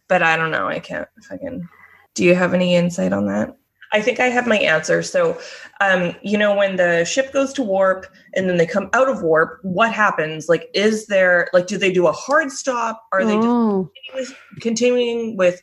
But 0.06 0.22
I 0.22 0.36
don't 0.36 0.50
know. 0.50 0.68
I 0.68 0.80
can't 0.80 1.08
fucking. 1.28 1.66
Do 2.14 2.24
you 2.24 2.34
have 2.34 2.52
any 2.52 2.74
insight 2.74 3.14
on 3.14 3.26
that? 3.26 3.56
I 3.92 4.00
think 4.00 4.18
I 4.20 4.26
have 4.26 4.46
my 4.46 4.58
answer. 4.58 5.02
So, 5.02 5.38
um, 5.80 6.14
you 6.22 6.36
know, 6.36 6.54
when 6.54 6.76
the 6.76 7.04
ship 7.04 7.32
goes 7.32 7.52
to 7.54 7.62
warp 7.62 8.06
and 8.34 8.48
then 8.48 8.56
they 8.56 8.66
come 8.66 8.90
out 8.92 9.08
of 9.08 9.22
warp, 9.22 9.60
what 9.62 9.92
happens? 9.92 10.48
Like, 10.48 10.68
is 10.74 11.06
there 11.06 11.48
like, 11.52 11.66
do 11.68 11.78
they 11.78 11.92
do 11.92 12.06
a 12.06 12.12
hard 12.12 12.50
stop? 12.50 13.02
Are 13.12 13.24
they 13.24 13.34
just 13.36 13.46
Oh. 13.46 13.90
continuing- 14.12 14.36
continuing 14.60 15.36
with 15.36 15.60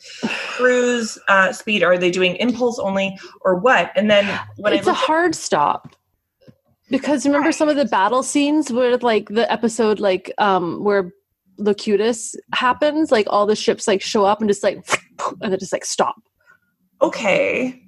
cruise 0.56 1.18
uh, 1.28 1.52
speed? 1.52 1.84
Are 1.84 1.98
they 1.98 2.12
doing 2.12 2.36
impulse 2.38 2.80
only, 2.80 3.18
or 3.42 3.56
what? 3.60 3.92
And 3.96 4.10
then 4.10 4.26
when 4.58 4.74
it's 4.74 4.88
I 4.88 4.92
a 4.92 4.94
looked 4.94 5.04
at- 5.04 5.08
hard 5.08 5.36
stop 5.36 5.96
because 6.90 7.26
remember 7.26 7.52
some 7.52 7.70
of 7.70 7.76
the 7.76 7.86
battle 7.86 8.24
scenes 8.24 8.72
where 8.72 8.98
like 8.98 9.30
the 9.30 9.52
episode 9.52 10.00
like 10.00 10.32
um 10.38 10.84
where 10.84 11.12
locutus 11.58 12.36
happens 12.54 13.12
like 13.12 13.26
all 13.30 13.46
the 13.46 13.56
ships 13.56 13.88
like 13.88 14.02
show 14.02 14.26
up 14.26 14.42
and 14.42 14.50
just 14.50 14.64
like 14.64 14.78
and 15.42 15.52
then 15.52 15.60
just 15.60 15.72
like 15.74 15.86
stop 15.86 16.16
okay, 17.02 17.83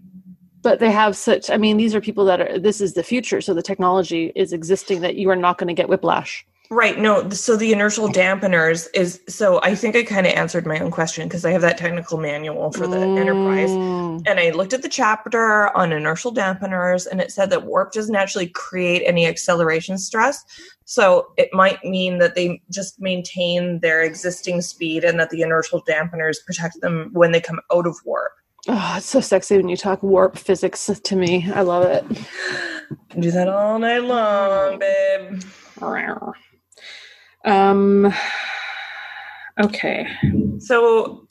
but 0.66 0.80
they 0.80 0.91
have 0.91 1.16
such 1.16 1.49
i 1.49 1.57
mean 1.57 1.78
these 1.78 1.93
are 1.95 2.01
people 2.01 2.26
that 2.26 2.41
are 2.41 2.59
this 2.59 2.82
is 2.82 2.93
the 2.93 3.03
future 3.03 3.39
so 3.39 3.53
the 3.53 3.61
technology 3.61 4.32
is 4.36 4.51
existing 4.51 5.01
that 5.01 5.16
you 5.16 5.30
are 5.30 5.36
not 5.36 5.57
going 5.59 5.68
to 5.68 5.74
get 5.74 5.88
whiplash 5.88 6.45
right? 6.70 6.97
No, 6.97 7.30
so 7.30 7.55
the 7.55 7.72
inertial 7.72 8.09
dampeners 8.09 8.88
is 8.93 9.22
so. 9.28 9.61
I 9.61 9.76
think 9.76 9.95
I 9.95 10.03
kind 10.03 10.26
of 10.26 10.34
answered 10.34 10.66
my 10.66 10.80
own 10.80 10.91
question 10.91 11.28
because 11.28 11.45
I 11.45 11.51
have 11.51 11.61
that 11.61 11.78
technical 11.78 12.18
manual 12.18 12.72
for 12.72 12.88
the 12.88 12.97
Enterprise. 12.97 13.70
Mm. 13.70 14.24
And 14.26 14.39
I 14.39 14.49
looked 14.51 14.74
at 14.74 14.82
the 14.82 14.89
chapter 14.89 15.76
on 15.78 15.91
inertial 15.91 16.34
dampeners, 16.34 17.07
and 17.07 17.22
it 17.22 17.32
said 17.32 17.49
that 17.51 17.66
warp 17.66 17.91
doesn't 17.91 18.16
actually 18.16 18.47
create 18.47 19.03
any 19.05 19.28
acceleration 19.28 19.97
stress. 19.97 20.43
So 20.86 21.28
it 21.38 21.49
might 21.53 21.84
mean 21.84 22.20
that 22.20 22.36
they 22.36 22.61
just 22.72 22.99
maintain 22.99 23.80
their 23.80 24.01
existing 24.01 24.61
speed 24.61 25.03
and 25.03 25.20
that 25.20 25.30
the 25.30 25.41
inertial 25.41 25.84
dampeners 25.84 26.38
protect 26.45 26.82
them 26.82 27.09
when 27.13 27.32
they 27.32 27.41
come 27.41 27.59
out 27.72 27.88
of 27.88 27.97
warp. 28.05 28.32
Oh 28.68 28.93
it's 28.97 29.05
so 29.05 29.20
sexy 29.20 29.57
when 29.57 29.70
you 29.70 29.78
talk 29.78 30.01
warp 30.03 30.38
physics 30.38 30.89
to 31.03 31.16
me 31.16 31.49
i 31.53 31.61
love 31.61 31.84
it 31.84 32.03
Do 33.20 33.32
that 33.32 33.47
all 33.47 33.80
night 33.80 34.03
long, 34.03 34.80
babe. 34.80 35.41
um 37.45 38.11
okay 39.59 40.07
So, 40.59 41.26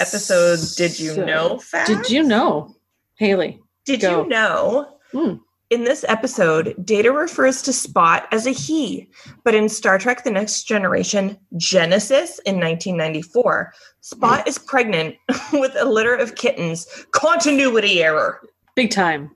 episode 0.00 0.58
Did 0.76 0.98
You 1.00 1.14
So, 1.14 1.24
Know 1.24 1.58
fact? 1.58 1.88
did 1.88 2.10
you 2.10 2.22
know 2.22 2.74
haley 3.16 3.60
Did 3.84 4.00
Go. 4.00 4.22
you 4.22 4.28
know? 4.28 4.88
Hmm. 5.12 5.34
In 5.68 5.82
this 5.82 6.04
episode, 6.06 6.76
Data 6.84 7.10
refers 7.10 7.60
to 7.62 7.72
Spot 7.72 8.28
as 8.30 8.46
a 8.46 8.52
he, 8.52 9.10
but 9.42 9.52
in 9.54 9.68
Star 9.68 9.98
Trek 9.98 10.22
The 10.22 10.30
Next 10.30 10.62
Generation 10.62 11.36
Genesis 11.56 12.38
in 12.46 12.60
1994, 12.60 13.74
Spot 14.00 14.46
is 14.46 14.58
pregnant 14.58 15.16
with 15.52 15.74
a 15.76 15.84
litter 15.84 16.14
of 16.14 16.36
kittens. 16.36 16.86
Continuity 17.10 18.00
error. 18.00 18.40
big 18.76 18.92
time. 18.92 19.34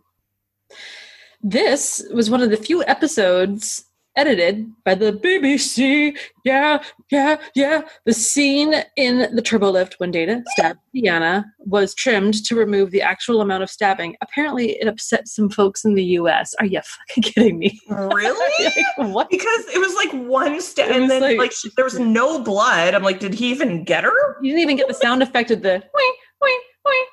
This 1.43 2.07
was 2.13 2.31
one 2.31 2.43
of 2.43 2.51
the 2.51 2.57
few 2.57 2.85
episodes 2.85 3.85
edited 4.21 4.71
by 4.85 4.95
the 4.95 5.13
BBC. 5.13 6.17
Yeah, 6.45 6.83
yeah, 7.11 7.37
yeah. 7.55 7.83
The 8.05 8.13
scene 8.13 8.75
in 8.97 9.35
the 9.35 9.43
turbo 9.43 9.71
lift 9.71 9.95
when 9.99 10.11
Data 10.11 10.43
stabbed 10.49 10.79
Deanna 10.95 11.45
was 11.61 11.95
trimmed 11.95 12.45
to 12.45 12.55
remove 12.55 12.91
the 12.91 13.01
actual 13.03 13.41
amount 13.41 13.63
of 13.63 13.71
stabbing. 13.71 14.17
Apparently, 14.23 14.73
it 14.81 14.87
upset 14.87 15.27
some 15.29 15.49
folks 15.49 15.85
in 15.85 15.95
the 15.95 16.05
US. 16.21 16.55
Are 16.61 16.67
you 16.67 16.81
fucking 16.83 17.23
kidding 17.23 17.59
me? 17.59 17.81
Really? 17.89 18.37
Like, 18.99 19.09
what? 19.15 19.31
because 19.31 19.65
it 19.75 19.79
was 19.79 19.95
like 19.95 20.13
one 20.29 20.61
stab, 20.61 20.91
and 20.91 21.11
then 21.11 21.23
like- 21.23 21.39
like, 21.39 21.53
there 21.77 21.85
was 21.85 21.99
no 21.99 22.43
blood. 22.43 22.95
I'm 22.95 23.03
like, 23.03 23.19
did 23.21 23.35
he 23.35 23.51
even 23.51 23.85
get 23.85 24.05
her? 24.05 24.37
You 24.43 24.51
didn't 24.53 24.61
even 24.63 24.77
get 24.77 24.89
the 24.89 24.95
sound 24.95 25.23
effect 25.23 25.51
of 25.51 25.63
the. 25.63 25.83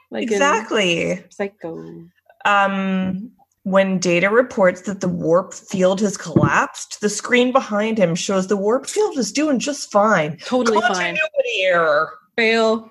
Like 0.09 0.23
exactly. 0.23 1.23
Psycho. 1.29 2.07
um, 2.45 3.31
when 3.67 3.99
Data 3.99 4.29
reports 4.29 4.83
that 4.83 5.01
the 5.01 5.09
warp 5.09 5.53
field 5.53 5.99
has 5.99 6.15
collapsed, 6.15 7.01
the 7.01 7.09
screen 7.09 7.51
behind 7.51 7.97
him 7.97 8.15
shows 8.15 8.47
the 8.47 8.55
warp 8.55 8.87
field 8.87 9.17
is 9.17 9.29
doing 9.29 9.59
just 9.59 9.91
fine. 9.91 10.37
Totally 10.37 10.79
fine. 10.79 11.17
Continuity 11.17 11.63
error. 11.63 12.13
Fail. 12.37 12.89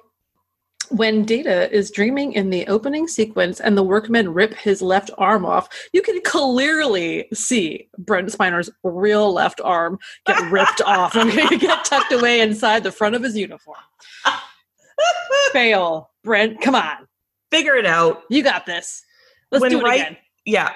When 0.91 1.25
Data 1.25 1.73
is 1.75 1.91
dreaming 1.91 2.35
in 2.35 2.51
the 2.51 2.67
opening 2.67 3.09
sequence 3.09 3.59
and 3.59 3.75
the 3.77 3.83
workmen 3.83 4.35
rip 4.35 4.53
his 4.53 4.83
left 4.83 5.11
arm 5.17 5.47
off, 5.47 5.67
you 5.95 6.03
can 6.03 6.21
clearly 6.21 7.27
see 7.33 7.89
Brent 7.97 8.31
Spiner's 8.31 8.69
real 8.85 9.33
left 9.33 9.63
arm 9.65 9.99
get 10.27 10.53
ripped 10.53 10.83
off 10.87 11.17
and 11.17 11.33
get 11.33 11.85
tucked 11.87 12.13
away 12.13 12.43
inside 12.43 12.83
the 12.85 12.93
front 12.93 13.15
of 13.17 13.23
his 13.23 13.35
uniform. 13.35 13.79
Fail. 15.53 16.11
Brent, 16.23 16.61
come 16.61 16.75
on. 16.75 17.09
Figure 17.51 17.77
it 17.77 17.87
out. 17.87 18.25
You 18.29 18.43
got 18.43 18.67
this. 18.67 19.03
Let's 19.51 19.63
When 19.63 19.71
do 19.71 19.81
it 19.81 19.85
right- 19.85 20.01
again. 20.03 20.17
Yeah. 20.47 20.73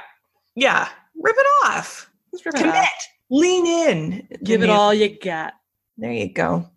Yeah. 0.54 0.88
Rip 1.22 1.36
it 1.38 1.46
off. 1.64 2.10
Rip 2.32 2.54
it 2.54 2.54
Commit. 2.58 2.74
off. 2.74 3.08
Lean 3.30 3.66
in. 3.66 4.28
Give 4.42 4.62
it 4.62 4.68
all 4.70 4.92
you 4.92 5.18
got. 5.18 5.54
There 5.96 6.12
you 6.12 6.32
go. 6.32 6.68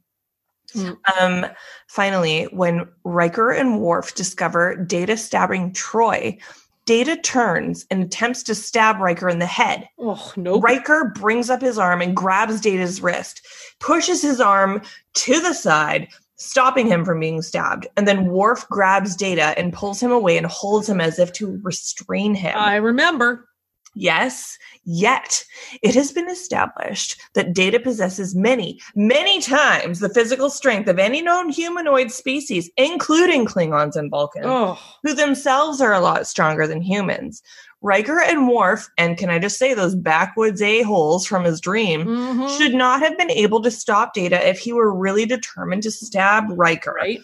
Mm. 0.75 0.97
Um, 1.19 1.45
finally, 1.87 2.43
when 2.45 2.87
Riker 3.03 3.51
and 3.51 3.81
Worf 3.81 4.15
discover 4.15 4.75
Data 4.75 5.17
stabbing 5.17 5.73
Troi, 5.73 6.39
Data 6.85 7.15
turns 7.15 7.85
and 7.89 8.03
attempts 8.03 8.43
to 8.43 8.55
stab 8.55 8.99
Riker 8.99 9.29
in 9.29 9.39
the 9.39 9.45
head. 9.45 9.87
Oh, 9.97 10.33
no. 10.35 10.59
Riker 10.59 11.13
brings 11.15 11.49
up 11.49 11.61
his 11.61 11.77
arm 11.77 12.01
and 12.01 12.15
grabs 12.15 12.59
Data's 12.59 13.01
wrist, 13.01 13.45
pushes 13.79 14.21
his 14.21 14.41
arm 14.41 14.81
to 15.13 15.39
the 15.39 15.53
side, 15.53 16.09
stopping 16.43 16.87
him 16.87 17.05
from 17.05 17.19
being 17.19 17.41
stabbed. 17.41 17.87
And 17.97 18.07
then 18.07 18.27
Worf 18.27 18.67
grabs 18.69 19.15
Data 19.15 19.57
and 19.57 19.73
pulls 19.73 20.01
him 20.01 20.11
away 20.11 20.37
and 20.37 20.45
holds 20.45 20.89
him 20.89 20.99
as 20.99 21.19
if 21.19 21.31
to 21.33 21.59
restrain 21.63 22.35
him. 22.35 22.55
I 22.57 22.75
remember. 22.75 23.47
Yes, 23.95 24.57
yet 24.85 25.45
it 25.83 25.93
has 25.93 26.11
been 26.11 26.27
established 26.27 27.21
that 27.35 27.53
Data 27.53 27.79
possesses 27.79 28.33
many, 28.33 28.81
many 28.95 29.39
times 29.39 29.99
the 29.99 30.09
physical 30.09 30.49
strength 30.49 30.89
of 30.89 30.97
any 30.97 31.21
known 31.21 31.49
humanoid 31.49 32.11
species, 32.11 32.71
including 32.75 33.45
Klingons 33.45 33.95
and 33.95 34.09
Vulcans 34.09 34.47
Oh, 34.47 34.79
who 35.03 35.13
themselves 35.13 35.79
are 35.79 35.93
a 35.93 35.99
lot 35.99 36.25
stronger 36.25 36.65
than 36.65 36.81
humans. 36.81 37.43
Riker 37.83 38.21
and 38.21 38.47
Worf, 38.47 38.89
and 38.97 39.17
can 39.17 39.29
I 39.29 39.37
just 39.39 39.59
say 39.59 39.73
those 39.73 39.93
backwoods 39.93 40.61
a-holes 40.61 41.25
from 41.27 41.43
his 41.43 41.59
dream, 41.59 42.05
mhm. 42.05 42.57
should 42.57 42.73
not 42.73 43.01
have 43.01 43.17
been 43.17 43.29
able 43.29 43.61
to 43.61 43.69
stop 43.69 44.13
Data 44.13 44.47
if 44.47 44.57
he 44.59 44.71
were 44.73 44.93
really 44.93 45.25
determined 45.25 45.83
to 45.83 45.91
stab 45.91 46.45
Riker. 46.49 46.93
right. 46.93 47.19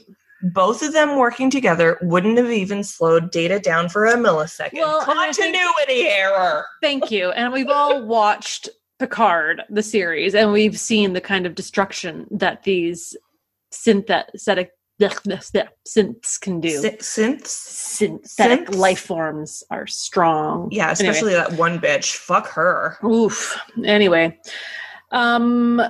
both 0.53 0.82
of 0.82 0.93
them 0.93 1.18
working 1.18 1.49
together 1.49 1.97
wouldn't 2.01 2.38
have 2.38 2.49
even 2.49 2.82
slowed 2.82 3.30
data 3.30 3.60
down 3.60 3.89
for 3.89 4.05
a 4.05 4.14
millisecond. 4.16 4.72
Well, 4.72 5.01
I 5.05 5.34
think- 5.34 5.53
Continuity 5.53 6.07
error. 6.07 6.66
Thank 6.82 7.12
you. 7.12 7.32
And 7.32 7.51
we've 7.51 7.68
all 7.68 8.05
watched 8.05 8.70
Picard, 8.99 9.64
the 9.70 9.84
series, 9.84 10.34
and 10.36 10.53
we've 10.53 10.80
seen 10.80 11.12
the 11.12 11.20
kind 11.20 11.45
of 11.45 11.55
destruction 11.55 12.26
that 12.32 12.64
these 12.64 13.18
synthetic 13.72 14.72
synths 14.99 16.39
can 16.41 16.59
do. 16.59 16.69
Sy- 16.81 16.97
synths? 16.97 17.47
Synthetic 17.47 18.67
Synths? 18.67 18.75
life 18.75 18.99
forms 19.01 19.63
are 19.71 19.87
strong. 19.87 20.67
Yeah, 20.71 20.83
Anyway. 20.89 20.93
especially 20.93 21.33
that 21.33 21.53
one 21.53 21.79
bitch. 21.79 22.15
Fuck 22.17 22.47
her. 22.49 22.97
Oof. 23.03 23.57
Anyway, 23.85 24.37
um, 25.11 25.81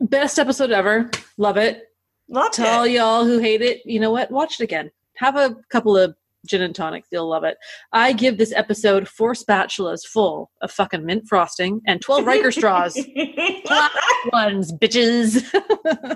best 0.00 0.38
episode 0.38 0.70
ever. 0.72 1.10
Love 1.38 1.56
it. 1.56 1.82
Loved 2.28 2.54
To 2.54 2.66
all 2.66 2.86
y'all 2.86 3.24
who 3.24 3.38
hate 3.38 3.60
it, 3.62 3.82
you 3.84 4.00
know 4.00 4.10
what? 4.10 4.30
Watch 4.30 4.58
it 4.60 4.64
again. 4.64 4.90
Have 5.16 5.36
a 5.36 5.54
couple 5.70 5.96
of 5.96 6.14
gin 6.46 6.62
and 6.62 6.74
tonics. 6.74 7.08
You'll 7.12 7.28
love 7.28 7.44
it. 7.44 7.56
I 7.92 8.12
give 8.12 8.38
this 8.38 8.52
episode 8.52 9.08
four 9.08 9.32
spatulas 9.34 10.04
full 10.06 10.50
of 10.62 10.70
fucking 10.70 11.04
mint 11.04 11.24
frosting 11.28 11.80
and 11.86 12.00
12 12.02 12.26
Riker 12.26 12.50
straws. 12.50 12.96
Ones, 14.32 14.72
bitches. 14.72 15.44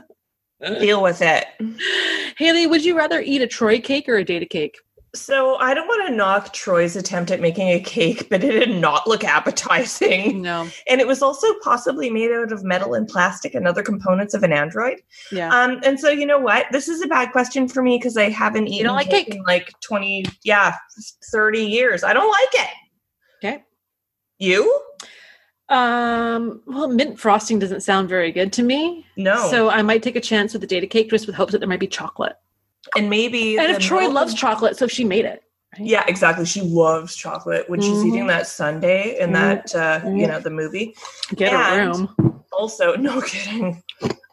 Deal 0.60 1.02
with 1.02 1.22
it. 1.22 1.46
Haley, 2.36 2.66
would 2.66 2.84
you 2.84 2.96
rather 2.96 3.20
eat 3.20 3.42
a 3.42 3.46
Troi 3.46 3.82
cake 3.82 4.08
or 4.08 4.16
a 4.16 4.24
data 4.24 4.46
cake? 4.46 4.78
So 5.14 5.56
I 5.56 5.72
don't 5.72 5.86
want 5.86 6.06
to 6.06 6.14
knock 6.14 6.52
Troi's 6.52 6.94
attempt 6.94 7.30
at 7.30 7.40
making 7.40 7.68
a 7.68 7.80
cake, 7.80 8.28
but 8.28 8.44
it 8.44 8.52
did 8.52 8.80
not 8.80 9.06
look 9.06 9.24
appetizing. 9.24 10.42
No. 10.42 10.68
And 10.86 11.00
it 11.00 11.06
was 11.06 11.22
also 11.22 11.46
possibly 11.62 12.10
made 12.10 12.30
out 12.30 12.52
of 12.52 12.62
metal 12.62 12.94
and 12.94 13.08
plastic 13.08 13.54
and 13.54 13.66
other 13.66 13.82
components 13.82 14.34
of 14.34 14.42
an 14.42 14.52
android. 14.52 15.00
Yeah. 15.32 15.48
Um, 15.48 15.80
and 15.82 15.98
so 15.98 16.10
you 16.10 16.26
know 16.26 16.38
what? 16.38 16.66
This 16.72 16.88
is 16.88 17.00
a 17.00 17.06
bad 17.06 17.32
question 17.32 17.68
for 17.68 17.82
me 17.82 17.96
because 17.96 18.16
I 18.16 18.28
haven't 18.28 18.68
eaten 18.68 18.86
don't 18.86 18.96
like 18.96 19.08
cake? 19.08 19.34
in 19.34 19.42
like 19.44 19.72
20, 19.80 20.26
yeah, 20.44 20.74
30 21.30 21.60
years. 21.60 22.04
I 22.04 22.12
don't 22.12 22.30
like 22.30 22.66
it. 22.66 22.70
Okay. 23.42 23.64
You? 24.38 24.82
Um, 25.70 26.62
well, 26.66 26.88
mint 26.88 27.18
frosting 27.20 27.58
doesn't 27.58 27.82
sound 27.82 28.08
very 28.08 28.32
good 28.32 28.52
to 28.54 28.62
me. 28.62 29.04
No. 29.16 29.48
So 29.50 29.68
I 29.70 29.82
might 29.82 30.02
take 30.02 30.16
a 30.16 30.20
chance 30.20 30.52
with 30.52 30.62
the 30.62 30.66
data 30.68 30.86
cake 30.86 31.10
just 31.10 31.26
with 31.26 31.36
hopes 31.36 31.52
that 31.52 31.58
there 31.58 31.68
might 31.68 31.80
be 31.80 31.86
chocolate. 31.86 32.36
and 32.96 33.10
maybe 33.10 33.58
And 33.58 33.70
if 33.70 33.78
Troi 33.80 34.00
milk- 34.02 34.14
loves 34.14 34.32
chocolate, 34.34 34.76
so 34.78 34.86
if 34.86 34.90
she 34.90 35.04
made 35.04 35.26
it. 35.26 35.42
right? 35.78 35.86
Yeah, 35.86 36.04
exactly. 36.08 36.46
She 36.46 36.62
loves 36.62 37.14
chocolate 37.14 37.68
when 37.68 37.82
she's 37.82 37.98
Mhm. 37.98 38.06
eating 38.08 38.26
that 38.28 38.46
sundae 38.46 39.18
in 39.20 39.30
Mhm. 39.30 39.32
that 39.34 39.74
uh, 39.74 40.00
you 40.06 40.24
Mhm. 40.24 40.28
know, 40.28 40.40
the 40.40 40.48
movie. 40.50 40.94
Get 41.34 41.52
a 41.52 41.84
room. 41.84 42.42
Also, 42.50 42.94
no 43.08 43.20
kidding. 43.20 43.82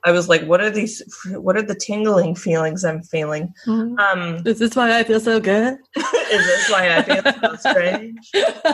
I 0.06 0.12
was 0.12 0.30
like, 0.30 0.44
what 0.46 0.62
are 0.62 0.70
these 0.70 1.02
what 1.32 1.58
are 1.58 1.62
the 1.62 1.76
tingling 1.76 2.36
feelings 2.36 2.86
I'm 2.86 3.02
feeling? 3.04 3.54
Mhm. 3.66 4.00
Um 4.00 4.42
Is 4.46 4.60
this 4.60 4.76
why 4.76 4.98
I 5.00 5.04
feel 5.04 5.20
so 5.20 5.40
good? 5.40 5.78
is 5.96 6.46
this 6.46 6.70
why 6.70 6.96
I 6.98 7.02
feel 7.02 7.24
so 7.42 7.56
strange? 7.72 8.20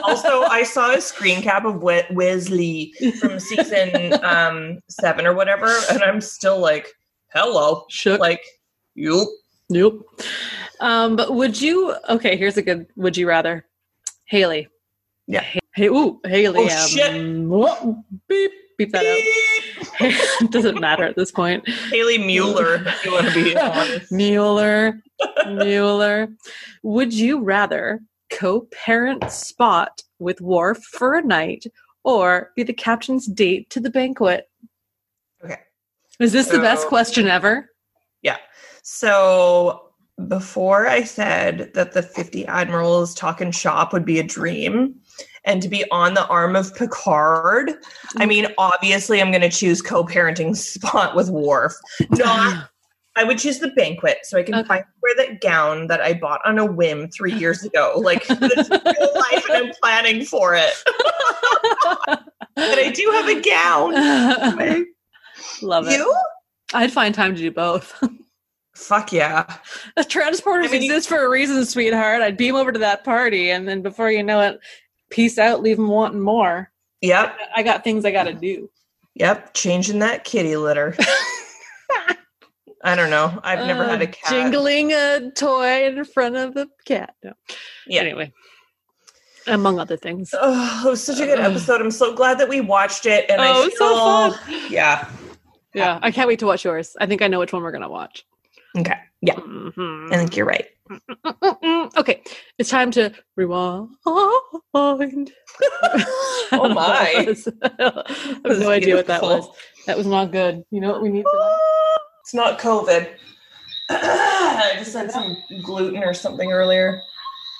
also, 0.03 0.41
I 0.43 0.63
saw 0.63 0.91
a 0.93 1.01
screen 1.01 1.41
cap 1.41 1.65
of 1.65 1.82
Wesley 1.82 2.93
from 3.19 3.39
season 3.39 4.13
um, 4.23 4.79
seven 4.89 5.25
or 5.25 5.34
whatever, 5.34 5.73
and 5.89 6.01
I'm 6.03 6.21
still 6.21 6.59
like, 6.59 6.88
"Hello," 7.34 7.86
Shook. 7.89 8.19
like, 8.19 8.43
"You." 8.95 9.27
Nope. 9.69 10.05
Um, 10.79 11.15
but 11.15 11.34
would 11.34 11.61
you? 11.61 11.95
Okay, 12.09 12.36
here's 12.36 12.57
a 12.57 12.61
good. 12.61 12.88
Would 12.95 13.15
you 13.17 13.27
rather, 13.27 13.65
Haley? 14.25 14.67
Yeah. 15.27 15.45
Hey, 15.73 15.88
ooh, 15.88 16.19
Haley. 16.25 16.67
Oh, 16.69 16.88
shit. 16.88 17.13
whoa, 17.47 18.03
beep, 18.27 18.51
beep 18.77 18.91
that 18.91 19.05
out. 19.05 19.21
Doesn't 20.49 20.80
matter 20.80 21.04
at 21.04 21.16
this 21.16 21.32
point. 21.32 21.68
Haley 21.68 22.18
Mueller, 22.18 22.76
if 22.86 23.06
you 23.06 23.12
want 23.12 23.28
to 23.28 23.34
be 23.34 23.58
honest. 23.58 24.12
Mueller, 24.12 25.02
Mueller. 25.47 26.30
Would 26.84 27.14
you 27.14 27.41
rather 27.41 28.02
co-parent 28.30 29.30
Spot 29.32 30.02
with 30.20 30.41
Worf 30.41 30.84
for 30.84 31.16
a 31.16 31.22
night, 31.22 31.66
or 32.04 32.52
be 32.56 32.64
the 32.64 32.74
captain's 32.74 33.28
date 33.28 33.70
to 33.70 33.80
the 33.80 33.89
banquet? 33.89 34.49
Okay. 35.43 35.60
Is 36.20 36.32
this 36.32 36.47
the 36.47 36.60
best 36.60 36.88
question 36.88 37.28
ever? 37.28 37.70
Yeah. 38.22 38.38
So 38.84 39.91
before 40.28 40.88
I 40.88 41.04
said 41.04 41.72
that 41.74 41.93
the 41.93 42.04
50 42.04 42.45
admirals 42.45 43.14
talking 43.16 43.52
shop 43.52 43.93
would 43.93 44.06
be 44.06 44.20
a 44.20 44.24
dream 44.24 44.95
and 45.45 45.61
to 45.61 45.69
be 45.69 45.83
on 45.91 46.13
the 46.13 46.25
arm 46.27 46.55
of 46.55 46.75
Picard, 46.75 47.73
I 48.17 48.25
mean, 48.25 48.45
mm. 48.45 48.53
obviously 48.57 49.21
I'm 49.21 49.31
going 49.31 49.41
to 49.41 49.49
choose 49.49 49.81
co-parenting 49.81 50.55
spot 50.57 51.15
with 51.15 51.29
Worf. 51.29 51.73
Not 52.11 52.69
I 53.17 53.25
would 53.25 53.39
choose 53.39 53.59
the 53.59 53.67
banquet 53.71 54.19
so 54.23 54.37
I 54.39 54.43
can 54.43 54.55
Okay. 54.55 54.67
finally 54.67 54.85
wear 55.03 55.15
that 55.27 55.41
gown 55.41 55.87
that 55.87 55.99
I 55.99 56.13
bought 56.13 56.39
on 56.45 56.57
a 56.57 56.65
whim 56.65 57.09
three 57.09 57.33
years 57.33 57.61
ago. 57.65 57.93
Like 57.97 58.25
this 58.25 58.53
is 58.57 58.69
real 58.69 59.13
life 59.15 59.43
and 59.49 59.67
I'm 59.67 59.71
planning 59.81 60.23
for 60.23 60.55
it. 60.55 60.71
But 62.55 62.79
I 62.79 62.89
do 62.93 63.09
have 63.11 63.27
a 63.27 63.41
gown. 63.41 64.85
Love 65.61 65.87
it. 65.87 65.93
You? 65.97 66.15
I'd 66.73 66.93
find 66.93 67.13
time 67.13 67.35
to 67.35 67.41
do 67.41 67.51
both. 67.51 68.01
Fuck 68.75 69.11
yeah. 69.11 69.57
The 69.97 70.03
transporters 70.03 70.69
I 70.69 70.71
mean, 70.71 70.83
you- 70.83 71.01
for 71.01 71.25
a 71.25 71.29
reason, 71.29 71.65
sweetheart. 71.65 72.21
I'd 72.21 72.37
beam 72.37 72.55
over 72.55 72.71
to 72.71 72.79
that 72.79 73.03
party, 73.03 73.51
and 73.51 73.67
then 73.67 73.81
before 73.81 74.09
you 74.09 74.23
know 74.23 74.39
it, 74.41 74.59
peace 75.12 75.38
out, 75.38 75.62
leave 75.62 75.78
them 75.78 75.88
wanting 75.88 76.22
more. 76.22 76.72
Yep. 77.01 77.38
I 77.55 77.64
got 77.64 77.84
things 77.84 78.05
I 78.05 78.12
got 78.12 78.24
to 78.24 78.34
do. 78.34 78.70
Yep, 79.16 79.53
changing 79.53 79.99
that 79.99 80.24
kitty 80.24 80.55
litter. 80.55 80.95
I 82.84 82.95
don't 82.95 83.12
know. 83.12 83.39
I've 83.43 83.68
never 83.68 83.84
had 83.84 84.01
Uh, 84.01 84.05
a 84.05 84.07
cat. 84.07 84.32
Jingling 84.32 84.91
a 84.91 85.32
toy 85.32 85.86
in 85.86 86.03
front 86.05 86.36
of 86.36 86.55
the 86.55 86.68
cat. 86.86 87.14
No. 87.24 87.34
Yeah. 87.86 88.01
Anyway, 88.01 88.34
among 89.45 89.80
other 89.80 89.97
things. 89.97 90.34
Oh, 90.34 90.84
it 90.86 90.89
was 90.89 91.03
such 91.03 91.20
a 91.20 91.26
good 91.26 91.39
Ugh. 91.39 91.51
episode. 91.51 91.82
I'm 91.82 91.91
so 91.91 92.16
glad 92.16 92.39
that 92.39 92.49
we 92.49 92.59
watched 92.62 93.05
it. 93.05 93.30
And 93.30 93.39
I 93.41 93.51
oh, 93.51 93.70
feel, 93.70 93.78
so 93.78 94.32
fun. 94.32 94.72
Yeah. 94.72 95.07
Yeah, 95.74 95.99
I 96.01 96.12
can't 96.12 96.28
wait 96.28 96.39
to 96.39 96.45
watch 96.45 96.66
yours. 96.66 96.97
I 96.99 97.05
think 97.05 97.22
I 97.22 97.28
know 97.28 97.39
which 97.39 97.53
one 97.53 97.64
we're 97.64 97.72
going 97.72 97.84
to 97.84 97.89
watch. 97.89 98.26
Okay. 98.78 98.95
Yeah. 99.22 99.36
Mhm. 99.36 100.11
I 100.13 100.17
think 100.17 100.36
you're 100.36 100.45
right. 100.45 100.67
Mm-mm. 100.89 101.91
Okay, 101.97 102.22
it's 102.57 102.69
time 102.69 102.91
to 102.91 103.11
rewind. 103.36 103.89
Oh 106.53 106.67
my. 106.69 107.34
I 107.63 108.49
have 108.49 108.59
no 108.59 108.69
idea 108.69 108.95
what 108.95 109.07
that 109.07 109.22
was. 109.22 109.47
That 109.88 109.97
was 109.97 110.07
not 110.07 110.32
good. 110.32 110.63
You 110.72 110.82
know 110.82 110.91
what 110.91 111.01
we 111.01 111.09
need 111.09 111.24
for 111.24 111.38
that? 111.38 111.59
It's 112.22 112.34
not 112.34 112.59
COVID. 112.59 113.09
I 113.89 114.74
just 114.78 114.93
had 114.95 115.11
some 115.11 115.36
gluten 115.63 116.03
or 116.03 116.13
something 116.13 116.51
earlier. 116.51 117.01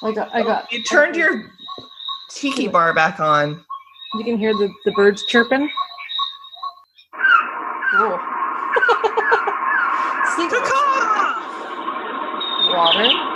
I 0.04 0.12
got. 0.14 0.34
I 0.34 0.42
got. 0.44 0.72
You 0.72 0.84
turned 0.84 1.16
your 1.16 1.50
tiki 2.30 2.68
bar 2.68 2.94
back 2.94 3.20
on. 3.20 3.64
You 4.16 4.24
can 4.24 4.38
hear 4.38 4.54
the 4.54 4.72
the 4.86 4.92
birds 4.92 5.26
chirping. 5.26 5.70
Cool. 7.94 8.18
Seagulls. 10.36 10.71
Water. 12.72 13.32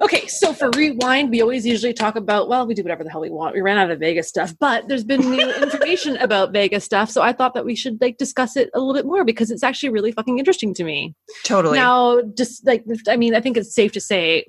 Okay, 0.00 0.26
so 0.26 0.52
for 0.52 0.70
rewind, 0.70 1.30
we 1.30 1.40
always 1.40 1.64
usually 1.64 1.94
talk 1.94 2.16
about, 2.16 2.48
well, 2.48 2.66
we 2.66 2.74
do 2.74 2.82
whatever 2.82 3.04
the 3.04 3.10
hell 3.10 3.22
we 3.22 3.30
want. 3.30 3.54
We 3.54 3.62
ran 3.62 3.78
out 3.78 3.90
of 3.90 4.00
Vegas 4.00 4.28
stuff, 4.28 4.54
but 4.58 4.86
there's 4.86 5.04
been 5.04 5.20
new 5.22 5.50
information 5.62 6.16
about 6.18 6.52
Vegas 6.52 6.84
stuff, 6.84 7.10
so 7.10 7.22
I 7.22 7.32
thought 7.32 7.54
that 7.54 7.64
we 7.64 7.74
should 7.74 7.98
like 8.02 8.18
discuss 8.18 8.56
it 8.56 8.68
a 8.74 8.78
little 8.78 8.92
bit 8.92 9.06
more 9.06 9.24
because 9.24 9.50
it's 9.50 9.62
actually 9.62 9.88
really 9.90 10.12
fucking 10.12 10.38
interesting 10.38 10.74
to 10.74 10.84
me. 10.84 11.14
Totally. 11.44 11.78
Now, 11.78 12.20
just 12.20 12.66
like 12.66 12.84
I 13.08 13.16
mean, 13.16 13.34
I 13.34 13.40
think 13.40 13.56
it's 13.56 13.74
safe 13.74 13.92
to 13.92 14.00
say 14.00 14.46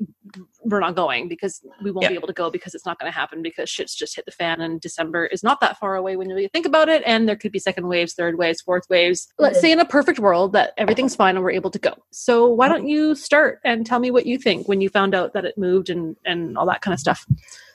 we're 0.66 0.80
not 0.80 0.95
going 0.95 1.28
because 1.28 1.61
we 1.84 1.91
won't 1.91 2.03
Yeah. 2.03 2.09
be 2.09 2.16
able 2.16 2.28
to 2.28 2.34
go 2.34 2.49
because 2.49 2.74
it's 2.74 2.86
not 2.86 2.99
going 2.99 3.11
to 3.11 3.18
happen 3.18 3.41
because 3.41 3.70
shit's 3.70 3.95
just 3.95 4.16
hit 4.16 4.26
the 4.26 4.32
fan 4.32 4.61
and 4.61 4.82
December 4.82 5.26
is 5.28 5.43
not 5.43 5.61
that 5.61 5.78
far 5.78 5.95
away 5.95 6.16
when 6.18 6.30
you 6.30 6.36
really 6.36 6.49
think 6.49 6.66
about 6.66 6.89
it, 6.89 7.03
and 7.05 7.30
there 7.30 7.36
could 7.36 7.51
be 7.51 7.59
second 7.59 7.88
waves, 7.88 8.13
third 8.13 8.38
waves, 8.38 8.61
fourth 8.61 8.86
waves. 8.89 9.28
Let's 9.38 9.57
Mhm. 9.57 9.61
say 9.61 9.72
in 9.72 9.80
a 9.80 9.86
perfect 9.86 10.20
world 10.20 10.53
that 10.53 10.74
everything's 10.78 11.16
fine 11.16 11.36
and 11.36 11.43
we're 11.43 11.51
able 11.51 11.72
to 11.72 11.80
go. 11.80 11.93
So 12.11 12.47
why 12.47 12.68
don't 12.68 12.88
you 12.88 13.16
start 13.16 13.59
and 13.63 13.86
tell 13.86 13.99
me 13.99 14.11
what 14.11 14.26
you 14.26 14.38
think 14.38 14.68
when 14.68 14.82
you 14.82 14.89
found 14.89 15.13
out 15.13 15.34
that 15.34 15.45
it 15.45 15.57
moved 15.57 15.89
and 15.89 16.16
and 16.26 16.57
all 16.57 16.66
that 16.66 16.82
kind 16.82 16.93
of 16.93 16.99
stuff? 16.99 17.26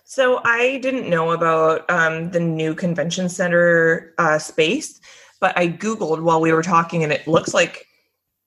So 0.05 0.41
I 0.45 0.79
didn't 0.79 1.09
know 1.09 1.31
about 1.31 1.89
um, 1.89 2.33
the 2.33 2.41
new 2.41 2.75
convention 2.75 3.29
center 3.29 4.13
uh, 4.19 4.39
space, 4.41 5.01
but 5.41 5.57
I 5.57 5.69
Googled 5.69 6.23
while 6.23 6.41
we 6.41 6.53
were 6.53 6.63
talking, 6.65 7.05
and 7.05 7.13
it 7.13 7.29
looks 7.29 7.55
like 7.55 7.87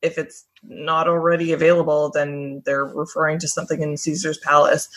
if 0.01 0.17
it's 0.17 0.45
not 0.67 1.07
already 1.07 1.51
available, 1.51 2.11
then 2.13 2.61
they're 2.65 2.85
referring 2.85 3.39
to 3.39 3.47
something 3.47 3.81
in 3.81 3.97
Caesar's 3.97 4.37
Palace. 4.37 4.89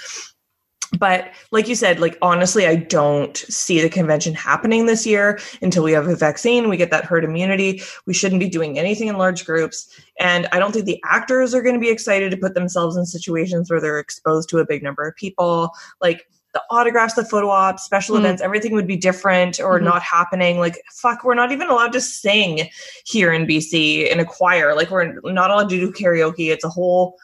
But 0.99 1.33
like 1.51 1.69
you 1.69 1.75
said, 1.75 2.01
like 2.01 2.17
honestly, 2.23 2.67
I 2.67 2.77
don't 2.77 3.37
see 3.37 3.81
the 3.81 3.89
convention 3.89 4.35
happening 4.35 4.87
this 4.87 5.05
year 5.05 5.39
until 5.61 5.83
we 5.83 5.93
have 5.93 6.07
a 6.07 6.15
vaccine. 6.17 6.69
We 6.69 6.77
get 6.77 6.91
that 6.91 7.05
herd 7.05 7.25
immunity. 7.25 7.83
We 8.07 8.15
shouldn't 8.15 8.41
be 8.41 8.49
doing 8.49 8.79
anything 8.79 9.09
in 9.09 9.19
large 9.19 9.45
groups. 9.45 9.89
And 10.21 10.47
I 10.53 10.59
don't 10.59 10.73
think 10.73 10.87
the 10.87 11.03
actors 11.05 11.55
are 11.55 11.63
going 11.63 11.75
to 11.75 11.81
be 11.81 11.91
excited 11.91 12.31
to 12.31 12.37
put 12.37 12.55
themselves 12.55 12.97
in 12.97 13.05
situations 13.05 13.71
where 13.71 13.81
they're 13.81 13.99
exposed 13.99 14.49
to 14.51 14.59
a 14.59 14.67
big 14.67 14.83
number 14.83 15.07
of 15.07 15.17
people. 15.17 15.71
Like 16.01 16.29
the 16.57 16.63
autographs, 16.75 17.13
the 17.13 17.25
photo 17.25 17.51
ops, 17.51 17.83
special 17.83 18.17
Mm. 18.17 18.21
events, 18.21 18.41
everything 18.41 18.73
would 18.73 18.87
be 18.87 18.97
different 18.97 19.61
or 19.61 19.79
Mhm. 19.79 19.83
not 19.85 20.01
happening. 20.01 20.59
Like, 20.59 20.81
fuck, 20.91 21.23
we're 21.23 21.35
not 21.35 21.53
even 21.53 21.69
allowed 21.69 21.93
to 21.93 22.01
sing 22.01 22.71
here 23.05 23.31
in 23.31 23.45
BC 23.47 24.11
in 24.11 24.21
a 24.21 24.25
choir. 24.25 24.75
Like, 24.75 24.91
we're 24.91 25.21
not 25.33 25.51
allowed 25.51 25.69
to 25.69 25.77
do 25.77 25.93
karaoke. 25.93 26.51
It's 26.51 26.65
a 26.65 26.71
whole 26.71 27.19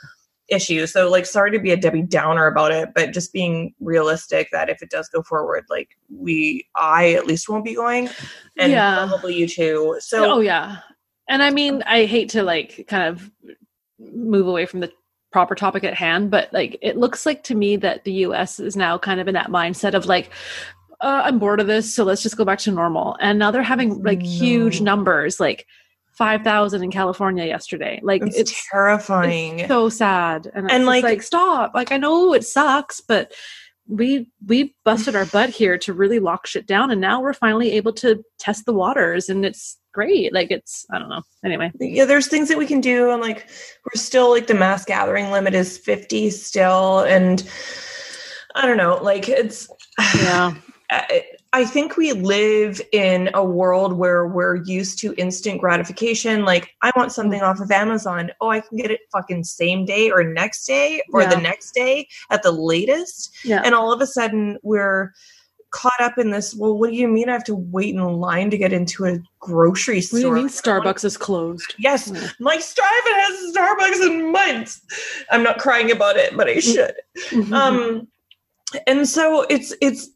issue. 0.48 0.86
So, 0.86 1.08
like, 1.08 1.24
sorry 1.24 1.50
to 1.52 1.58
be 1.58 1.70
a 1.70 1.78
Debbie 1.78 2.02
Downer 2.02 2.46
about 2.46 2.72
it, 2.72 2.90
but 2.94 3.14
just 3.14 3.32
being 3.32 3.74
realistic 3.80 4.48
that 4.52 4.68
if 4.68 4.82
it 4.82 4.90
does 4.90 5.08
go 5.08 5.22
forward, 5.22 5.64
like, 5.70 5.88
we, 6.14 6.68
I 6.76 7.14
at 7.14 7.26
least 7.26 7.48
won't 7.48 7.64
be 7.64 7.74
going, 7.74 8.10
and 8.58 8.70
Yeah. 8.70 9.06
probably 9.08 9.34
you 9.34 9.48
too. 9.48 9.96
So, 10.00 10.30
oh 10.34 10.40
yeah 10.40 10.78
and 11.28 11.40
i 11.40 11.50
mean 11.50 11.82
i 11.86 12.04
hate 12.04 12.28
to 12.30 12.42
like 12.42 12.84
kind 12.88 13.04
of 13.04 13.30
move 14.00 14.48
away 14.48 14.66
from 14.66 14.80
the 14.80 14.90
proper 15.32 15.54
topic 15.54 15.82
at 15.82 15.94
hand 15.94 16.30
but 16.30 16.52
like 16.52 16.78
it 16.82 16.96
looks 16.96 17.24
like 17.26 17.42
to 17.42 17.54
me 17.54 17.76
that 17.76 18.04
the 18.04 18.12
us 18.12 18.60
is 18.60 18.76
now 18.76 18.98
kind 18.98 19.18
of 19.20 19.26
in 19.28 19.34
that 19.34 19.48
mindset 19.48 19.94
of 19.94 20.06
like 20.06 20.30
uh, 21.00 21.22
i'm 21.24 21.38
bored 21.38 21.58
of 21.60 21.66
this 21.66 21.92
so 21.92 22.04
let's 22.04 22.22
just 22.22 22.36
go 22.36 22.44
back 22.44 22.58
to 22.60 22.70
normal. 22.70 23.16
And 23.20 23.38
now 23.38 23.50
they're 23.50 23.62
having 23.62 24.02
like 24.02 24.22
huge 24.22 24.80
numbers 24.80 25.40
like 25.40 25.66
5000 26.12 26.84
in 26.84 26.90
california 26.90 27.44
yesterday. 27.46 27.98
Like 28.02 28.22
it's, 28.22 28.36
it's, 28.36 28.68
terrifying. 28.70 29.60
it's 29.60 29.68
so 29.68 29.88
sad. 29.88 30.50
And, 30.54 30.70
And, 30.70 30.86
like- 30.86 31.02
like 31.02 31.22
stop. 31.22 31.72
Like 31.74 31.90
i 31.90 31.96
know 31.96 32.32
it 32.34 32.44
sucks 32.44 33.00
but 33.00 33.32
we 33.88 34.28
we 34.46 34.74
busted 34.84 35.16
our 35.16 35.26
butt 35.32 35.50
here 35.50 35.76
to 35.78 35.92
really 35.92 36.20
lock 36.20 36.46
shit 36.46 36.66
down 36.66 36.90
and 36.90 37.00
now 37.00 37.20
we're 37.20 37.32
finally 37.32 37.72
able 37.72 37.92
to 37.94 38.22
test 38.38 38.64
the 38.64 38.72
waters 38.72 39.28
and 39.28 39.44
it's 39.44 39.78
great. 39.92 40.32
Like 40.32 40.50
it's 40.50 40.86
i 40.90 40.98
don't 40.98 41.08
know. 41.08 41.22
Anyway. 41.44 41.70
Yeah 41.78 42.04
there's 42.04 42.28
things 42.28 42.48
that 42.48 42.58
we 42.58 42.66
can 42.66 42.80
do 42.80 43.10
and 43.10 43.20
like 43.20 43.48
we're 43.84 44.00
still 44.00 44.30
like 44.30 44.46
the 44.46 44.54
mass 44.54 44.84
gathering 44.84 45.30
limit 45.30 45.54
is 45.54 45.78
50 45.78 46.30
still 46.30 47.00
and 47.00 47.48
i 48.54 48.66
don't 48.66 48.76
know 48.76 48.98
like 49.02 49.28
it's 49.28 49.68
yeah. 50.16 50.54
I, 50.90 51.24
I 51.54 51.64
think 51.64 51.96
we 51.96 52.12
live 52.12 52.82
in 52.92 53.30
a 53.32 53.42
world 53.42 53.94
where 53.94 54.26
we're 54.26 54.56
used 54.64 54.98
to 54.98 55.14
instant 55.16 55.58
gratification. 55.58 56.44
Like 56.44 56.70
i 56.82 56.92
want 56.96 57.12
something 57.12 57.40
off 57.40 57.60
of 57.60 57.70
amazon. 57.70 58.30
Oh 58.40 58.50
i 58.50 58.60
can 58.60 58.76
get 58.76 58.90
it 58.90 59.00
fucking 59.10 59.44
same 59.44 59.86
day 59.86 60.10
or 60.10 60.22
next 60.22 60.66
day 60.66 61.02
or 61.12 61.24
the 61.24 61.36
next 61.36 61.72
day 61.72 62.08
at 62.30 62.42
the 62.42 62.52
latest. 62.52 63.34
Yeah. 63.44 63.62
And 63.64 63.74
all 63.74 63.92
of 63.92 64.02
a 64.02 64.06
sudden 64.06 64.58
we're 64.62 65.12
caught 65.72 66.00
up 66.00 66.18
in 66.18 66.30
this 66.30 66.54
well 66.54 66.78
what 66.78 66.90
do 66.90 66.96
you 66.96 67.08
mean 67.08 67.28
i 67.28 67.32
have 67.32 67.44
to 67.44 67.54
wait 67.54 67.94
in 67.94 68.00
line 68.00 68.50
to 68.50 68.56
get 68.58 68.72
into 68.72 69.04
a 69.04 69.18
grocery 69.40 70.00
store? 70.00 70.18
what 70.18 70.22
do 70.22 70.28
you 70.28 70.34
mean 70.34 70.48
starbucks 70.48 71.04
is 71.04 71.16
closed 71.16 71.74
Yes, 71.78 72.10
Yeah. 72.12 72.28
my 72.40 72.58
Strive 72.58 72.88
has 72.88 73.54
Starbucks 73.54 74.06
in 74.06 74.32
months. 74.32 74.80
I'm 75.30 75.42
not 75.42 75.58
crying 75.58 75.90
about 75.90 76.16
it, 76.16 76.36
but 76.36 76.48
I 76.48 76.60
should. 76.60 76.94
Mm-hmm. 77.30 77.52
Um, 77.52 78.08
and 78.86 79.08
so 79.08 79.42
it's 79.50 79.74
it's 79.80 80.10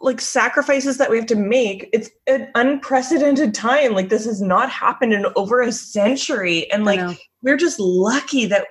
like 0.00 0.20
sacrifices 0.20 0.98
that 0.98 1.10
we 1.10 1.16
have 1.16 1.26
to 1.26 1.36
make. 1.36 1.88
It's 1.92 2.10
an 2.26 2.50
unprecedented 2.54 3.54
time. 3.54 3.92
Like 3.94 4.08
this 4.08 4.24
has 4.26 4.40
not 4.40 4.70
happened 4.70 5.12
in 5.12 5.26
over 5.36 5.60
a 5.60 5.72
century, 5.72 6.70
and 6.70 6.84
like 6.84 7.18
we're 7.42 7.56
just 7.56 7.80
lucky 7.80 8.46
that 8.46 8.66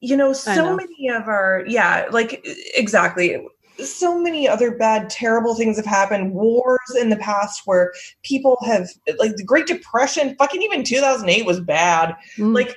you 0.00 0.16
know 0.16 0.32
so 0.32 0.54
know. 0.54 0.76
many 0.76 1.08
of 1.08 1.28
our 1.28 1.64
yeah 1.66 2.06
like 2.10 2.46
exactly 2.74 3.44
so 3.82 4.18
many 4.18 4.48
other 4.48 4.76
bad 4.76 5.10
terrible 5.10 5.54
things 5.54 5.76
have 5.76 5.86
happened 5.86 6.32
wars 6.32 6.78
in 6.98 7.10
the 7.10 7.16
past 7.16 7.62
where 7.64 7.92
people 8.22 8.56
have 8.64 8.88
like 9.18 9.34
the 9.36 9.44
great 9.44 9.66
depression 9.66 10.34
fucking 10.38 10.62
even 10.62 10.84
2008 10.84 11.44
was 11.46 11.60
bad 11.60 12.14
Mm. 12.36 12.54
like 12.54 12.76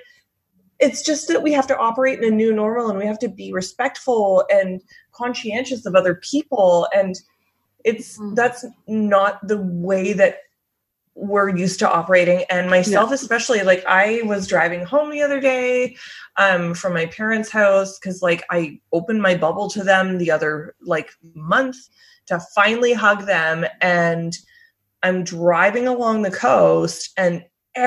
it's 0.79 1.01
just 1.01 1.27
that 1.27 1.41
we 1.41 1.51
have 1.51 1.65
to 1.67 1.77
operate 1.77 2.19
in 2.19 2.25
a 2.31 2.35
new 2.35 2.53
normal 2.53 2.89
and 2.89 2.99
we 2.99 3.05
have 3.05 3.19
to 3.19 3.29
be 3.29 3.51
respectful 3.51 4.43
and 4.51 4.81
conscientious 5.11 5.85
of 5.85 5.95
other 5.95 6.15
people 6.15 6.87
and 6.95 7.15
it's 7.83 8.17
Mm. 8.17 8.35
that's 8.35 8.65
not 8.87 9.47
the 9.47 9.57
way 9.57 10.13
that 10.13 10.39
we're 11.17 11.49
used 11.55 11.79
to 11.79 11.91
operating. 11.91 12.43
And 12.49 12.69
myself 12.69 13.11
especially 13.11 13.63
like 13.63 13.83
i 13.87 14.21
was 14.23 14.47
driving 14.47 14.85
home 14.85 15.09
the 15.09 15.21
other 15.23 15.39
day 15.39 15.97
um 16.37 16.73
from 16.75 16.93
my 16.93 17.07
parents 17.07 17.49
house 17.49 17.97
because 17.97 18.21
like 18.21 18.43
i 18.51 18.79
opened 18.91 19.21
my 19.21 19.35
bubble 19.35 19.67
to 19.71 19.83
them 19.83 20.19
the 20.19 20.29
other 20.29 20.75
like 20.81 21.11
month 21.33 21.75
to 22.27 22.39
finally 22.53 22.93
hug 22.93 23.25
them. 23.25 23.65
And 23.81 24.37
i'm 25.01 25.23
driving 25.23 25.87
along 25.87 26.21
the 26.21 26.31
coast 26.31 27.13
and 27.17 27.43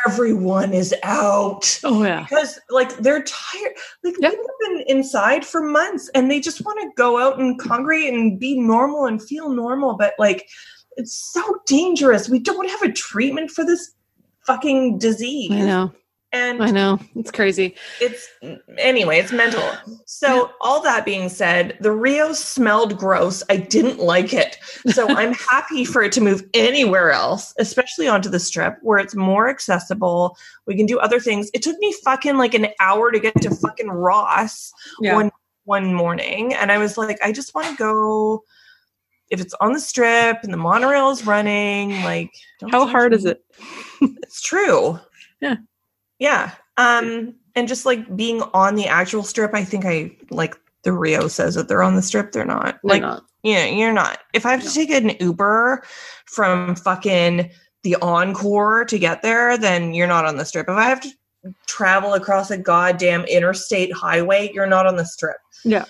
everyone 0.06 0.72
is 0.72 0.94
out. 1.02 1.80
Oh 1.84 2.04
yeah. 2.04 2.22
Because 2.22 2.60
like 2.70 2.96
they're 2.98 3.24
tired 3.24 3.72
like 4.04 4.14
Yep. 4.20 4.32
have 4.32 4.40
been 4.60 4.84
inside 4.86 5.44
for 5.44 5.62
months 5.62 6.08
and 6.14 6.30
they 6.30 6.40
just 6.40 6.64
want 6.64 6.78
to 6.80 6.90
go 6.96 7.18
out 7.18 7.40
and 7.40 7.58
congregate 7.58 8.14
and 8.14 8.38
be 8.38 8.58
normal 8.58 9.06
and 9.06 9.22
feel 9.22 9.48
normal. 9.50 9.96
But 9.96 10.14
like 10.18 10.48
it's 10.96 11.14
so 11.32 11.60
dangerous. 11.66 12.28
We 12.28 12.38
don't 12.38 12.68
have 12.68 12.82
a 12.82 12.92
treatment 12.92 13.50
for 13.50 13.64
this 13.64 13.94
fucking 14.46 14.98
disease. 14.98 15.52
I 15.52 15.62
know. 15.62 15.92
And 16.32 16.62
i 16.62 16.70
know. 16.70 17.00
It's 17.16 17.32
crazy. 17.32 17.74
It's 18.00 18.28
anyway 18.78 19.18
it's 19.18 19.32
mental. 19.32 19.68
So 20.06 20.52
all 20.60 20.80
that 20.82 21.04
being 21.04 21.28
said 21.28 21.76
the 21.80 21.90
rio 21.90 22.32
smelled 22.32 22.96
gross. 22.96 23.42
I 23.50 23.56
didn't 23.56 23.98
like 23.98 24.32
it. 24.32 24.56
So 24.86 25.08
i'm 25.16 25.34
happy 25.34 25.84
for 25.84 26.02
it 26.02 26.12
to 26.12 26.20
move 26.20 26.44
anywhere 26.54 27.10
else 27.10 27.52
especially 27.58 28.06
onto 28.06 28.28
the 28.28 28.38
strip 28.38 28.76
where 28.82 28.98
it's 28.98 29.16
more 29.16 29.48
accessible. 29.48 30.36
We 30.66 30.76
can 30.76 30.86
do 30.86 31.00
other 31.00 31.18
things. 31.18 31.50
It 31.52 31.62
took 31.62 31.78
me 31.80 31.92
fucking 32.04 32.36
like 32.36 32.54
an 32.54 32.68
hour 32.78 33.10
to 33.10 33.18
get 33.18 33.34
to 33.42 33.50
fucking 33.50 33.88
ross 33.88 34.72
yeah. 35.00 35.16
one 35.16 35.32
one 35.64 35.92
morning. 35.92 36.54
And 36.54 36.70
i 36.70 36.78
was 36.78 36.96
like 36.96 37.18
i 37.24 37.32
just 37.32 37.56
want 37.56 37.66
to 37.66 37.76
go 37.76 38.44
if 39.30 39.40
it's 39.40 39.54
on 39.60 39.72
the 39.72 39.80
strip 39.80 40.38
and 40.42 40.52
the 40.52 40.58
monorail 40.58 41.10
is 41.10 41.26
running 41.26 42.02
like 42.02 42.32
how 42.70 42.86
hard 42.86 43.14
is 43.14 43.24
it? 43.24 43.42
It's 44.00 44.40
true. 44.42 44.98
Yeah. 45.40 45.56
yeah. 46.18 46.52
Um 46.76 47.34
and 47.54 47.68
just 47.68 47.86
like 47.86 48.16
being 48.16 48.42
on 48.54 48.74
the 48.74 48.86
actual 48.86 49.22
strip 49.22 49.54
i 49.54 49.64
think 49.64 49.84
i 49.84 50.10
like 50.30 50.56
the 50.82 50.92
rio 50.92 51.28
says 51.28 51.54
that 51.54 51.68
they're 51.68 51.82
on 51.82 51.96
the 51.96 52.02
strip 52.02 52.32
they're 52.32 52.44
not. 52.44 52.78
They're 52.82 52.94
like 52.94 53.02
not. 53.02 53.24
yeah 53.42 53.66
you're 53.66 53.92
not. 53.92 54.18
If 54.34 54.46
i 54.46 54.52
have 54.52 54.62
to 54.62 54.72
take 54.72 54.90
an 54.90 55.10
uber 55.20 55.82
from 56.26 56.76
fucking 56.76 57.50
the 57.82 57.96
encore 57.96 58.84
to 58.84 58.98
get 58.98 59.22
there 59.22 59.58
then 59.58 59.94
you're 59.94 60.06
not 60.06 60.26
on 60.26 60.36
the 60.36 60.44
strip. 60.44 60.68
If 60.68 60.76
i 60.76 60.88
have 60.88 61.00
to 61.02 61.10
travel 61.66 62.14
across 62.14 62.50
a 62.50 62.58
goddamn 62.58 63.24
interstate 63.24 63.92
highway 63.92 64.50
you're 64.54 64.66
not 64.66 64.86
on 64.86 64.96
the 64.96 65.04
strip. 65.04 65.36
Yeah. 65.64 65.84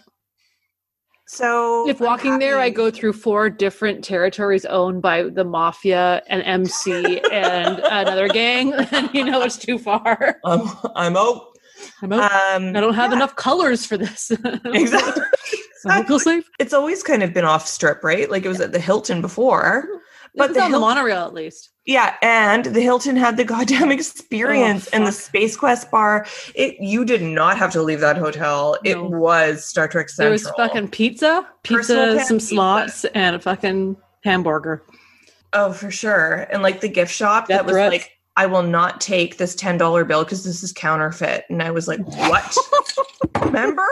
So 1.30 1.88
if 1.88 2.00
I'm 2.00 2.06
walking 2.08 2.38
there 2.40 2.58
i 2.58 2.70
go 2.70 2.90
through 2.90 3.12
four 3.12 3.48
different 3.48 4.02
territories 4.02 4.64
owned 4.64 5.00
by 5.00 5.22
the 5.22 5.44
mafia 5.44 6.22
and 6.26 6.42
mc 6.42 7.20
and 7.30 7.78
another 7.84 8.26
gang. 8.26 8.70
Then 8.90 9.08
you 9.12 9.24
know 9.24 9.40
it's 9.42 9.56
too 9.56 9.78
far. 9.78 10.40
Um, 10.42 10.68
i'm 10.96 11.16
out. 11.16 11.56
I'm 12.02 12.12
out. 12.12 12.32
um 12.32 12.76
i 12.76 12.80
don't 12.80 12.94
have 12.94 13.12
yeah, 13.12 13.18
enough 13.18 13.36
colors 13.36 13.86
for 13.86 13.96
this. 13.96 14.32
Exactly. 14.64 15.22
I 15.86 15.98
don't 15.98 16.08
feel 16.08 16.18
safe? 16.18 16.50
It's 16.58 16.74
always 16.74 17.04
kind 17.04 17.22
of 17.22 17.32
been 17.32 17.44
off 17.44 17.66
strip, 17.66 18.02
right? 18.02 18.28
Like 18.28 18.44
it 18.44 18.48
was 18.48 18.60
at 18.60 18.72
the 18.72 18.80
Hilton 18.80 19.22
before. 19.22 19.88
But 20.34 20.54
the 20.54 20.60
on 20.60 20.70
the 20.72 20.78
monorail 20.78 21.24
at 21.26 21.34
least 21.34 21.70
Yeah, 21.86 22.14
and 22.22 22.64
the 22.66 22.80
Hilton 22.80 23.16
had 23.16 23.36
the 23.36 23.44
goddamn 23.54 23.90
experience 23.90 24.86
Oh, 24.92 24.96
and 24.96 25.06
the. 25.06 25.12
Space 25.12 25.56
Quest 25.56 25.90
bar. 25.90 26.26
It 26.54 26.76
you 26.80 27.04
did 27.04 27.22
not 27.22 27.56
have 27.58 27.72
to 27.72 27.82
leave 27.82 28.00
that 28.00 28.16
hotel. 28.16 28.76
It 28.84 29.00
was 29.02 29.64
Star 29.64 29.88
Trek 29.88 30.08
Central. 30.08 30.26
there 30.26 30.32
was 30.32 30.48
fucking 30.56 30.88
pizza 30.88 31.46
pizza 31.62 32.20
some 32.24 32.36
pizza. 32.38 32.40
slots 32.48 33.04
and 33.06 33.36
a 33.36 33.40
fucking 33.40 33.96
hamburger 34.24 34.82
Oh, 35.52 35.72
for 35.72 35.90
sure. 35.90 36.46
And 36.52 36.62
like 36.62 36.80
the 36.80 36.88
gift 36.88 37.12
shop 37.12 37.48
Death 37.48 37.58
that 37.58 37.66
was 37.66 37.72
threats. 37.72 37.92
like, 37.92 38.12
I 38.40 38.46
will 38.46 38.62
not 38.62 39.02
take 39.02 39.36
this 39.36 39.54
ten 39.54 39.76
dollar 39.76 40.02
bill 40.02 40.24
because 40.24 40.44
this 40.44 40.62
is 40.62 40.72
counterfeit. 40.72 41.44
And 41.50 41.62
I 41.62 41.70
was 41.70 41.86
like, 41.86 42.00
What? 42.00 42.56
Remember? 43.42 43.86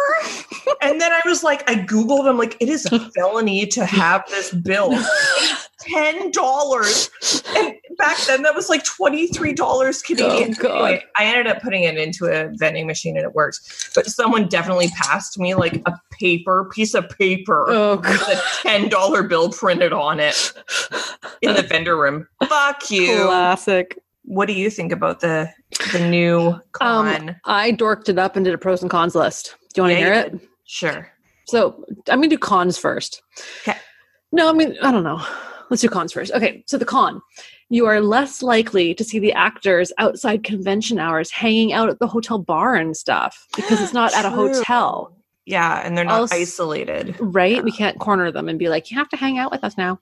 And 0.81 0.99
then 0.99 1.13
I 1.13 1.21
was 1.27 1.43
like, 1.43 1.69
I 1.69 1.75
Googled, 1.75 2.27
I'm 2.27 2.39
like, 2.39 2.57
it 2.59 2.71
is 2.71 2.87
a 2.87 2.99
felony 3.11 3.67
to 3.67 3.85
have 3.85 4.25
this 4.31 4.55
bill. 4.55 4.99
ten 5.81 6.31
dollars. 6.31 7.11
And 7.55 7.75
back 7.99 8.17
then 8.27 8.41
that 8.45 8.55
was 8.55 8.71
like 8.71 8.85
twenty-three 8.85 9.53
dollars 9.53 10.01
Canadian. 10.01 10.57
Oh, 10.65 10.69
Anyway, 10.71 11.05
I 11.17 11.27
ended 11.27 11.47
up 11.47 11.61
putting 11.61 11.83
it 11.83 11.99
into 11.99 12.25
a 12.25 12.49
vending 12.55 12.87
machine 12.87 13.19
and 13.19 13.27
it 13.27 13.35
worked. 13.35 13.93
But 13.95 14.07
someone 14.07 14.49
definitely 14.49 14.89
passed 14.97 15.39
me 15.39 15.57
like 15.57 15.83
a 15.85 15.93
paper, 16.11 16.71
piece 16.73 16.95
of 16.95 17.07
paper 17.11 17.67
oh 17.69 17.97
with 17.97 18.29
a 18.29 18.41
ten 18.63 18.89
dollar 18.89 19.25
bill 19.25 19.51
printed 19.51 19.93
on 19.93 20.21
it 20.21 20.55
in 21.43 21.55
the 21.55 21.63
vendor 21.63 21.99
room. 21.99 22.27
Fuck 22.49 22.91
you. 22.91 23.25
classic 23.27 23.99
What 24.29 24.47
do 24.47 24.53
you 24.53 24.69
think 24.71 24.93
about 24.93 25.21
the 25.21 25.49
the 25.93 26.07
new 26.07 26.61
con? 26.73 27.31
Um, 27.31 27.37
I 27.47 27.73
dorked 27.73 28.09
it 28.11 28.19
up 28.19 28.37
and 28.37 28.45
did 28.45 28.53
a 28.55 28.59
pros 28.59 28.83
and 28.83 28.91
cons 28.91 29.15
list. 29.15 29.57
Do 29.75 29.81
you 29.81 29.83
want 29.85 29.93
to 29.95 29.99
Yeah, 30.01 30.05
hear 30.05 30.15
it? 30.27 30.33
did. 30.33 30.41
Sure. 30.67 31.09
So 31.47 31.83
I'm 32.11 32.19
gonna 32.19 32.29
do 32.29 32.37
cons 32.39 32.77
first. 32.77 33.23
Okay. 33.63 33.79
No, 34.31 34.51
I 34.51 34.53
mean 34.53 34.77
I 34.83 34.91
don't 34.93 35.05
know. 35.05 35.25
Let's 35.71 35.81
do 35.83 35.89
cons 35.89 36.13
first. 36.13 36.33
Okay, 36.33 36.63
so 36.67 36.77
the 36.77 36.85
con: 36.85 37.23
you 37.71 37.87
are 37.87 38.01
less 38.03 38.43
likely 38.43 38.95
to 38.95 39.03
see 39.05 39.19
the 39.19 39.33
actors 39.33 39.93
outside 39.99 40.45
convention 40.45 40.99
hours, 40.99 41.31
hanging 41.31 41.73
out 41.73 41.89
at 41.89 41.99
the 41.99 42.07
hotel 42.07 42.39
bar 42.39 42.75
and 42.75 42.97
stuff 42.97 43.47
because 43.57 43.81
it's 43.81 43.95
not 43.95 44.15
at 44.15 44.27
a 44.27 44.31
hotel. 44.43 45.15
Yeah, 45.47 45.81
and 45.83 45.97
they're 45.97 46.05
not 46.05 46.31
isolated. 46.31 47.17
right 47.19 47.65
we 47.65 47.73
can't 47.73 47.99
corner 47.99 48.31
them 48.31 48.51
and 48.51 48.59
be 48.59 48.69
like 48.69 48.91
you 48.91 48.99
have 48.99 49.09
to 49.09 49.17
hang 49.17 49.39
out 49.39 49.51
with 49.51 49.65
us 49.65 49.79
now 49.79 49.99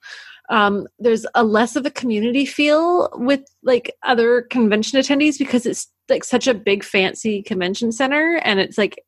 um, 0.49 0.87
there's 0.99 1.25
a 1.35 1.43
less 1.43 1.75
of 1.75 1.85
a 1.85 1.91
community 1.91 2.45
feel 2.45 3.09
with 3.13 3.41
like 3.63 3.95
other 4.03 4.43
convention 4.43 4.99
attendees 4.99 5.37
because 5.37 5.65
it's 5.65 5.87
like 6.09 6.23
such 6.23 6.47
a 6.47 6.53
big 6.53 6.83
fancy 6.83 7.41
convention 7.41 7.91
center 7.91 8.39
and 8.43 8.59
it's 8.59 8.77
like 8.77 9.03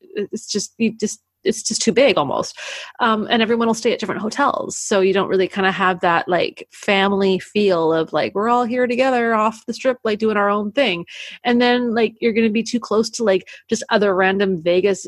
it's 0.00 0.46
just 0.46 0.74
you 0.78 0.94
just 0.96 1.20
it's 1.44 1.62
just 1.62 1.80
too 1.80 1.92
big 1.92 2.18
almost. 2.18 2.58
Um, 3.00 3.26
and 3.30 3.40
everyone 3.40 3.68
will 3.68 3.74
stay 3.74 3.92
at 3.92 4.00
different 4.00 4.20
hotels. 4.20 4.76
So 4.76 5.00
you 5.00 5.12
don't 5.12 5.28
really 5.28 5.48
kind 5.48 5.66
of 5.66 5.74
have 5.74 6.00
that 6.00 6.28
like 6.28 6.66
family 6.72 7.38
feel 7.38 7.92
of 7.92 8.12
like 8.12 8.34
we're 8.34 8.48
all 8.48 8.64
here 8.64 8.86
together 8.86 9.34
off 9.34 9.64
the 9.66 9.72
strip 9.72 9.98
like 10.04 10.18
doing 10.18 10.36
our 10.36 10.50
own 10.50 10.72
thing. 10.72 11.06
And 11.44 11.60
then 11.60 11.94
like 11.94 12.14
you're 12.20 12.32
to 12.32 12.50
be 12.50 12.62
too 12.62 12.80
close 12.80 13.08
to 13.10 13.24
like 13.24 13.48
just 13.68 13.84
other 13.88 14.14
random 14.14 14.62
vegas 14.62 15.06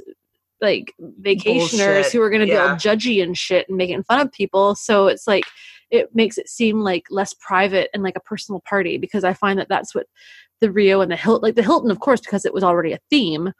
like 0.61 0.92
vacationers 1.22 1.44
Bullshit, 1.44 2.12
who 2.12 2.22
are 2.22 2.30
going 2.30 2.46
to 2.46 2.46
be 2.46 2.56
all 2.56 2.70
judgy 2.70 3.22
and 3.22 3.36
shit 3.36 3.68
and 3.68 3.78
making 3.78 4.02
fun 4.04 4.20
of 4.20 4.32
people. 4.32 4.74
So 4.74 5.06
it's 5.06 5.26
like 5.26 5.44
it 5.90 6.14
makes 6.14 6.38
it 6.38 6.48
seem 6.48 6.80
like 6.80 7.04
less 7.11 7.34
private 7.34 7.90
and 7.92 8.02
like 8.02 8.16
a 8.16 8.20
personal 8.20 8.62
party 8.68 8.96
because 8.96 9.24
i 9.24 9.32
find 9.32 9.58
that 9.58 9.68
that's 9.68 9.92
what 9.94 10.06
the 10.61 10.70
rio 10.70 11.00
and 11.00 11.11
the 11.11 11.16
hilton 11.16 11.42
like 11.42 11.56
the 11.56 11.62
hilton 11.62 11.90
of 11.90 11.98
course 12.00 12.20
because 12.20 12.44
it 12.44 12.54
was 12.54 12.62
already 12.64 12.92
a 12.92 12.98
theme. 13.11 13.52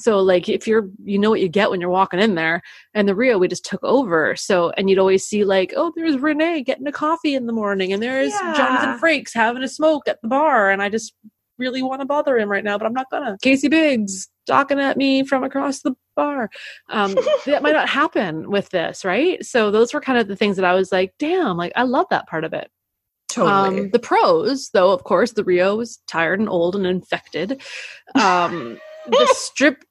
So 0.00 0.18
like 0.18 0.48
if 0.48 0.66
you're 0.66 0.88
you 1.04 1.18
know 1.18 1.28
what 1.30 1.40
you 1.40 1.48
get 1.48 1.70
when 1.70 1.80
you're 1.80 1.90
walking 1.90 2.20
in 2.20 2.34
there. 2.34 2.62
And 2.94 3.06
the 3.08 3.14
rio 3.14 3.38
we 3.38 3.48
just 3.48 3.64
took 3.64 3.82
over. 3.84 4.34
So 4.34 4.70
and 4.70 4.88
you'd 4.90 4.98
always 4.98 5.26
see 5.26 5.44
like 5.44 5.72
oh 5.76 5.92
there's 5.94 6.18
renee 6.18 6.62
getting 6.62 6.86
a 6.86 6.92
coffee 6.92 7.34
in 7.34 7.46
the 7.46 7.52
morning 7.52 7.92
and 7.92 8.02
there's 8.02 8.32
Yeah. 8.32 8.54
jonathan 8.56 8.98
frakes 8.98 9.30
having 9.34 9.62
a 9.62 9.68
smoke 9.68 10.08
at 10.08 10.20
the 10.22 10.28
bar. 10.28 10.70
And 10.70 10.82
i 10.82 10.88
just 10.88 11.14
really 11.60 11.82
want 11.82 12.00
to 12.00 12.06
bother 12.06 12.36
him 12.36 12.48
right 12.50 12.64
now 12.64 12.76
but 12.76 12.86
i'm 12.86 12.92
not 12.92 13.10
gonna 13.10 13.36
casey 13.42 13.68
biggs 13.68 14.28
talking 14.46 14.80
at 14.80 14.96
me 14.96 15.22
from 15.22 15.44
across 15.44 15.82
the 15.82 15.94
bar 16.16 16.50
um, 16.88 17.14
that 17.46 17.62
might 17.62 17.72
not 17.72 17.88
happen 17.88 18.50
with 18.50 18.68
this 18.70 19.04
right 19.04 19.44
so 19.44 19.70
those 19.70 19.94
were 19.94 20.00
kind 20.00 20.18
of 20.18 20.26
the 20.26 20.36
things 20.36 20.56
that 20.56 20.64
i 20.64 20.74
was 20.74 20.90
like 20.90 21.12
damn 21.18 21.56
like 21.56 21.72
i 21.76 21.82
love 21.82 22.06
that 22.10 22.26
part 22.26 22.42
of 22.44 22.52
it 22.52 22.70
Totally. 23.30 23.80
um, 23.82 23.90
the 23.90 23.98
pros, 24.00 24.70
though, 24.70 24.90
of 24.92 25.04
course, 25.04 25.32
the 25.32 25.44
Rio 25.44 25.78
is 25.78 26.00
tired 26.08 26.40
and 26.40 26.48
old 26.48 26.74
and 26.76 26.86
infected. 26.86 27.62
Um, 28.16 28.76
the 29.06 29.28
strip 29.36 29.84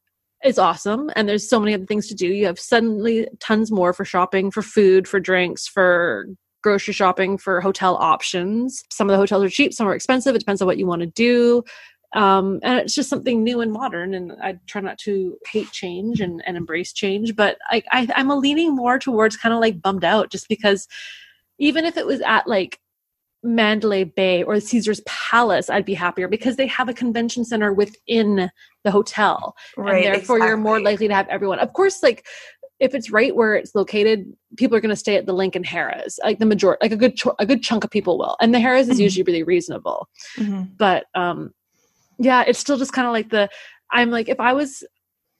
is 0.43 0.59
awesome, 0.59 1.09
and 1.15 1.27
there's 1.27 1.49
so 1.49 1.57
many 1.57 1.73
other 1.73 1.85
things 1.85 2.07
to 2.07 2.13
do. 2.13 2.27
You 2.27 2.47
have 2.47 2.59
suddenly 2.59 3.29
tons 3.39 3.71
more 3.71 3.93
for 3.93 4.03
shopping, 4.03 4.51
for 4.51 4.61
food, 4.61 5.07
for 5.07 5.21
drinks, 5.21 5.69
for 5.69 6.25
grocery 6.61 6.93
shopping, 6.93 7.37
for 7.37 7.61
hotel 7.61 7.95
options. 7.95 8.83
Some 8.91 9.09
of 9.09 9.13
the 9.13 9.17
hotels 9.17 9.43
are 9.43 9.49
cheap, 9.49 9.73
some 9.73 9.87
are 9.87 9.95
expensive. 9.95 10.35
It 10.35 10.39
depends 10.39 10.61
on 10.61 10.65
what 10.65 10.77
you 10.77 10.87
want 10.87 11.01
to 11.01 11.07
do. 11.07 11.63
Um, 12.13 12.59
and 12.63 12.79
it's 12.79 12.95
just 12.95 13.09
something 13.09 13.43
new 13.43 13.61
and 13.61 13.71
modern. 13.71 14.13
And 14.13 14.33
I 14.41 14.57
try 14.67 14.81
not 14.81 14.97
to 14.99 15.37
hate 15.51 15.71
change 15.71 16.21
and, 16.21 16.41
and 16.45 16.57
embrace 16.57 16.91
change, 16.91 17.35
but 17.35 17.57
I, 17.69 17.83
I, 17.91 18.07
I'm 18.15 18.31
a 18.31 18.35
leaning 18.35 18.75
more 18.75 18.97
towards 18.97 19.37
kind 19.37 19.53
of 19.53 19.59
like 19.59 19.81
bummed 19.81 20.03
out 20.03 20.31
just 20.31 20.49
because 20.49 20.87
even 21.59 21.85
if 21.85 21.97
it 21.97 22.07
was 22.07 22.21
at 22.21 22.47
like 22.47 22.79
Mandalay 23.43 24.03
Bay 24.03 24.43
or 24.43 24.59
Caesar's 24.59 25.01
Palace, 25.05 25.69
I'd 25.69 25.85
be 25.85 25.93
happier 25.93 26.27
because 26.27 26.55
they 26.55 26.67
have 26.67 26.89
a 26.89 26.93
convention 26.93 27.45
center 27.45 27.71
within 27.71 28.49
the 28.83 28.91
hotel. 28.91 29.55
right. 29.77 30.05
and 30.05 30.15
therefore 30.15 30.39
you're 30.39 30.57
more 30.57 30.81
likely 30.81 31.07
to 31.07 31.13
have 31.13 31.27
everyone. 31.29 31.59
Of 31.59 31.73
course, 31.73 32.01
like 32.03 32.25
if 32.79 32.95
it's 32.95 33.11
right 33.11 33.35
where 33.35 33.55
it's 33.55 33.75
located, 33.75 34.31
people 34.57 34.75
are 34.77 34.81
going 34.81 34.89
to 34.89 34.95
stay 34.95 35.15
at 35.15 35.25
the 35.25 35.33
Lincoln 35.33 35.63
Harrah's. 35.63 36.19
Like 36.23 36.39
the 36.39 36.45
majority, 36.45 36.79
like 36.81 36.91
a 36.91 36.95
good 36.97 37.15
cho- 37.17 37.35
a 37.39 37.45
good 37.45 37.61
chunk 37.61 37.83
of 37.83 37.89
people 37.91 38.17
will. 38.17 38.37
And 38.39 38.53
the 38.53 38.59
Harrah's 38.59 38.89
is 38.89 38.99
Mhm. 38.99 39.03
usually 39.03 39.23
really 39.23 39.43
reasonable. 39.43 40.07
Mhm. 40.37 40.69
But 40.77 41.05
um 41.15 41.51
yeah, 42.17 42.43
it's 42.47 42.59
still 42.59 42.77
just 42.77 42.93
kind 42.93 43.07
of 43.07 43.13
like 43.13 43.29
the 43.29 43.49
I'm 43.91 44.11
like 44.11 44.29
if 44.29 44.39
I 44.39 44.53
was 44.53 44.83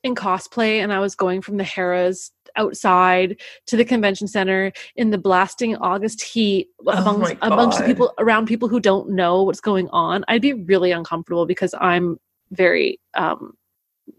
in 0.04 0.16
cosplay 0.16 0.82
and 0.82 0.94
I 0.94 1.00
was 1.00 1.14
going 1.16 1.42
from 1.42 1.58
the 1.58 1.64
Harrah's 1.64 2.32
outside 2.56 3.40
to 3.68 3.78
the 3.78 3.86
convention 3.86 4.28
center 4.28 4.72
in 4.96 5.12
the 5.12 5.18
blasting 5.18 5.76
August 5.78 6.22
heat 6.22 6.68
amongst 6.88 7.20
my 7.20 7.38
amongst 7.42 7.86
people 7.86 8.14
around 8.18 8.48
people 8.48 8.68
who 8.68 8.80
don't 8.80 9.10
know 9.10 9.44
what's 9.44 9.62
going 9.62 9.88
on, 9.90 10.26
I'd 10.28 10.42
be 10.42 10.54
really 10.54 10.92
uncomfortable 10.92 11.46
because 11.46 11.74
I'm 11.80 12.18
very 12.52 13.00
um 13.14 13.54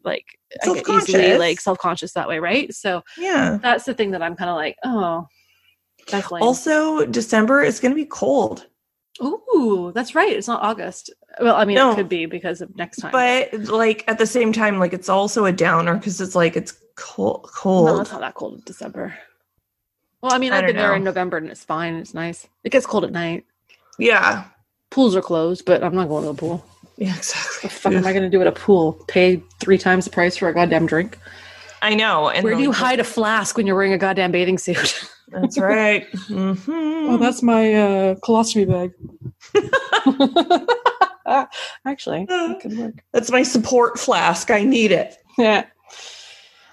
like 0.04 0.26
easily 0.66 1.38
like 1.38 1.60
self-conscious 1.60 2.12
that 2.12 2.28
way, 2.28 2.38
right? 2.38 2.72
So 2.74 3.02
Yeah. 3.18 3.58
that's 3.62 3.84
the 3.84 3.94
thing 3.94 4.10
that 4.12 4.22
I'm 4.22 4.36
kind 4.36 4.50
of 4.50 4.56
like, 4.56 4.76
oh, 4.84 5.26
that's 6.10 6.30
lame. 6.30 6.42
Also, 6.42 7.06
December 7.06 7.62
is 7.62 7.80
going 7.80 7.92
to 7.92 7.96
be 7.96 8.06
cold, 8.06 8.66
Ooh, 9.22 9.92
that's 9.94 10.14
right. 10.14 10.32
It's 10.32 10.48
not 10.48 10.62
August. 10.62 11.10
Well, 11.40 11.54
I 11.54 11.66
mean, 11.66 11.74
No. 11.76 11.92
it 11.92 11.96
could 11.96 12.08
be 12.08 12.24
because 12.24 12.62
of 12.62 12.74
next 12.76 12.98
time. 12.98 13.12
but 13.12 13.52
like 13.68 14.02
at 14.08 14.16
the 14.18 14.26
same 14.26 14.50
time, 14.52 14.78
like 14.78 14.94
it's 14.94 15.10
also 15.10 15.44
a 15.44 15.52
downer 15.52 15.96
because 15.96 16.20
it's 16.22 16.34
like 16.34 16.56
it's 16.56 16.72
cold. 16.96 17.50
Cold. 17.54 17.86
no, 17.86 18.00
it's 18.00 18.10
not 18.12 18.20
that 18.22 18.34
cold 18.34 18.54
in 18.54 18.62
December. 18.64 19.14
Well, 20.22 20.32
I 20.32 20.38
mean, 20.38 20.52
I 20.52 20.58
I've 20.58 20.66
been 20.66 20.76
there 20.76 20.94
in. 20.94 21.04
November 21.04 21.36
and 21.36 21.48
it's 21.48 21.64
fine. 21.64 21.94
It's 21.96 22.14
nice. 22.14 22.46
It 22.64 22.70
gets 22.70 22.86
cold 22.86 23.04
at 23.04 23.12
night. 23.12 23.44
Yeah. 23.98 24.44
Pools 24.90 25.14
are 25.16 25.22
closed, 25.22 25.64
but 25.66 25.84
I'm 25.84 25.94
not 25.94 26.08
going 26.08 26.24
to 26.24 26.30
a 26.30 26.34
pool. 26.34 26.64
Yeah. 27.00 27.16
exactly. 27.16 27.46
What 27.46 27.60
The 27.60 27.66
Exactly. 27.66 27.68
fuck 27.68 27.92
am 27.94 28.06
I 28.06 28.12
going 28.12 28.22
to 28.22 28.28
do 28.30 28.40
at 28.40 28.46
a 28.46 28.52
pool? 28.52 28.92
Pay 29.08 29.42
three 29.58 29.78
times 29.78 30.04
the 30.04 30.10
price 30.12 30.36
for 30.36 30.48
a 30.48 30.54
goddamn 30.54 30.86
drink? 30.86 31.18
I 31.82 31.94
know. 31.94 32.28
And 32.28 32.44
Where 32.44 32.54
do 32.54 32.60
you 32.62 32.72
hide 32.72 33.00
a 33.00 33.04
flask 33.04 33.56
when 33.56 33.66
you're 33.66 33.74
wearing 33.74 33.94
a 33.94 33.98
goddamn 33.98 34.30
bathing 34.32 34.58
suit? 34.58 35.08
That's 35.28 35.58
right. 35.58 36.06
Oh, 36.12 36.54
Mhm. 36.56 37.42
my 37.42 37.74
uh, 37.74 38.14
colostomy 38.16 38.68
bag. 38.68 38.92
Actually, 41.86 42.26
that 42.26 42.60
could 42.60 42.76
work. 42.76 42.94
That's 43.12 43.30
my 43.30 43.42
support 43.42 43.98
flask. 43.98 44.50
I 44.50 44.62
need 44.64 44.92
it. 44.92 45.16
Yeah. 45.38 45.64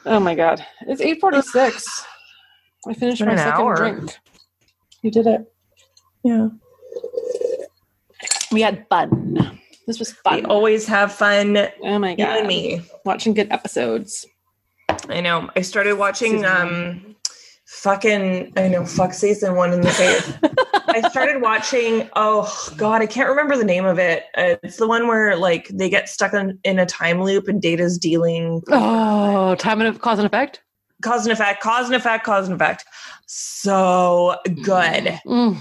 Oh 0.05 0.19
my 0.19 0.36
god. 0.36 0.65
It's 0.82 0.99
846. 1.01 2.05
I 2.88 2.93
finished 2.93 3.21
my 3.23 3.32
an 3.34 3.38
second 3.38 3.53
hour. 3.53 3.75
drink. 3.75 4.17
You 5.03 5.11
did 5.11 5.28
it. 5.28 5.53
Yeah. 6.23 6.47
We 8.51 8.61
had 8.61 8.86
fun. 8.89 9.59
This 9.88 9.99
was 9.99 10.11
fun. 10.11 10.35
We 10.35 10.43
always 10.45 10.85
have 10.88 11.11
fun. 11.13 11.57
Oh 11.81 11.97
my 11.99 12.11
You 12.11 12.17
god. 12.17 12.39
and 12.39 12.47
me. 12.47 12.81
Watching 13.05 13.33
good 13.33 13.51
episodes. 13.51 14.25
I 15.09 15.21
know. 15.21 15.49
I 15.55 15.61
started 15.61 15.93
watching 15.97 16.45
um 16.45 17.15
fucking 17.65 18.53
I 18.57 18.67
know 18.67 18.85
fuck 18.85 19.13
season 19.13 19.55
one 19.55 19.73
in 19.73 19.81
the 19.81 19.89
face. 19.89 20.33
I 20.89 21.07
started 21.09 21.41
watching 21.41 22.09
oh 22.15 22.69
god, 22.77 23.01
I 23.01 23.05
can't 23.05 23.29
remember 23.29 23.55
the 23.57 23.63
name 23.63 23.85
of 23.85 23.97
it. 23.99 24.23
Uh, 24.38 24.55
it's 24.63 24.77
the 24.77 24.88
one 24.88 25.07
where 25.07 25.35
like 25.35 25.67
they 25.69 25.89
get 25.89 26.09
stuck 26.09 26.33
in, 26.33 26.59
in 26.63 26.79
a 26.79 26.85
time 26.85 27.21
loop 27.23 27.47
and 27.47 27.61
Data's 27.61 27.97
dealing 27.97 28.61
Oh, 28.69 29.55
time 29.55 29.81
and 29.81 29.99
cause 30.01 30.19
and 30.19 30.25
effect. 30.25 30.61
cause 31.01 31.25
and 31.25 31.31
effect, 31.33 31.61
cause 31.61 31.85
and 31.88 31.95
effect, 31.95 32.25
cause 32.25 32.47
and 32.49 32.55
effect. 32.55 32.85
So 33.25 34.35
good. 34.63 35.19
Mm. 35.25 35.57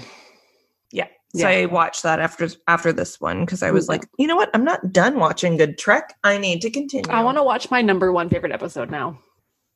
So 1.41 1.47
I 1.47 1.65
watched 1.65 2.03
that 2.03 2.19
after 2.19 2.47
after 2.67 2.91
this 2.93 3.19
one 3.21 3.45
because 3.45 3.63
I 3.63 3.71
was 3.71 3.85
Yeah. 3.87 3.93
like, 3.93 4.09
you 4.17 4.27
know 4.27 4.35
what? 4.35 4.49
I'm 4.53 4.63
not 4.63 4.91
done 4.91 5.19
watching 5.19 5.57
Good 5.57 5.77
Trek. 5.77 6.15
I 6.23 6.37
need 6.37 6.61
to 6.61 6.69
continue. 6.69 7.09
I 7.11 7.23
want 7.23 7.37
to 7.37 7.43
watch 7.43 7.69
my 7.71 7.81
number 7.81 8.11
one 8.11 8.29
favorite 8.29 8.51
episode 8.51 8.89
now. 8.89 9.19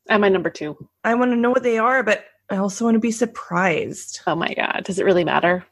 And 0.08 0.20
my 0.20 0.28
number 0.28 0.50
two. 0.50 0.76
I 1.04 1.14
want 1.14 1.30
to 1.32 1.36
know 1.36 1.50
what 1.50 1.62
they 1.62 1.78
are, 1.78 2.02
but 2.02 2.24
I 2.50 2.56
also 2.56 2.84
want 2.84 2.96
to 2.96 3.00
be 3.00 3.12
surprised. 3.12 4.20
Oh 4.26 4.34
my 4.34 4.52
god. 4.54 4.82
Does 4.84 4.98
it 4.98 5.04
really 5.04 5.24
matter? 5.24 5.64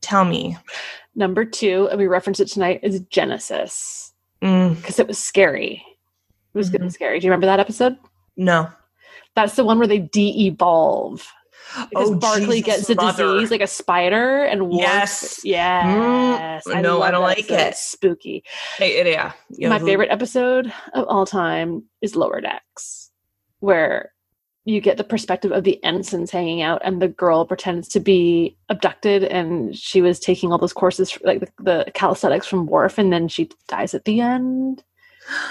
Tell 0.00 0.24
me. 0.24 0.56
Number 1.14 1.44
two, 1.44 1.88
and 1.90 1.98
we 1.98 2.06
referenced 2.06 2.40
it 2.40 2.48
tonight, 2.48 2.80
is 2.82 3.00
Genesis. 3.10 4.12
Mm, 4.42 4.76
Because 4.76 4.98
it 4.98 5.06
was 5.06 5.18
scary. 5.18 5.82
It 6.54 6.58
was 6.58 6.70
good 6.70 6.80
and 6.80 6.92
scary. 6.92 7.20
Do 7.20 7.26
you 7.26 7.30
remember 7.30 7.46
that 7.46 7.60
episode? 7.60 7.96
no. 8.36 8.68
That's 9.36 9.56
the 9.56 9.64
one 9.64 9.78
where 9.78 9.88
they 9.88 9.98
de-evolve. 9.98 11.26
Because 11.90 12.10
Oh, 12.10 12.14
Barkley 12.14 12.62
Jesus, 12.62 12.86
gets 12.86 12.90
a 12.90 12.94
mother. 12.94 13.34
disease 13.34 13.50
like 13.50 13.60
a 13.60 13.66
spider 13.66 14.44
and 14.44 14.68
warps. 14.68 14.80
Yes. 14.82 15.40
Yes. 15.44 16.64
Mm, 16.66 16.82
no, 16.82 17.02
I 17.02 17.10
don't 17.10 17.22
like 17.22 17.38
episode. 17.38 17.54
it. 17.54 17.60
It's 17.68 17.80
spooky. 17.82 18.44
Eh, 18.80 18.84
eh, 19.00 19.08
yeah. 19.08 19.32
Yeah, 19.50 19.68
My 19.70 19.78
the- 19.78 19.84
favorite 19.86 20.10
episode 20.10 20.72
of 20.92 21.06
all 21.08 21.26
time 21.26 21.84
is 22.02 22.14
Lower 22.16 22.40
Decks, 22.40 23.10
where 23.60 24.12
you 24.66 24.80
get 24.80 24.96
the 24.96 25.04
perspective 25.04 25.52
of 25.52 25.64
the 25.64 25.82
ensigns 25.84 26.30
hanging 26.30 26.62
out 26.62 26.80
and 26.84 27.02
the 27.02 27.08
girl 27.08 27.44
pretends 27.44 27.86
to 27.88 28.00
be 28.00 28.56
abducted 28.70 29.22
and 29.24 29.76
she 29.76 30.00
was 30.00 30.18
taking 30.18 30.50
all 30.52 30.58
those 30.58 30.72
courses 30.72 31.18
like 31.22 31.40
the, 31.40 31.48
the 31.62 31.90
calisthenics 31.92 32.46
from 32.46 32.64
Worf 32.66 32.96
and 32.96 33.12
then 33.12 33.28
she 33.28 33.50
dies 33.68 33.92
at 33.92 34.06
the 34.06 34.20
end 34.20 34.82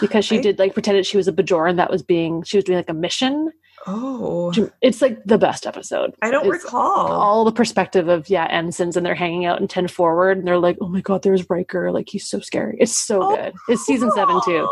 because 0.02 0.26
she 0.26 0.40
I- 0.40 0.42
did 0.42 0.58
like 0.58 0.74
pretended 0.74 1.06
she 1.06 1.18
was 1.18 1.28
a 1.28 1.32
Bajoran 1.32 1.76
that 1.78 1.92
was 1.92 2.02
being 2.02 2.42
she 2.42 2.58
was 2.58 2.64
doing 2.64 2.78
like 2.78 2.90
a 2.90 2.94
mission 2.96 3.52
Oh, 3.86 4.54
it's 4.82 5.02
like 5.02 5.24
the 5.26 5.38
best 5.38 5.66
episode 5.66 6.14
I 6.22 6.32
don't 6.32 6.46
It's 6.54 6.64
recall. 6.64 7.12
all 7.12 7.44
the 7.44 7.52
perspective 7.52 8.08
of 8.08 8.30
yeah 8.30 8.48
ensigns 8.50 8.96
and 8.96 9.06
they're 9.06 9.16
hanging 9.16 9.46
out 9.46 9.60
in 9.62 9.68
10 9.68 9.88
forward 9.88 10.38
and 10.38 10.48
they're 10.48 10.58
like 10.58 10.78
oh 10.82 10.88
my 10.88 11.02
god 11.02 11.22
there's 11.24 11.50
Riker 11.50 11.92
like 11.92 12.08
he's 12.10 12.26
so 12.28 12.40
scary 12.40 12.78
it's 12.80 12.96
so 12.98 13.22
Oh, 13.24 13.36
good 13.36 13.54
it's 13.70 13.86
season 13.86 14.12
seven 14.12 14.40
too. 14.46 14.68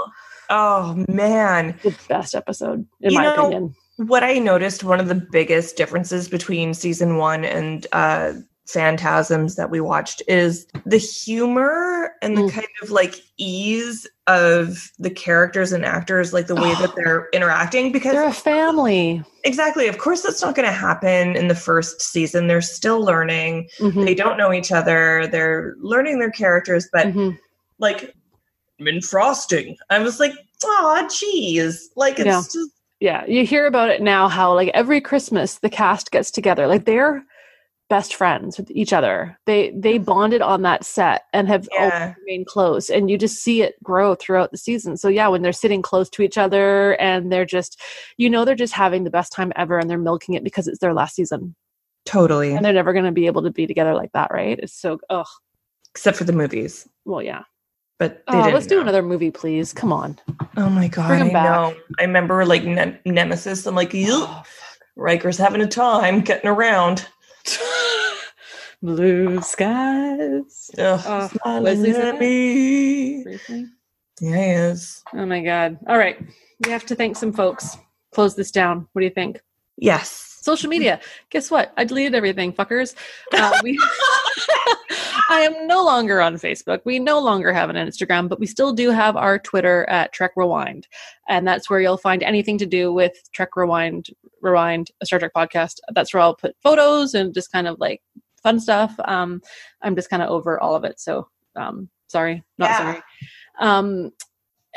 Oh 0.50 1.04
man. 1.08 1.78
the 1.84 1.96
best 2.10 2.36
episode 2.36 2.86
in 3.02 3.12
You 3.12 3.18
my 3.18 3.24
know, 3.24 3.34
opinion 3.36 3.76
What 3.98 4.24
I 4.24 4.38
noticed 4.40 4.84
one 4.84 5.00
of 5.00 5.08
the 5.08 5.16
biggest 5.16 5.76
differences 5.78 6.28
between 6.28 6.74
season 6.74 7.18
one 7.18 7.44
and 7.46 7.88
uh 7.92 8.34
phantasms 8.74 9.56
that 9.56 9.70
we 9.70 9.80
watched 9.80 10.22
is 10.28 10.66
the 10.86 10.98
humor 10.98 12.14
and 12.22 12.38
the 12.38 12.42
Mm. 12.44 12.52
kind 12.52 12.68
of 12.82 12.92
like 12.92 13.16
ease 13.38 14.08
of 14.28 14.92
the 15.00 15.10
characters 15.10 15.72
and 15.72 15.84
actors 15.86 16.34
like 16.34 16.48
the 16.48 16.56
way 16.56 16.74
that 16.76 16.94
they're 16.96 17.28
interacting 17.34 17.92
because 17.92 18.14
They're 18.14 18.28
a 18.28 18.32
family. 18.34 19.24
exactly. 19.44 19.88
Of 19.88 19.98
course 19.98 20.22
that's 20.22 20.42
not 20.42 20.56
going 20.56 20.68
to 20.68 20.74
happen 20.74 21.36
in 21.36 21.48
the 21.48 21.56
first 21.56 22.02
season. 22.02 22.48
They're 22.48 22.62
still 22.62 23.02
learning. 23.04 23.68
Mhm, 23.80 24.06
they 24.06 24.16
don't 24.16 24.38
know 24.38 24.54
each 24.54 24.72
other. 24.72 25.28
They're 25.32 25.76
learning 25.80 26.20
their 26.20 26.32
characters 26.32 26.88
but 26.94 27.08
mhm. 27.08 27.38
like 27.80 28.14
in 28.80 29.02
frosting. 29.02 29.78
I 29.90 30.00
was 30.00 30.20
like 30.20 30.34
oh 30.64 31.08
geez. 31.20 31.90
Like 31.96 32.20
it's 32.20 32.26
Yeah. 32.28 32.42
just 32.42 32.72
yeah. 33.00 33.26
You 33.26 33.46
hear 33.46 33.66
about 33.66 33.90
it 33.90 34.02
now 34.02 34.28
how 34.28 34.54
like 34.54 34.70
every 34.76 35.02
christmas 35.02 35.56
the 35.60 35.70
cast 35.70 36.12
gets 36.12 36.30
together. 36.32 36.68
Like 36.68 36.86
they're 36.86 37.24
best 37.92 38.16
friends 38.16 38.58
with 38.58 38.72
each 38.72 38.94
other. 38.94 39.38
They 39.46 39.72
they 39.72 39.96
mm-hmm. 39.96 40.06
bonded 40.06 40.42
on 40.42 40.62
that 40.62 40.86
set 40.86 41.24
and 41.34 41.50
have 41.50 41.68
always 41.78 41.92
yeah. 41.92 42.14
remained 42.22 42.48
close 42.48 42.90
and 42.90 43.12
you 43.12 43.18
just 43.18 43.44
see 43.44 43.62
it 43.64 43.76
grow 43.84 44.16
throughout 44.16 44.52
the 44.52 44.58
season. 44.58 44.96
So 44.96 45.10
yeah 45.10 45.28
when 45.28 45.42
they're 45.42 45.52
sitting 45.52 45.82
close 45.82 46.10
to 46.12 46.22
each 46.22 46.38
other 46.38 46.94
and 47.02 47.30
they're 47.30 47.46
just 47.46 47.82
you 48.16 48.30
know 48.30 48.46
they're 48.46 48.56
just 48.56 48.72
having 48.72 49.04
the 49.04 49.10
best 49.10 49.34
time 49.34 49.52
ever 49.58 49.78
and 49.78 49.90
they're 49.90 49.98
milking 49.98 50.36
it 50.36 50.44
because 50.46 50.70
it's 50.70 50.80
their 50.80 50.94
last 50.94 51.16
season. 51.16 51.54
Totally. 52.06 52.56
And 52.56 52.64
they're 52.64 52.72
never 52.72 52.94
going 52.94 53.06
to 53.06 53.12
be 53.12 53.26
able 53.26 53.42
to 53.44 53.52
be 53.52 53.68
together 53.68 53.94
like 53.94 54.14
that 54.14 54.32
right? 54.32 54.58
It's 54.58 54.74
so 54.74 54.98
oh 55.10 55.26
except 55.90 56.16
for 56.16 56.24
the 56.24 56.32
movies. 56.32 56.88
Well 57.04 57.22
yeah. 57.22 57.44
But 58.00 58.24
they 58.32 58.38
oh, 58.38 58.52
let's 58.52 58.68
do 58.68 58.80
another 58.80 59.04
movie 59.04 59.32
please. 59.32 59.74
Come 59.74 59.92
on. 59.92 60.18
Oh 60.56 60.70
my 60.70 60.88
god 60.88 61.10
Bring 61.10 61.22
'em 61.24 61.30
i 61.32 61.34
back. 61.34 61.44
know. 61.44 61.76
I 62.00 62.04
remember 62.04 62.46
like 62.46 62.64
ne- 62.64 63.02
nemesis. 63.06 63.66
I'm 63.66 63.76
like 63.76 63.92
Yuck. 63.92 64.28
Oh, 64.30 64.44
riker's 64.96 65.38
having 65.38 65.60
a 65.60 65.68
time 65.68 66.22
getting 66.22 66.50
around 66.50 67.06
blue 68.82 69.42
skies 69.42 70.72
Oh, 70.78 71.30
Wesley's 71.62 71.96
in 71.96 72.02
at 72.02 72.20
me. 72.20 73.24
He 74.20 74.28
is. 74.28 75.04
Oh 75.14 75.26
my 75.26 75.42
god. 75.42 75.78
All 75.88 75.98
right. 75.98 76.18
We 76.64 76.72
have 76.72 76.86
to 76.88 76.96
thank 76.96 77.16
some 77.16 77.34
folks. 77.34 77.78
Close 78.12 78.36
this 78.36 78.52
down. 78.52 78.88
What 78.94 79.02
do 79.02 79.06
you 79.06 79.14
think? 79.14 79.42
Yes. 79.78 80.38
Social 80.42 80.70
media. 80.70 81.00
Guess 81.30 81.50
what? 81.50 81.74
I 81.78 81.84
deleted 81.84 82.16
everything, 82.16 82.54
fuckers. 82.54 82.96
Uh, 83.34 83.58
we 83.64 83.80
I 85.30 85.42
am 85.42 85.66
no 85.66 85.84
longer 85.84 86.20
on 86.20 86.36
Facebook. 86.36 86.82
We 86.84 87.00
no 87.00 87.20
longer 87.20 87.54
have 87.54 87.70
an 87.70 87.78
Instagram, 87.78 88.28
but 88.28 88.40
we 88.40 88.46
still 88.46 88.74
do 88.74 88.90
have 88.90 89.16
our 89.16 89.40
Twitter 89.40 89.88
at 89.90 90.12
Trek 90.12 90.32
Rewind. 90.36 90.88
And 91.30 91.48
that's 91.48 91.70
where 91.70 91.80
you'll 91.80 91.98
find 91.98 92.22
anything 92.22 92.58
to 92.58 92.66
do 92.66 92.92
with 92.92 93.14
Trek 93.32 93.56
Rewind, 93.56 94.08
Rewind, 94.42 94.92
a 95.02 95.06
Star 95.06 95.20
Trek 95.20 95.32
podcast. 95.36 95.76
That's 95.94 96.14
where 96.14 96.22
I'll 96.22 96.36
put 96.36 96.56
photos 96.62 97.14
and 97.14 97.34
just 97.34 97.52
kind 97.52 97.68
of 97.68 97.80
like 97.80 98.02
fun 98.42 98.60
stuff. 98.60 98.94
Um, 99.06 99.42
I'm 99.82 99.96
just 99.96 100.10
kind 100.10 100.22
of 100.24 100.30
over 100.30 100.60
all 100.60 100.76
of 100.76 100.84
it. 100.84 101.00
So 101.00 101.28
um, 101.56 101.90
sorry, 102.08 102.44
not 102.58 102.70
Yeah. 102.72 102.78
sorry. 102.78 103.02
Um, 103.60 104.12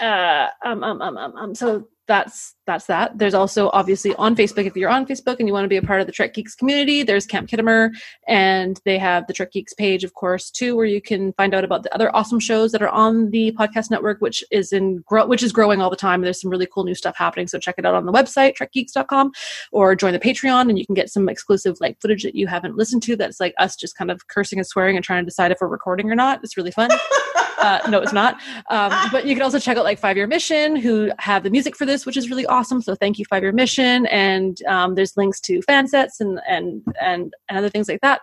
uh, 0.00 0.48
um, 0.64 0.82
um, 0.84 1.00
um, 1.02 1.16
um, 1.16 1.36
um, 1.36 1.54
so 1.54 1.88
that's 2.06 2.54
that's 2.66 2.86
that. 2.86 3.18
There's 3.18 3.34
also 3.34 3.70
obviously 3.72 4.14
on 4.14 4.34
Facebook 4.34 4.66
if 4.66 4.76
you're 4.76 4.90
on 4.90 5.06
Facebook 5.06 5.38
and 5.38 5.46
you 5.46 5.52
want 5.52 5.64
to 5.64 5.68
be 5.68 5.76
a 5.76 5.82
part 5.82 6.00
of 6.00 6.06
the 6.06 6.12
Trek 6.12 6.34
Geeks 6.34 6.54
community. 6.54 7.02
There's 7.02 7.26
Camp 7.26 7.48
Khitomer, 7.48 7.90
and 8.26 8.80
they 8.84 8.98
have 8.98 9.26
the 9.26 9.32
Trek 9.32 9.52
Geeks 9.52 9.74
page, 9.74 10.04
of 10.04 10.14
course, 10.14 10.50
too, 10.50 10.74
where 10.74 10.86
you 10.86 11.00
can 11.00 11.32
find 11.34 11.54
out 11.54 11.64
about 11.64 11.82
the 11.82 11.94
other 11.94 12.14
awesome 12.14 12.40
shows 12.40 12.72
that 12.72 12.82
are 12.82 12.88
on 12.88 13.30
the 13.30 13.52
podcast 13.52 13.90
network, 13.90 14.20
which 14.20 14.42
is 14.50 14.72
in 14.72 14.98
grow, 15.06 15.26
which 15.26 15.42
is 15.42 15.52
growing 15.52 15.80
all 15.80 15.90
the 15.90 15.96
time. 15.96 16.22
There's 16.22 16.40
some 16.40 16.50
really 16.50 16.66
cool 16.66 16.84
new 16.84 16.94
stuff 16.94 17.16
happening, 17.16 17.46
so 17.46 17.58
check 17.58 17.76
it 17.78 17.86
out 17.86 17.94
on 17.94 18.06
the 18.06 18.12
website 18.12 18.54
trekgeeks.com, 18.56 19.32
or 19.72 19.94
join 19.94 20.12
the 20.12 20.18
Patreon, 20.18 20.68
and 20.68 20.78
you 20.78 20.86
can 20.86 20.94
get 20.94 21.10
some 21.10 21.28
exclusive 21.28 21.76
like 21.80 22.00
footage 22.00 22.22
that 22.22 22.34
you 22.34 22.46
haven't 22.46 22.76
listened 22.76 23.02
to. 23.04 23.16
That's 23.16 23.40
like 23.40 23.54
us 23.58 23.76
just 23.76 23.96
kind 23.96 24.10
of 24.10 24.26
cursing 24.28 24.58
and 24.58 24.66
swearing 24.66 24.96
and 24.96 25.04
trying 25.04 25.22
to 25.22 25.26
decide 25.26 25.52
if 25.52 25.58
we're 25.60 25.68
recording 25.68 26.10
or 26.10 26.14
not. 26.14 26.40
It's 26.42 26.56
really 26.56 26.70
fun. 26.70 26.90
Uh, 27.58 27.80
no, 27.88 28.00
it's 28.00 28.12
not. 28.12 28.40
Um, 28.70 28.92
but 29.12 29.26
you 29.26 29.34
can 29.34 29.42
also 29.42 29.58
check 29.58 29.76
out 29.76 29.84
like 29.84 29.98
Five 29.98 30.16
Year 30.16 30.26
Mission, 30.26 30.76
who 30.76 31.10
have 31.18 31.42
the 31.42 31.50
music 31.50 31.76
for 31.76 31.86
this, 31.86 32.06
which 32.06 32.16
is 32.16 32.30
really 32.30 32.46
awesome. 32.46 32.82
So 32.82 32.94
thank 32.94 33.18
you, 33.18 33.24
Five 33.24 33.42
Year 33.42 33.52
Mission. 33.52 34.06
And 34.06 34.62
um, 34.64 34.94
there's 34.94 35.16
links 35.16 35.40
to 35.42 35.60
Fansets 35.60 36.20
and 36.20 36.40
and 36.48 36.82
and 37.00 37.32
and 37.48 37.58
other 37.58 37.68
things 37.68 37.88
like 37.88 38.00
that. 38.00 38.20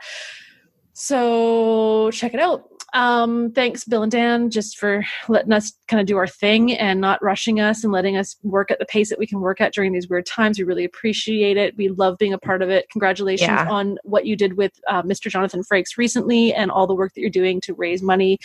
So 0.94 2.12
check 2.12 2.34
it 2.34 2.40
out. 2.40 2.71
Um, 2.94 3.52
thanks, 3.54 3.86
Bill 3.86 4.04
and 4.04 4.12
Dan, 4.12 4.50
just 4.50 4.78
for 4.78 5.06
letting 5.30 5.54
us 5.54 5.72
kind 5.88 6.02
of 6.02 6.08
do 6.08 6.18
our 6.18 6.28
thing 6.28 6.74
and 6.74 7.00
not 7.00 7.24
rushing 7.24 7.60
us 7.60 7.84
and 7.84 7.94
letting 7.94 8.18
us 8.18 8.36
work 8.44 8.70
at 8.70 8.80
the 8.80 8.86
pace 8.86 9.10
that 9.10 9.20
we 9.20 9.28
can 9.28 9.40
work 9.40 9.62
at 9.62 9.74
during 9.74 9.94
these 9.94 10.10
weird 10.10 10.26
times. 10.26 10.58
We 10.58 10.66
really 10.66 10.84
appreciate 10.84 11.58
it. 11.58 11.78
We 11.78 11.90
love 11.90 12.18
being 12.18 12.34
a 12.34 12.38
part 12.38 12.62
of 12.62 12.70
it. 12.70 12.90
Congratulations 12.90 13.48
Yeah. 13.48 13.70
on 13.70 13.98
what 14.04 14.26
you 14.26 14.36
did 14.36 14.58
with 14.58 14.74
uh, 14.88 15.04
Mr. 15.04 15.30
Jonathan 15.30 15.62
Frakes 15.64 15.98
recently 15.98 16.54
and 16.54 16.70
all 16.70 16.86
the 16.86 16.96
work 16.96 17.14
that 17.14 17.22
you're 17.22 17.30
doing 17.30 17.62
to 17.62 17.74
raise 17.74 18.02
money 18.02 18.40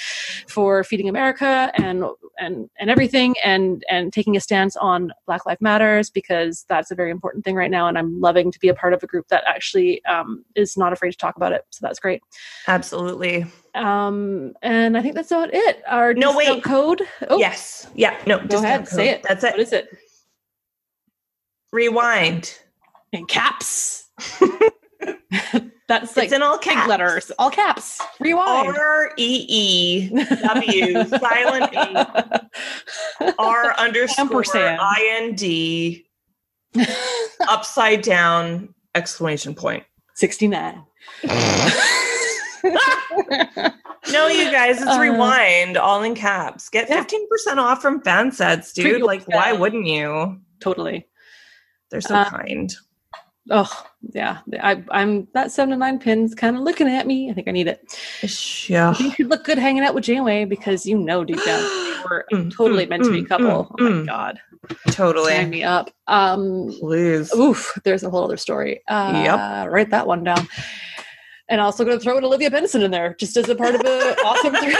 for 0.48 0.84
Feeding 0.84 1.08
America 1.08 1.72
and 1.74 2.04
and 2.38 2.68
and 2.78 2.90
everything 2.90 3.34
and 3.42 3.84
and 3.90 4.12
taking 4.12 4.36
a 4.36 4.40
stance 4.40 4.76
on 4.76 5.12
Black 5.26 5.46
Lives 5.46 5.60
Matters 5.60 6.10
because 6.10 6.64
that's 6.68 6.90
a 6.90 6.94
very 6.94 7.10
important 7.10 7.44
thing 7.44 7.56
right 7.56 7.70
now. 7.70 7.88
And 7.88 7.98
I'm 7.98 8.20
loving 8.20 8.52
to 8.52 8.58
be 8.60 8.68
a 8.68 8.74
part 8.74 8.92
of 8.92 9.02
a 9.02 9.06
group 9.06 9.28
that 9.28 9.42
actually 9.46 10.04
um, 10.04 10.44
is 10.54 10.76
not 10.76 10.92
afraid 10.92 11.10
to 11.12 11.16
talk 11.16 11.36
about 11.36 11.52
it. 11.52 11.64
So 11.70 11.78
that's 11.82 11.98
great. 11.98 12.22
Absolutely. 12.68 13.46
Um, 13.76 14.54
and 14.62 14.96
I 14.96 15.02
think 15.02 15.14
that's 15.14 15.30
about 15.30 15.50
it. 15.52 15.82
Our 15.86 16.14
No, 16.14 16.32
discount 16.32 16.56
wait. 16.56 16.64
code. 16.64 17.02
Oh, 17.28 17.38
Yes. 17.38 17.88
Yeah. 17.94 18.16
No. 18.26 18.38
Go 18.38 18.58
ahead, 18.62 18.80
discount 18.82 18.88
say 18.88 19.08
it. 19.10 19.22
That's 19.22 19.42
What 19.44 19.54
it. 19.58 19.60
is 19.60 19.72
it? 19.72 19.88
Rewind. 21.72 22.58
In 23.12 23.26
caps. 23.26 24.08
that's 25.88 26.16
like 26.16 26.24
it's 26.24 26.32
in 26.32 26.42
all 26.42 26.58
caps. 26.58 26.88
letters, 26.88 27.30
all 27.38 27.50
caps. 27.50 28.00
Rewind. 28.18 28.76
R 28.76 29.12
E 29.16 29.46
E 29.48 30.08
W 30.42 31.04
silent 31.20 31.72
E 31.72 33.32
R 33.38 33.74
underscore 33.78 34.24
Ampersand. 34.24 34.78
I 34.80 35.18
N 35.22 35.34
D 35.34 36.06
upside 37.48 38.02
down 38.02 38.74
exclamation 38.94 39.54
point. 39.54 39.84
69. 40.14 40.82
No, 44.12 44.28
you 44.28 44.50
guys, 44.52 44.80
it's 44.80 44.86
Uh, 44.96 45.00
rewind, 45.00 45.76
all 45.76 46.02
in 46.04 46.14
caps. 46.14 46.68
Get 46.68 46.88
Yeah. 46.88 46.98
fifteen 46.98 47.28
percent 47.28 47.58
off 47.58 47.82
from 47.82 48.00
Fansets, 48.02 48.72
dude. 48.72 49.02
Like, 49.02 49.24
why 49.26 49.52
wouldn't 49.52 49.86
you? 49.86 50.40
totally. 50.60 51.06
They're 51.90 52.00
so 52.00 52.14
Uh, 52.14 52.30
kind. 52.30 52.72
Oh, 53.50 53.70
yeah. 54.12 54.38
I, 54.60 54.82
I'm 54.90 55.28
that 55.34 55.50
Seven 55.52 55.72
of 55.72 55.78
Nine 55.80 55.98
pins 55.98 56.34
kind 56.34 56.56
of 56.56 56.62
looking 56.62 56.88
at 56.88 57.06
me. 57.06 57.30
I 57.30 57.34
think 57.34 57.46
I 57.48 57.52
need 57.52 57.68
it. 57.68 57.80
Yeah. 58.68 58.94
You 58.98 59.10
should 59.12 59.28
look 59.28 59.44
good 59.44 59.58
hanging 59.58 59.82
out 59.84 59.94
with 59.94 60.04
Janeway 60.04 60.44
because 60.46 60.84
you 60.86 60.98
know 60.98 61.22
deep 61.24 61.44
down 61.44 61.60
we're 62.10 62.24
Mm, 62.32 62.52
totally 62.56 62.86
mm, 62.86 62.90
meant 62.90 63.04
to 63.04 63.10
be 63.12 63.20
a 63.20 63.22
mm, 63.22 63.28
couple. 63.28 63.46
mm, 63.46 63.74
oh 63.78 63.82
my 63.84 63.90
mm. 63.90 64.06
god, 64.06 64.40
sign 64.86 64.92
Totally. 64.94 65.44
me 65.46 65.62
up. 65.64 65.90
Um, 66.08 66.72
Please. 66.80 67.32
oof, 67.34 67.76
there's 67.84 68.02
a 68.04 68.10
whole 68.10 68.24
other 68.24 68.36
story. 68.36 68.82
Uh, 68.88 69.22
Yep. 69.24 69.70
Write 69.72 69.90
that 69.90 70.06
one 70.06 70.22
down. 70.24 70.46
And 71.48 71.60
also 71.60 71.84
going 71.84 71.96
to 71.96 72.02
throw 72.02 72.18
in 72.18 72.24
Olivia 72.24 72.50
Benson 72.50 72.82
in 72.82 72.90
there 72.90 73.14
just 73.20 73.36
as 73.36 73.48
a 73.48 73.54
part 73.54 73.74
of 73.76 73.80
the 73.82 74.16
awesome 74.24 74.52
three. 74.56 74.74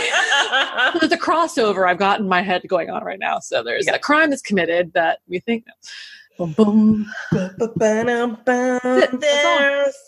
So 0.93 0.99
there's 0.99 1.13
a 1.13 1.17
crossover 1.17 1.87
I've 1.89 1.97
got 1.97 2.19
in 2.19 2.27
my 2.27 2.41
head 2.41 2.61
going 2.67 2.89
on 2.89 3.03
right 3.05 3.19
now. 3.19 3.39
So 3.39 3.63
there's 3.63 3.87
Yeah. 3.87 3.95
a 3.95 3.99
crime 3.99 4.29
that's 4.31 4.41
committed 4.41 4.91
that 4.93 5.19
we 5.27 5.39
think. 5.39 5.63
Boom, 6.37 6.51
boom. 6.51 7.05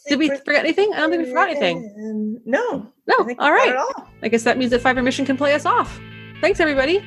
Did 0.08 0.20
we 0.20 0.30
forget 0.30 0.64
anything? 0.66 0.92
I 0.94 0.98
don't 0.98 1.10
think 1.12 1.24
we 1.24 1.30
forgot 1.30 1.50
anything. 1.50 2.40
No. 2.46 2.92
No. 3.08 3.16
I 3.20 3.24
think 3.24 3.40
we 3.40 3.46
All 3.46 3.52
right. 3.54 3.76
all. 3.76 4.08
I 4.22 4.28
guess 4.28 4.44
that 4.44 4.58
means 4.58 4.72
that 4.72 4.82
Five 4.82 4.96
Year 4.96 5.04
Mission 5.04 5.26
can 5.26 5.38
play 5.38 5.54
us 5.54 5.66
off. 5.66 6.00
Thanks, 6.42 6.60
everybody. 6.60 7.04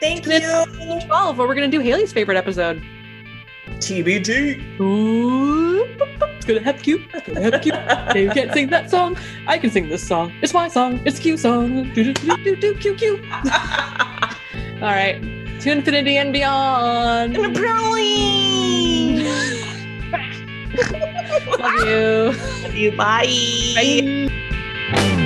Thank 0.00 0.26
you. 0.26 0.38
12, 1.06 1.38
where 1.38 1.48
we're 1.48 1.54
going 1.54 1.70
to 1.70 1.76
do 1.76 1.82
Haley's 1.82 2.12
favorite 2.12 2.36
episode. 2.36 2.82
TBT. 3.78 4.80
Ooh, 4.80 5.84
It's 6.36 6.44
to 6.46 6.58
have 6.60 6.82
Q. 6.82 7.04
It's 7.14 7.26
to 7.26 7.40
have 7.40 7.60
Q. 7.62 7.72
Hey, 8.12 8.24
you 8.24 8.30
can't 8.30 8.52
sing 8.52 8.68
that 8.70 8.90
song. 8.90 9.16
I 9.46 9.58
can 9.58 9.70
sing 9.70 9.88
this 9.88 10.06
song. 10.06 10.32
It's 10.42 10.52
my 10.54 10.68
song. 10.68 11.00
It's 11.04 11.18
Q 11.18 11.36
song. 11.36 11.92
Do, 11.94 12.04
do, 12.04 12.12
do, 12.14 12.36
do, 12.44 12.56
do, 12.56 12.74
Q, 12.74 12.94
Q. 12.94 13.22
All 14.82 14.94
right. 14.94 15.20
To 15.60 15.70
infinity 15.72 16.16
and 16.18 16.32
beyond. 16.32 17.36
And 17.36 17.46
a 17.46 17.50
brownie. 17.50 19.24
Love 21.58 21.86
you. 21.86 22.32
Love 22.62 22.74
you. 22.74 22.96
Bye. 22.96 23.26
Bye. 23.74 25.24